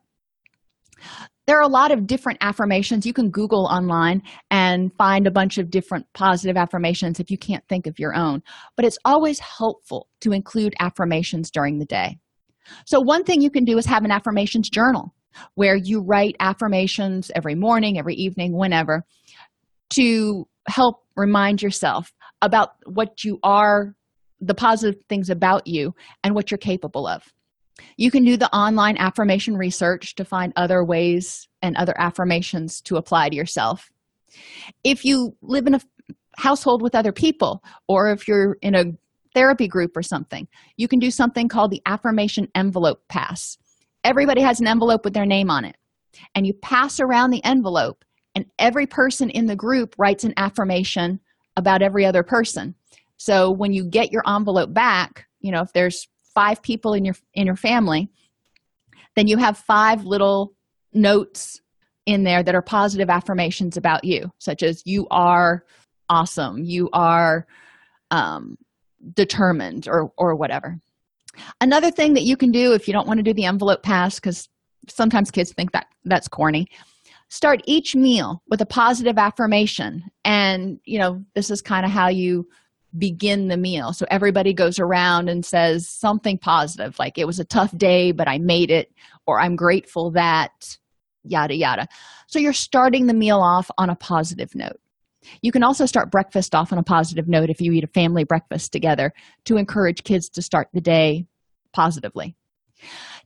there 1.49 1.59
are 1.59 1.63
a 1.63 1.69
lot 1.69 1.91
of 1.91 2.07
different 2.07 2.39
affirmations. 2.43 3.07
You 3.07 3.15
can 3.15 3.31
google 3.31 3.65
online 3.65 4.21
and 4.51 4.93
find 4.99 5.27
a 5.27 5.31
bunch 5.31 5.57
of 5.57 5.71
different 5.71 6.05
positive 6.13 6.59
affirmations 6.59 7.21
if 7.21 7.31
you 7.31 7.39
can't 7.39 7.67
think 7.69 7.87
of 7.87 7.99
your 7.99 8.15
own. 8.15 8.43
But 8.77 8.85
it's 8.85 8.99
always 9.07 9.39
helpful 9.39 10.09
to 10.21 10.33
include 10.33 10.75
affirmations 10.79 11.51
during 11.51 11.79
the 11.79 11.87
day. 11.87 12.19
So 12.85 13.01
one 13.01 13.25
thing 13.25 13.41
you 13.41 13.51
can 13.51 13.65
do 13.65 13.79
is 13.79 13.87
have 13.87 14.05
an 14.05 14.11
affirmations 14.11 14.69
journal 14.69 15.15
where 15.55 15.75
you 15.75 16.05
write 16.07 16.37
affirmations 16.39 17.31
every 17.35 17.55
morning 17.55 17.99
every 17.99 18.15
evening 18.15 18.55
whenever 18.55 19.05
to 19.91 20.47
help 20.67 20.97
remind 21.17 21.63
yourself 21.63 22.13
about 22.43 22.73
what 22.85 23.25
you 23.25 23.39
are 23.43 23.95
the 24.41 24.55
positive 24.55 25.01
things 25.09 25.31
about 25.31 25.67
you 25.67 25.95
and 26.23 26.35
what 26.35 26.51
you're 26.51 26.59
capable 26.59 27.07
of 27.07 27.23
you 27.97 28.11
can 28.11 28.25
do 28.25 28.37
the 28.37 28.55
online 28.55 28.97
affirmation 28.99 29.57
research 29.57 30.15
to 30.17 30.25
find 30.25 30.53
other 30.57 30.85
ways 30.85 31.49
and 31.63 31.77
other 31.77 31.95
affirmations 31.99 32.81
to 32.83 32.97
apply 32.97 33.29
to 33.29 33.37
yourself. 33.37 33.91
If 34.85 35.05
you 35.05 35.37
live 35.43 35.67
in 35.67 35.75
a 35.75 35.81
household 36.39 36.83
with 36.83 36.95
other 36.95 37.13
people 37.13 37.63
or 37.89 38.11
if 38.11 38.29
you're 38.29 38.57
in 38.63 38.75
a 38.75 38.85
therapy 39.35 39.69
group 39.69 39.97
or 39.97 40.03
something 40.03 40.47
you 40.77 40.89
can 40.89 41.01
do 41.01 41.11
something 41.11 41.49
called 41.49 41.71
the 41.71 41.83
affirmation 41.85 42.49
envelope 42.55 43.03
pass. 43.09 43.59
Everybody 44.05 44.41
has 44.41 44.61
an 44.61 44.69
envelope 44.69 45.05
with 45.05 45.15
their 45.15 45.27
name 45.27 45.51
on 45.51 45.65
it 45.65 45.77
and 46.35 46.47
you 46.47 46.55
pass 46.55 47.01
around 47.01 47.31
the 47.31 47.45
envelope 47.45 48.05
and 48.35 48.47
every 48.59 48.87
person 48.87 49.31
in 49.31 49.47
the 49.47 49.57
group 49.57 49.95
writes 49.99 50.23
an 50.23 50.33
affirmation 50.37 51.19
about 51.57 51.83
every 51.83 52.07
other 52.07 52.23
person. 52.23 52.75
So 53.17 53.51
when 53.51 53.73
you 53.73 53.85
get 53.85 54.13
your 54.13 54.23
envelope 54.27 54.73
back 54.73 55.27
you 55.41 55.51
know 55.51 55.63
if 55.63 55.73
there's 55.73 56.09
five 56.39 56.63
people 56.63 56.93
in 56.95 57.05
your 57.05 57.17
in 57.35 57.47
your 57.47 57.57
family 57.57 58.09
then 59.17 59.27
you 59.27 59.37
have 59.37 59.59
five 59.59 60.05
little 60.05 60.55
notes 60.93 61.61
in 62.07 62.25
there 62.25 62.43
that 62.43 62.55
are 62.55 62.63
positive 62.63 63.11
affirmations 63.11 63.77
about 63.77 64.05
you 64.05 64.31
such 64.39 64.63
as 64.63 64.83
you 64.87 65.07
are 65.11 65.65
awesome. 66.09 66.65
You 66.65 66.89
are 66.93 67.47
um, 68.11 68.57
determined 69.15 69.89
or 69.89 70.13
or 70.17 70.35
whatever. 70.35 70.79
Another 71.61 71.91
thing 71.91 72.15
that 72.15 72.25
you 72.25 72.37
can 72.37 72.51
do 72.51 72.73
if 72.73 72.89
you 72.89 72.95
don't 72.95 73.07
want 73.07 73.19
to 73.19 73.23
do 73.23 73.35
the 73.35 73.45
envelope 73.45 73.83
pass 73.83 74.17
because 74.17 74.49
sometimes 74.89 75.31
kids 75.31 75.53
think 75.53 75.73
that 75.73 75.87
that's 76.05 76.29
corny 76.29 76.69
start 77.31 77.61
each 77.67 77.95
meal 77.95 78.43
with 78.49 78.63
a 78.63 78.67
positive 78.67 79.19
affirmation. 79.19 80.03
And 80.25 80.81
you 80.85 80.99
know 80.99 81.25
this 81.35 81.51
is 81.51 81.61
kind 81.61 81.85
of 81.85 81.93
how 81.93 82.09
you 82.09 82.49
begin 82.97 83.49
the 83.49 83.57
meal. 83.57 83.93
So 83.93 84.07
everybody 84.11 84.55
goes 84.55 84.79
around 84.79 85.29
and 85.29 85.45
says 85.45 85.89
something 85.89 86.39
positive 86.39 86.99
like 86.99 87.19
it 87.19 87.27
was 87.27 87.39
a 87.39 87.45
tough 87.45 87.77
day 87.77 88.13
but 88.13 88.27
i 88.27 88.39
made 88.39 88.71
it 88.71 88.91
or 89.27 89.39
i'm 89.39 89.57
grateful 89.57 90.11
that 90.13 90.79
yada 91.31 91.55
yada. 91.55 91.89
So 92.27 92.39
you're 92.39 92.53
starting 92.53 93.07
the 93.07 93.15
meal 93.15 93.41
off 93.41 93.71
on 93.79 93.91
a 93.91 93.97
positive 93.97 94.55
note. 94.55 94.81
You 95.43 95.53
can 95.53 95.63
also 95.63 95.87
start 95.87 96.11
breakfast 96.11 96.55
off 96.55 96.73
on 96.73 96.79
a 96.79 96.83
positive 96.83 97.29
note 97.29 97.51
if 97.51 97.61
you 97.61 97.73
eat 97.73 97.85
a 97.85 97.89
family 97.89 98.25
breakfast 98.25 98.73
together 98.73 99.13
to 99.45 99.57
encourage 99.57 100.05
kids 100.05 100.29
to 100.31 100.43
start 100.43 100.69
the 100.73 100.81
day 100.81 101.27
positively. 101.73 102.35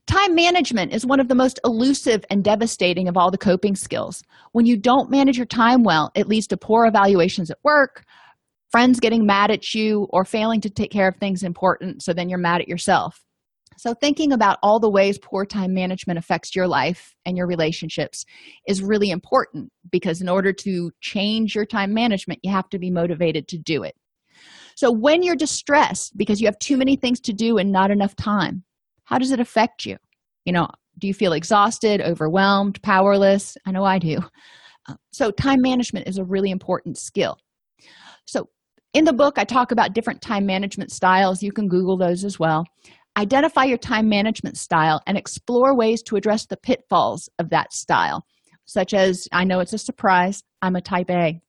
Time 0.07 0.35
management 0.35 0.93
is 0.93 1.07
one 1.07 1.21
of 1.21 1.29
the 1.29 1.35
most 1.35 1.61
elusive 1.65 2.25
and 2.29 2.43
devastating 2.43 3.07
of 3.07 3.17
all 3.17 3.31
the 3.31 3.39
coping 3.39 3.77
skills. 3.77 4.23
When 4.51 4.67
you 4.67 4.77
don't 4.77 5.11
manage 5.11 5.37
your 5.37 5.47
time 5.47 5.85
well, 5.85 6.11
it 6.15 6.27
leads 6.27 6.49
to 6.49 6.57
poor 6.57 6.87
evaluations 6.87 7.51
at 7.51 7.59
work, 7.63 8.05
friends 8.73 8.99
getting 8.99 9.25
mad 9.25 9.51
at 9.51 9.75
you, 9.75 10.09
or 10.11 10.25
failing 10.25 10.61
to 10.62 10.70
take 10.70 10.91
care 10.91 11.09
of 11.09 11.16
things 11.16 11.43
important, 11.43 12.03
so 12.03 12.12
then 12.12 12.29
you're 12.29 12.39
mad 12.39 12.61
at 12.61 12.68
yourself. 12.68 13.23
So, 13.79 13.95
thinking 13.95 14.33
about 14.33 14.59
all 14.62 14.81
the 14.81 14.91
ways 14.91 15.18
poor 15.23 15.47
time 15.47 15.73
management 15.73 16.18
affects 16.18 16.57
your 16.57 16.66
life 16.66 17.14
and 17.25 17.37
your 17.37 17.47
relationships 17.47 18.25
is 18.66 18.83
really 18.83 19.11
important 19.11 19.70
because, 19.91 20.20
in 20.20 20.29
order 20.29 20.53
to 20.53 20.91
change 21.01 21.55
your 21.55 21.66
time 21.66 21.95
management, 21.95 22.41
you 22.43 22.51
have 22.51 22.68
to 22.70 22.79
be 22.79 22.91
motivated 22.91 23.49
to 23.49 23.59
do 23.59 23.83
it. 23.83 23.95
So, 24.77 24.91
when 24.91 25.23
you're 25.23 25.37
distressed 25.37 26.16
because 26.16 26.41
you 26.41 26.47
have 26.47 26.59
too 26.59 26.77
many 26.77 26.97
things 26.97 27.20
to 27.20 27.33
do 27.33 27.59
and 27.59 27.70
not 27.70 27.91
enough 27.91 28.16
time, 28.16 28.64
how 29.05 29.18
does 29.18 29.31
it 29.31 29.41
affect 29.41 29.87
you 29.87 29.97
you 30.45 30.53
know 30.53 30.68
do 30.99 31.07
you 31.07 31.14
feel 31.14 31.33
exhausted 31.33 32.01
overwhelmed 32.01 32.81
powerless 32.83 33.57
i 33.66 33.70
know 33.70 33.85
i 33.85 33.99
do 33.99 34.18
uh, 34.89 34.95
so 35.12 35.31
time 35.31 35.61
management 35.61 36.07
is 36.09 36.18
a 36.18 36.25
really 36.25 36.51
important 36.51 36.97
skill 36.99 37.37
so 38.27 38.49
in 38.95 39.05
the 39.05 39.12
book 39.12 39.38
i 39.38 39.45
talk 39.45 39.72
about 39.72 39.95
different 39.95 40.20
time 40.20 40.47
management 40.47 40.90
styles. 40.90 41.43
You 41.43 41.53
can 41.53 41.68
google 41.68 41.97
those 41.97 42.24
as 42.24 42.38
well. 42.38 42.64
Identify 43.16 43.64
your 43.64 43.78
time 43.78 44.09
management 44.09 44.57
style 44.57 45.03
and 45.07 45.18
explore 45.18 45.76
ways 45.76 46.03
to 46.05 46.16
address 46.16 46.47
the 46.47 46.57
pitfalls 46.57 47.28
of 47.38 47.51
that 47.51 47.72
style 47.72 48.24
such 48.64 48.95
as 48.95 49.28
i 49.32 49.45
know 49.45 49.61
it's 49.61 49.72
a 49.72 49.78
surprise 49.78 50.43
i'm 50.62 50.76
a 50.76 50.80
type 50.80 51.11
a. 51.11 51.40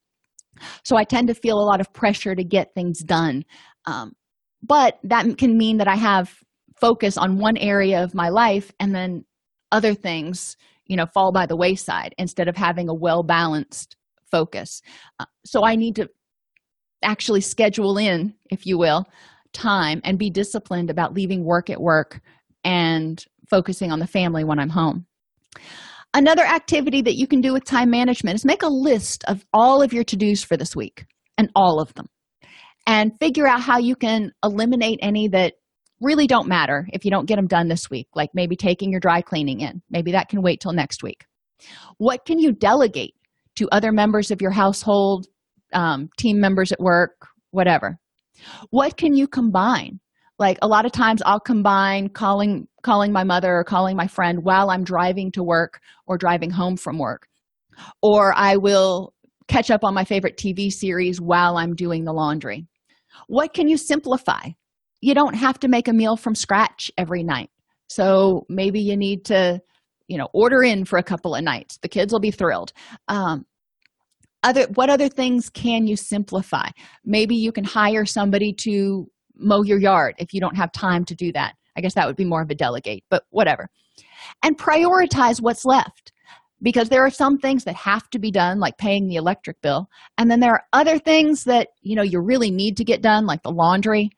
So 0.84 0.96
i 0.98 1.04
tend 1.04 1.28
to 1.28 1.34
feel 1.34 1.60
a 1.60 1.70
lot 1.70 1.82
of 1.82 1.94
pressure 1.94 2.36
to 2.36 2.44
get 2.44 2.74
things 2.74 3.00
done. 3.00 3.44
Um, 3.86 4.14
but 4.62 5.00
that 5.04 5.38
can 5.38 5.58
mean 5.58 5.78
that 5.78 5.88
i 5.88 5.96
have 5.96 6.34
focus 6.80 7.18
on 7.18 7.38
one 7.38 7.58
area 7.58 8.04
of 8.04 8.14
my 8.14 8.30
life 8.30 8.72
and 8.80 8.94
then 8.94 9.24
other 9.72 9.94
things 9.94 10.58
you 10.86 10.98
know 10.98 11.06
fall 11.06 11.32
by 11.32 11.46
the 11.46 11.56
wayside 11.56 12.14
instead 12.18 12.48
of 12.48 12.58
having 12.58 12.90
a 12.90 12.94
well 12.94 13.24
balanced 13.24 13.96
focus. 14.32 14.82
Uh, 15.20 15.26
so 15.46 15.64
i 15.66 15.76
need 15.76 15.96
to 15.96 16.08
actually 17.04 17.42
schedule 17.42 17.98
in 17.98 18.34
if 18.50 18.66
you 18.66 18.78
will 18.78 19.06
time 19.54 20.02
and 20.04 20.18
be 20.18 20.30
disciplined 20.30 20.90
about 20.90 21.14
leaving 21.14 21.46
work 21.46 21.70
at 21.70 21.80
work 21.80 22.22
and 22.64 23.24
focusing 23.50 23.92
on 23.92 24.00
the 24.00 24.08
family 24.08 24.44
when 24.44 24.60
i'm 24.60 24.70
home. 24.70 25.06
Another 26.16 26.44
activity 26.44 27.02
that 27.02 27.16
you 27.16 27.28
can 27.28 27.42
do 27.42 27.54
with 27.54 27.64
time 27.64 27.90
management 27.90 28.36
is 28.36 28.46
make 28.46 28.64
a 28.64 28.68
list 28.68 29.24
of 29.28 29.46
all 29.54 29.82
of 29.82 29.94
your 29.94 30.04
to-dos 30.04 30.44
for 30.44 30.58
this 30.58 30.76
week 30.76 31.06
and 31.38 31.50
all 31.56 31.80
of 31.80 31.94
them 31.96 32.08
and 32.86 33.12
figure 33.20 33.48
out 33.48 33.62
how 33.62 33.78
you 33.78 33.96
can 33.96 34.32
eliminate 34.44 35.00
any 35.02 35.28
that 35.30 35.54
really 36.02 36.28
don't 36.28 36.48
matter 36.48 36.88
if 36.92 37.06
you 37.06 37.12
don't 37.12 37.28
get 37.28 37.38
them 37.38 37.48
done 37.48 37.68
this 37.68 37.90
week 37.90 38.08
like 38.14 38.30
maybe 38.34 38.56
taking 38.56 38.92
your 38.92 39.00
dry 39.00 39.22
cleaning 39.22 39.62
in. 39.62 39.82
Maybe 39.90 40.12
that 40.12 40.30
can 40.30 40.42
wait 40.42 40.60
till 40.60 40.74
next 40.74 41.02
week. 41.02 41.26
What 41.98 42.26
can 42.26 42.40
you 42.40 42.52
delegate 42.52 43.14
to 43.56 43.70
other 43.72 43.92
members 43.92 44.32
of 44.32 44.42
your 44.42 44.52
household 44.52 45.28
um, 45.74 46.10
team 46.18 46.40
members 46.40 46.72
at 46.72 46.80
work 46.80 47.12
whatever. 47.54 47.98
What 48.72 48.98
can 48.98 49.16
you 49.16 49.28
combine? 49.28 50.00
Like 50.40 50.58
a 50.62 50.68
lot 50.68 50.86
of 50.86 50.92
times 50.92 51.22
i'll 51.26 51.40
combine 51.40 52.10
calling 52.10 52.68
calling 52.82 53.14
my 53.14 53.24
mother 53.24 53.56
or 53.56 53.64
calling 53.64 53.96
my 53.96 54.08
friend 54.08 54.40
while 54.44 54.72
i'm 54.72 54.84
driving 54.84 55.32
to 55.34 55.44
work 55.44 55.80
or 56.08 56.18
driving 56.18 56.50
home 56.50 56.76
from 56.76 56.98
work. 56.98 57.28
Or 58.02 58.34
i 58.36 58.58
will 58.58 59.14
catch 59.48 59.70
up 59.70 59.84
on 59.84 59.94
my 59.94 60.04
favorite 60.04 60.38
tv 60.38 60.72
series 60.72 61.22
while 61.22 61.56
i'm 61.58 61.76
doing 61.76 62.04
the 62.04 62.14
laundry. 62.14 62.66
What 63.28 63.54
can 63.54 63.68
you 63.68 63.78
simplify? 63.78 64.50
You 65.02 65.14
don't 65.14 65.36
have 65.36 65.60
to 65.60 65.68
make 65.68 65.88
a 65.88 65.94
meal 65.94 66.18
from 66.18 66.34
scratch 66.34 66.92
every 66.98 67.24
night. 67.24 67.52
So 67.88 68.46
maybe 68.50 68.82
you 68.82 68.98
need 68.98 69.26
to 69.26 69.62
you 70.08 70.18
know 70.18 70.30
order 70.34 70.64
in 70.64 70.84
for 70.84 70.98
a 70.98 71.04
couple 71.04 71.36
of 71.36 71.44
nights. 71.44 71.78
The 71.78 71.90
kids 71.90 72.12
will 72.12 72.20
be 72.20 72.32
thrilled. 72.32 72.74
Um, 73.08 73.46
other 74.44 74.66
what 74.76 74.90
other 74.90 75.10
things 75.10 75.50
can 75.50 75.88
you 75.88 75.96
simplify? 75.96 76.68
Maybe 77.06 77.36
you 77.36 77.52
can 77.52 77.64
hire 77.64 78.06
somebody 78.06 78.54
to 78.60 79.10
mow 79.36 79.64
your 79.64 79.80
yard 79.80 80.16
if 80.20 80.34
you 80.34 80.40
don't 80.40 80.56
have 80.56 80.72
time 80.72 81.06
to 81.06 81.16
do 81.16 81.32
that. 81.34 81.56
I 81.76 81.82
guess 81.82 81.96
that 81.96 82.06
would 82.06 82.16
be 82.16 82.26
more 82.26 82.42
of 82.42 82.50
a 82.50 82.56
delegate 82.56 83.04
but 83.10 83.24
whatever. 83.30 83.70
And 84.44 84.58
prioritize 84.58 85.42
what's 85.42 85.66
left 85.66 86.12
because 86.62 86.90
there 86.90 87.06
are 87.06 87.10
some 87.10 87.38
things 87.38 87.64
that 87.66 87.76
have 87.76 88.10
to 88.12 88.20
be 88.20 88.32
done 88.32 88.60
like 88.60 88.78
paying 88.78 89.08
the 89.08 89.16
electric 89.16 89.62
bill 89.62 89.90
and 90.18 90.30
then 90.30 90.40
there 90.40 90.54
are 90.54 90.64
other 90.74 91.00
things 91.00 91.46
that 91.46 91.70
you 91.82 91.96
know 91.96 92.04
you 92.04 92.20
really 92.20 92.52
need 92.52 92.78
to 92.78 92.84
get 92.84 93.02
done 93.02 93.26
like 93.26 93.44
the 93.44 93.52
laundry. 93.52 94.10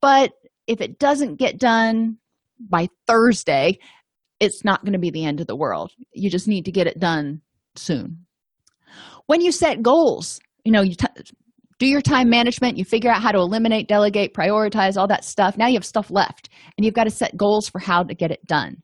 But 0.00 0.32
if 0.66 0.80
it 0.80 0.98
doesn't 0.98 1.36
get 1.36 1.58
done 1.58 2.18
by 2.58 2.88
thursday 3.06 3.78
it's 4.40 4.64
not 4.64 4.84
going 4.84 4.92
to 4.92 4.98
be 4.98 5.10
the 5.10 5.24
end 5.24 5.40
of 5.40 5.46
the 5.46 5.56
world. 5.56 5.92
You 6.12 6.28
just 6.28 6.48
need 6.48 6.64
to 6.64 6.72
get 6.72 6.86
it 6.86 6.98
done 6.98 7.40
soon 7.76 8.23
when 9.26 9.40
you 9.40 9.52
set 9.52 9.82
goals 9.82 10.40
you 10.64 10.72
know 10.72 10.82
you 10.82 10.94
do 11.78 11.86
your 11.86 12.00
time 12.00 12.28
management 12.30 12.76
you 12.76 12.84
figure 12.84 13.10
out 13.10 13.22
how 13.22 13.32
to 13.32 13.38
eliminate 13.38 13.88
delegate 13.88 14.34
prioritize 14.34 14.96
all 14.96 15.08
that 15.08 15.24
stuff. 15.24 15.56
Now 15.56 15.66
you 15.66 15.74
have 15.74 15.84
stuff 15.84 16.10
left 16.10 16.48
and 16.76 16.84
you've 16.84 16.94
got 16.94 17.04
to 17.04 17.10
set 17.10 17.36
goals 17.36 17.68
for 17.68 17.78
how 17.78 18.02
to 18.02 18.14
get 18.14 18.30
it 18.30 18.44
done. 18.46 18.76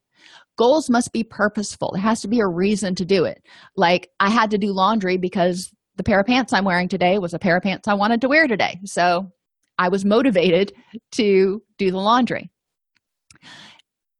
Goals 0.59 0.91
must 0.91 1.13
be 1.13 1.25
purposeful. 1.25 1.93
There 1.95 2.03
has 2.03 2.21
to 2.23 2.29
be 2.29 2.41
a 2.41 2.47
reason 2.47 2.95
to 2.97 3.05
do 3.05 3.25
it. 3.25 3.43
Like 3.77 4.11
i 4.21 4.29
had 4.29 4.51
to 4.51 4.59
do 4.59 4.73
laundry 4.73 5.17
because 5.17 5.73
the 5.97 6.03
pair 6.03 6.21
of 6.21 6.27
pants 6.27 6.53
i'm 6.53 6.65
wearing 6.65 6.89
today 6.89 7.19
was 7.19 7.35
a 7.35 7.39
pair 7.39 7.57
of 7.57 7.63
pants 7.63 7.87
i 7.87 7.95
wanted 7.95 8.21
to 8.23 8.29
wear 8.29 8.47
today. 8.47 8.79
So 8.85 9.31
I 9.79 9.89
was 9.89 10.05
motivated 10.05 10.75
to 11.13 11.63
do 11.79 11.91
the 11.91 11.97
laundry. 11.97 12.51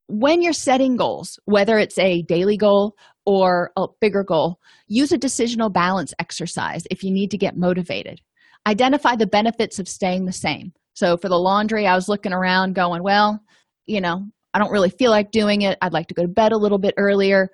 When 0.07 0.41
you're 0.41 0.53
setting 0.53 0.97
goals, 0.97 1.39
whether 1.45 1.77
it's 1.77 1.99
a 1.99 2.23
daily 2.23 2.57
goal 2.57 2.95
or 3.25 3.71
a 3.77 3.87
bigger 3.99 4.23
goal, 4.23 4.59
use 4.87 5.11
a 5.11 5.17
decisional 5.17 5.71
balance 5.71 6.13
exercise 6.19 6.83
if 6.89 7.03
you 7.03 7.11
need 7.11 7.31
to 7.31 7.37
get 7.37 7.57
motivated. 7.57 8.19
Identify 8.67 9.15
the 9.15 9.27
benefits 9.27 9.79
of 9.79 9.87
staying 9.87 10.25
the 10.25 10.31
same. 10.31 10.73
So 10.93 11.17
for 11.17 11.29
the 11.29 11.37
laundry, 11.39 11.87
I 11.87 11.95
was 11.95 12.09
looking 12.09 12.33
around 12.33 12.75
going, 12.75 13.03
well, 13.03 13.39
you 13.85 14.01
know, 14.01 14.25
I 14.53 14.59
don't 14.59 14.71
really 14.71 14.89
feel 14.89 15.11
like 15.11 15.31
doing 15.31 15.61
it. 15.63 15.77
I'd 15.81 15.93
like 15.93 16.07
to 16.07 16.13
go 16.13 16.23
to 16.23 16.27
bed 16.27 16.51
a 16.51 16.57
little 16.57 16.77
bit 16.77 16.93
earlier. 16.97 17.49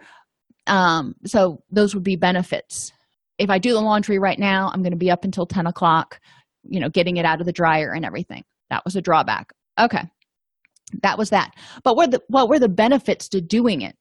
um, 0.67 1.15
so 1.25 1.63
those 1.71 1.93
would 1.95 2.03
be 2.03 2.15
benefits 2.15 2.91
if 3.37 3.49
i 3.49 3.57
do 3.57 3.73
the 3.73 3.81
laundry 3.81 4.19
right 4.19 4.39
now 4.39 4.69
i'm 4.73 4.81
going 4.81 4.91
to 4.91 4.97
be 4.97 5.11
up 5.11 5.23
until 5.23 5.45
10 5.45 5.67
o'clock 5.67 6.19
you 6.63 6.79
know 6.79 6.89
getting 6.89 7.17
it 7.17 7.25
out 7.25 7.39
of 7.39 7.45
the 7.45 7.51
dryer 7.51 7.93
and 7.93 8.05
everything 8.05 8.43
that 8.69 8.83
was 8.85 8.95
a 8.95 9.01
drawback 9.01 9.53
okay 9.79 10.03
that 11.01 11.17
was 11.17 11.29
that 11.29 11.51
but 11.83 11.95
what, 11.95 12.11
the, 12.11 12.21
what 12.27 12.49
were 12.49 12.59
the 12.59 12.69
benefits 12.69 13.27
to 13.29 13.41
doing 13.41 13.81
it 13.81 13.95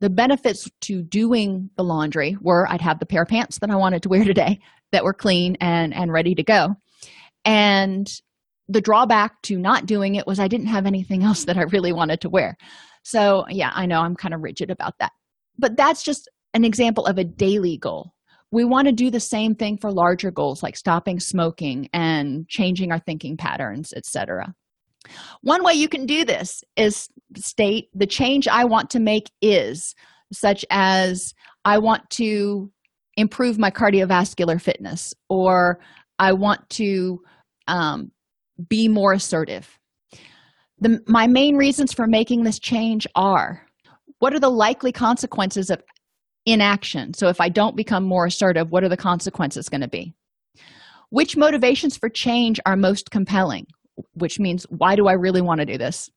the 0.00 0.10
benefits 0.10 0.68
to 0.82 1.02
doing 1.02 1.70
the 1.76 1.84
laundry 1.84 2.36
were 2.40 2.66
i'd 2.70 2.80
have 2.80 2.98
the 2.98 3.06
pair 3.06 3.22
of 3.22 3.28
pants 3.28 3.58
that 3.58 3.70
i 3.70 3.76
wanted 3.76 4.02
to 4.02 4.08
wear 4.08 4.24
today 4.24 4.60
that 4.92 5.04
were 5.04 5.14
clean 5.14 5.56
and 5.60 5.94
and 5.94 6.12
ready 6.12 6.34
to 6.34 6.42
go. 6.42 6.76
And 7.44 8.10
the 8.68 8.80
drawback 8.80 9.40
to 9.42 9.58
not 9.58 9.86
doing 9.86 10.14
it 10.14 10.26
was 10.26 10.38
i 10.38 10.48
didn't 10.48 10.66
have 10.66 10.86
anything 10.86 11.22
else 11.22 11.44
that 11.44 11.56
i 11.56 11.62
really 11.62 11.92
wanted 11.92 12.20
to 12.22 12.30
wear. 12.30 12.56
So 13.02 13.44
yeah 13.48 13.72
i 13.74 13.86
know 13.86 14.00
i'm 14.00 14.16
kind 14.16 14.34
of 14.34 14.42
rigid 14.42 14.70
about 14.70 14.94
that. 15.00 15.12
But 15.58 15.76
that's 15.76 16.02
just 16.02 16.28
an 16.54 16.64
example 16.64 17.06
of 17.06 17.18
a 17.18 17.24
daily 17.24 17.76
goal. 17.76 18.12
We 18.52 18.64
want 18.64 18.88
to 18.88 18.92
do 18.92 19.10
the 19.10 19.20
same 19.20 19.54
thing 19.54 19.78
for 19.78 19.92
larger 19.92 20.32
goals 20.32 20.62
like 20.62 20.76
stopping 20.76 21.20
smoking 21.20 21.88
and 21.92 22.48
changing 22.48 22.90
our 22.90 22.98
thinking 22.98 23.36
patterns 23.36 23.92
etc 23.96 24.54
one 25.42 25.64
way 25.64 25.72
you 25.72 25.88
can 25.88 26.06
do 26.06 26.24
this 26.24 26.62
is 26.76 27.08
state 27.36 27.88
the 27.94 28.06
change 28.06 28.46
i 28.48 28.64
want 28.64 28.90
to 28.90 29.00
make 29.00 29.30
is 29.40 29.94
such 30.32 30.64
as 30.70 31.34
i 31.64 31.78
want 31.78 32.08
to 32.10 32.70
improve 33.16 33.58
my 33.58 33.70
cardiovascular 33.70 34.60
fitness 34.60 35.14
or 35.28 35.80
i 36.18 36.32
want 36.32 36.68
to 36.70 37.20
um, 37.66 38.10
be 38.68 38.88
more 38.88 39.12
assertive. 39.12 39.78
The, 40.78 41.02
my 41.06 41.26
main 41.26 41.56
reasons 41.56 41.92
for 41.92 42.06
making 42.06 42.44
this 42.44 42.58
change 42.58 43.06
are 43.14 43.66
what 44.18 44.34
are 44.34 44.40
the 44.40 44.50
likely 44.50 44.92
consequences 44.92 45.70
of 45.70 45.82
inaction? 46.46 47.14
So 47.14 47.28
if 47.28 47.40
i 47.40 47.48
don't 47.48 47.76
become 47.76 48.04
more 48.04 48.26
assertive 48.26 48.70
what 48.70 48.82
are 48.82 48.88
the 48.88 48.96
consequences 48.96 49.68
going 49.68 49.82
to 49.82 49.88
be? 49.88 50.14
Which 51.10 51.36
motivations 51.36 51.96
for 51.96 52.08
change 52.08 52.60
are 52.66 52.76
most 52.76 53.10
compelling 53.10 53.66
which 54.14 54.38
means 54.38 54.66
why 54.70 54.96
do 54.96 55.06
i 55.06 55.12
really 55.12 55.40
want 55.40 55.60
to 55.60 55.66
do 55.66 55.78
this? 55.78 56.10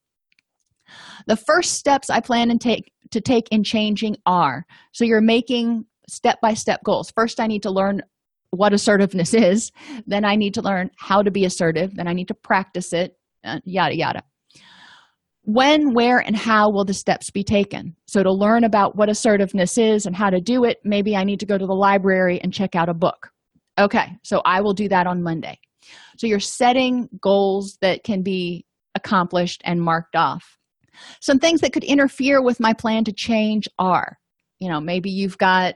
The 1.27 1.37
first 1.37 1.73
steps 1.73 2.09
i 2.09 2.19
plan 2.19 2.51
and 2.51 2.59
take 2.59 2.91
to 3.11 3.21
take 3.21 3.47
in 3.51 3.63
changing 3.63 4.17
are 4.25 4.65
so 4.91 5.05
you're 5.05 5.21
making 5.21 5.85
step 6.07 6.39
by 6.41 6.53
step 6.53 6.83
goals. 6.83 7.11
First 7.15 7.39
i 7.39 7.47
need 7.47 7.63
to 7.63 7.71
learn 7.71 8.01
what 8.51 8.73
assertiveness 8.73 9.33
is. 9.49 9.71
Then 10.05 10.25
i 10.25 10.35
need 10.35 10.53
to 10.55 10.61
learn 10.61 10.91
how 10.97 11.21
to 11.21 11.31
be 11.31 11.45
assertive. 11.45 11.95
Then 11.95 12.07
i 12.07 12.13
need 12.13 12.27
to 12.27 12.33
practice 12.33 12.93
it 12.93 13.17
uh, 13.43 13.59
yada 13.65 13.95
yada. 13.95 14.23
When 15.45 15.93
where 15.93 16.19
and 16.19 16.37
how 16.37 16.71
will 16.71 16.85
the 16.85 16.93
steps 16.93 17.29
be 17.29 17.43
taken? 17.43 17.97
So 18.07 18.23
to 18.23 18.31
learn 18.31 18.63
about 18.63 18.95
what 18.95 19.09
assertiveness 19.09 19.77
is 19.77 20.05
and 20.05 20.15
how 20.15 20.29
to 20.29 20.39
do 20.39 20.63
it 20.63 20.77
maybe 20.83 21.15
i 21.15 21.23
need 21.23 21.39
to 21.41 21.45
go 21.45 21.57
to 21.57 21.65
the 21.65 21.73
library 21.73 22.39
and 22.41 22.53
check 22.53 22.75
out 22.75 22.89
a 22.89 22.93
book. 22.93 23.29
Okay 23.79 24.17
so 24.23 24.41
i 24.45 24.61
will 24.61 24.73
do 24.73 24.87
that 24.89 25.07
on 25.07 25.23
monday 25.23 25.57
so 26.17 26.27
you're 26.27 26.39
setting 26.39 27.09
goals 27.21 27.77
that 27.81 28.03
can 28.03 28.21
be 28.21 28.65
accomplished 28.95 29.61
and 29.65 29.81
marked 29.81 30.15
off 30.15 30.57
some 31.19 31.39
things 31.39 31.61
that 31.61 31.73
could 31.73 31.83
interfere 31.83 32.41
with 32.41 32.59
my 32.59 32.73
plan 32.73 33.03
to 33.03 33.11
change 33.11 33.67
are 33.79 34.17
you 34.59 34.69
know 34.69 34.79
maybe 34.79 35.09
you've 35.09 35.37
got 35.37 35.75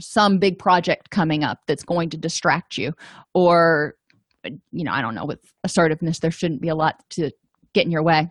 some 0.00 0.38
big 0.38 0.58
project 0.58 1.10
coming 1.10 1.44
up 1.44 1.58
that's 1.66 1.84
going 1.84 2.10
to 2.10 2.16
distract 2.16 2.76
you 2.76 2.92
or 3.34 3.94
you 4.72 4.84
know 4.84 4.92
i 4.92 5.00
don't 5.00 5.14
know 5.14 5.24
with 5.24 5.40
assertiveness 5.64 6.18
there 6.18 6.30
shouldn't 6.30 6.60
be 6.60 6.68
a 6.68 6.74
lot 6.74 6.96
to 7.10 7.30
get 7.72 7.84
in 7.84 7.90
your 7.90 8.02
way 8.02 8.28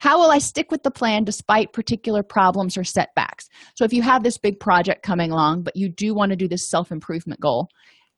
how 0.00 0.18
will 0.18 0.30
I 0.30 0.38
stick 0.38 0.70
with 0.70 0.82
the 0.82 0.90
plan 0.90 1.24
despite 1.24 1.72
particular 1.72 2.22
problems 2.22 2.76
or 2.76 2.84
setbacks? 2.84 3.48
So, 3.74 3.84
if 3.84 3.92
you 3.92 4.02
have 4.02 4.22
this 4.22 4.38
big 4.38 4.60
project 4.60 5.02
coming 5.02 5.30
along, 5.30 5.62
but 5.62 5.76
you 5.76 5.88
do 5.88 6.14
want 6.14 6.30
to 6.30 6.36
do 6.36 6.48
this 6.48 6.68
self 6.68 6.92
improvement 6.92 7.40
goal, 7.40 7.68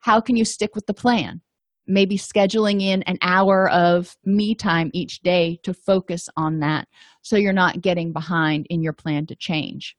how 0.01 0.21
can 0.21 0.37
you 0.37 0.45
stick 0.45 0.75
with 0.75 0.87
the 0.87 0.95
plan? 0.95 1.41
Maybe 1.87 2.19
scheduling 2.19 2.83
in 2.83 3.03
an 3.05 3.19
hour 3.23 3.71
of 3.71 4.17
me 4.25 4.55
time 4.55 4.91
each 4.93 5.21
day 5.21 5.59
to 5.63 5.73
focus 5.73 6.29
on 6.37 6.61
that 6.61 6.89
so 7.23 7.37
you're 7.37 7.53
not 7.53 7.81
getting 7.81 8.13
behind 8.13 8.67
in 8.71 8.83
your 8.83 8.93
plan 8.93 9.27
to 9.27 9.37
change. 9.37 9.97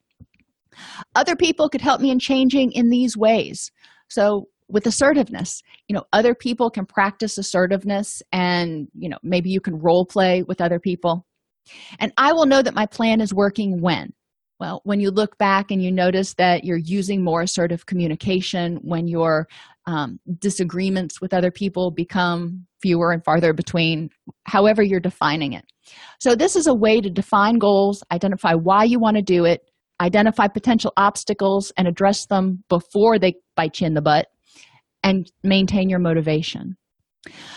Other 1.15 1.35
people 1.35 1.69
could 1.69 1.81
help 1.81 2.01
me 2.01 2.11
in 2.11 2.19
changing 2.19 2.71
in 2.73 2.89
these 2.89 3.15
ways. 3.17 3.71
So, 4.09 4.47
with 4.69 4.85
assertiveness 4.85 5.61
you 5.87 5.95
know 5.95 6.03
other 6.11 6.35
people 6.35 6.69
can 6.69 6.85
practice 6.85 7.37
assertiveness 7.37 8.21
and 8.33 8.89
you 8.93 9.07
know 9.07 9.17
maybe 9.23 9.49
you 9.49 9.61
can 9.61 9.79
role 9.79 10.05
play 10.05 10.43
with 10.43 10.59
other 10.59 10.77
people 10.77 11.25
and 11.99 12.11
I 12.17 12.33
will 12.33 12.45
know 12.45 12.61
that 12.61 12.73
my 12.73 12.85
plan 12.85 13.21
is 13.21 13.33
working 13.33 13.81
when? 13.81 14.13
Well, 14.59 14.81
when 14.85 14.99
you 14.99 15.11
look 15.11 15.37
back 15.37 15.69
and 15.69 15.83
you 15.83 15.91
notice 15.91 16.33
that 16.35 16.63
you're 16.63 16.77
using 16.77 17.23
more 17.23 17.43
assertive 17.43 17.85
communication, 17.85 18.77
when 18.77 19.07
your 19.07 19.47
um, 19.87 20.19
disagreements 20.39 21.19
with 21.21 21.33
other 21.33 21.49
people 21.49 21.91
become 21.91 22.67
fewer 22.81 23.11
and 23.11 23.23
farther 23.23 23.53
between, 23.53 24.09
however 24.43 24.83
you're 24.83 24.99
defining 24.99 25.53
it. 25.53 25.65
So, 26.19 26.35
this 26.35 26.55
is 26.55 26.67
a 26.67 26.75
way 26.75 27.01
to 27.01 27.09
define 27.09 27.57
goals, 27.57 28.03
identify 28.11 28.53
why 28.53 28.83
you 28.83 28.99
want 28.99 29.15
to 29.15 29.23
do 29.23 29.45
it, 29.45 29.61
identify 30.01 30.47
potential 30.47 30.91
obstacles, 30.97 31.71
and 31.77 31.87
address 31.87 32.25
them 32.25 32.63
before 32.69 33.17
they 33.17 33.35
bite 33.55 33.79
you 33.79 33.87
in 33.87 33.93
the 33.93 34.01
butt, 34.01 34.27
and 35.03 35.31
maintain 35.43 35.89
your 35.89 35.99
motivation. 35.99 36.75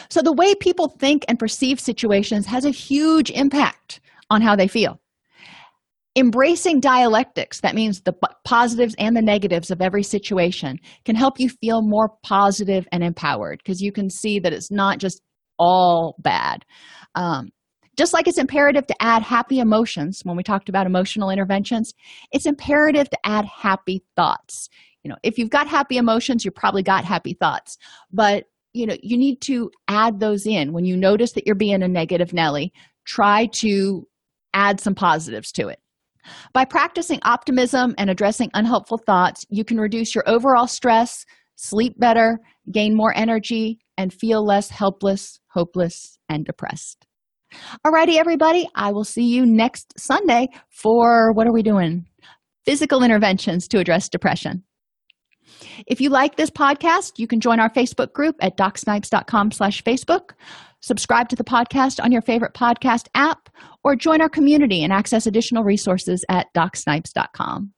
So, 0.08 0.22
the 0.22 0.32
way 0.32 0.54
people 0.54 0.88
think 0.88 1.24
and 1.28 1.38
perceive 1.38 1.80
situations 1.80 2.46
has 2.46 2.64
a 2.64 2.70
huge 2.70 3.30
impact 3.30 4.00
on 4.30 4.40
how 4.40 4.54
they 4.54 4.68
feel. 4.68 5.00
Embracing 6.16 6.80
dialectics, 6.80 7.60
that 7.60 7.74
means 7.74 8.00
the 8.00 8.14
positives 8.44 8.94
and 8.98 9.16
the 9.16 9.22
negatives 9.22 9.70
of 9.70 9.80
every 9.80 10.02
situation, 10.02 10.78
can 11.04 11.14
help 11.14 11.38
you 11.38 11.48
feel 11.48 11.82
more 11.82 12.10
positive 12.24 12.86
and 12.90 13.04
empowered 13.04 13.60
because 13.62 13.80
you 13.80 13.92
can 13.92 14.10
see 14.10 14.40
that 14.40 14.52
it's 14.52 14.70
not 14.70 14.98
just 14.98 15.22
all 15.58 16.16
bad. 16.18 16.64
Um, 17.14 17.50
just 17.96 18.12
like 18.12 18.26
it's 18.26 18.38
imperative 18.38 18.86
to 18.86 18.94
add 19.00 19.22
happy 19.22 19.60
emotions 19.60 20.22
when 20.24 20.36
we 20.36 20.42
talked 20.42 20.68
about 20.68 20.86
emotional 20.86 21.30
interventions, 21.30 21.92
it's 22.32 22.46
imperative 22.46 23.08
to 23.10 23.18
add 23.24 23.44
happy 23.44 24.02
thoughts. 24.16 24.68
You 25.04 25.10
know, 25.10 25.16
if 25.22 25.38
you've 25.38 25.50
got 25.50 25.68
happy 25.68 25.96
emotions, 25.96 26.44
you 26.44 26.50
probably 26.50 26.82
got 26.82 27.04
happy 27.04 27.34
thoughts. 27.34 27.76
But 28.12 28.44
you 28.72 28.86
know 28.86 28.96
you 29.02 29.16
need 29.16 29.40
to 29.42 29.70
add 29.88 30.20
those 30.20 30.46
in 30.46 30.72
when 30.72 30.84
you 30.84 30.96
notice 30.96 31.32
that 31.32 31.46
you're 31.46 31.54
being 31.54 31.82
a 31.82 31.88
negative 31.88 32.32
nelly 32.32 32.72
try 33.04 33.46
to 33.46 34.06
add 34.54 34.80
some 34.80 34.94
positives 34.94 35.52
to 35.52 35.68
it 35.68 35.80
by 36.52 36.64
practicing 36.64 37.18
optimism 37.22 37.94
and 37.98 38.10
addressing 38.10 38.50
unhelpful 38.54 38.98
thoughts 38.98 39.44
you 39.50 39.64
can 39.64 39.78
reduce 39.78 40.14
your 40.14 40.24
overall 40.26 40.66
stress 40.66 41.24
sleep 41.56 41.98
better 41.98 42.38
gain 42.72 42.96
more 42.96 43.12
energy 43.16 43.78
and 43.98 44.12
feel 44.12 44.44
less 44.44 44.70
helpless 44.70 45.40
hopeless 45.50 46.18
and 46.28 46.44
depressed. 46.44 47.06
Alrighty 47.86 48.16
everybody. 48.16 48.68
I 48.74 48.92
will 48.92 49.04
see 49.04 49.24
you 49.24 49.44
next 49.44 49.92
sunday 49.98 50.48
for 50.68 51.32
what 51.32 51.46
are 51.46 51.52
we 51.52 51.62
doing? 51.62 52.06
Physical 52.64 53.02
interventions 53.02 53.66
to 53.68 53.78
address 53.78 54.08
depression. 54.08 54.62
If 55.86 56.00
you 56.00 56.10
like 56.10 56.36
this 56.36 56.50
podcast, 56.50 57.18
you 57.18 57.26
can 57.26 57.40
join 57.40 57.58
our 57.58 57.70
Facebook 57.70 58.12
group 58.12 58.36
at 58.40 58.56
docsnipes.com 58.56 59.50
slash 59.50 59.82
Facebook, 59.82 60.30
subscribe 60.80 61.28
to 61.30 61.36
the 61.36 61.44
podcast 61.44 62.02
on 62.02 62.12
your 62.12 62.22
favorite 62.22 62.54
podcast 62.54 63.08
app, 63.14 63.49
or 63.82 63.96
join 63.96 64.20
our 64.20 64.28
community 64.28 64.82
and 64.82 64.92
access 64.92 65.26
additional 65.26 65.64
resources 65.64 66.24
at 66.28 66.52
docsnipes.com. 66.54 67.72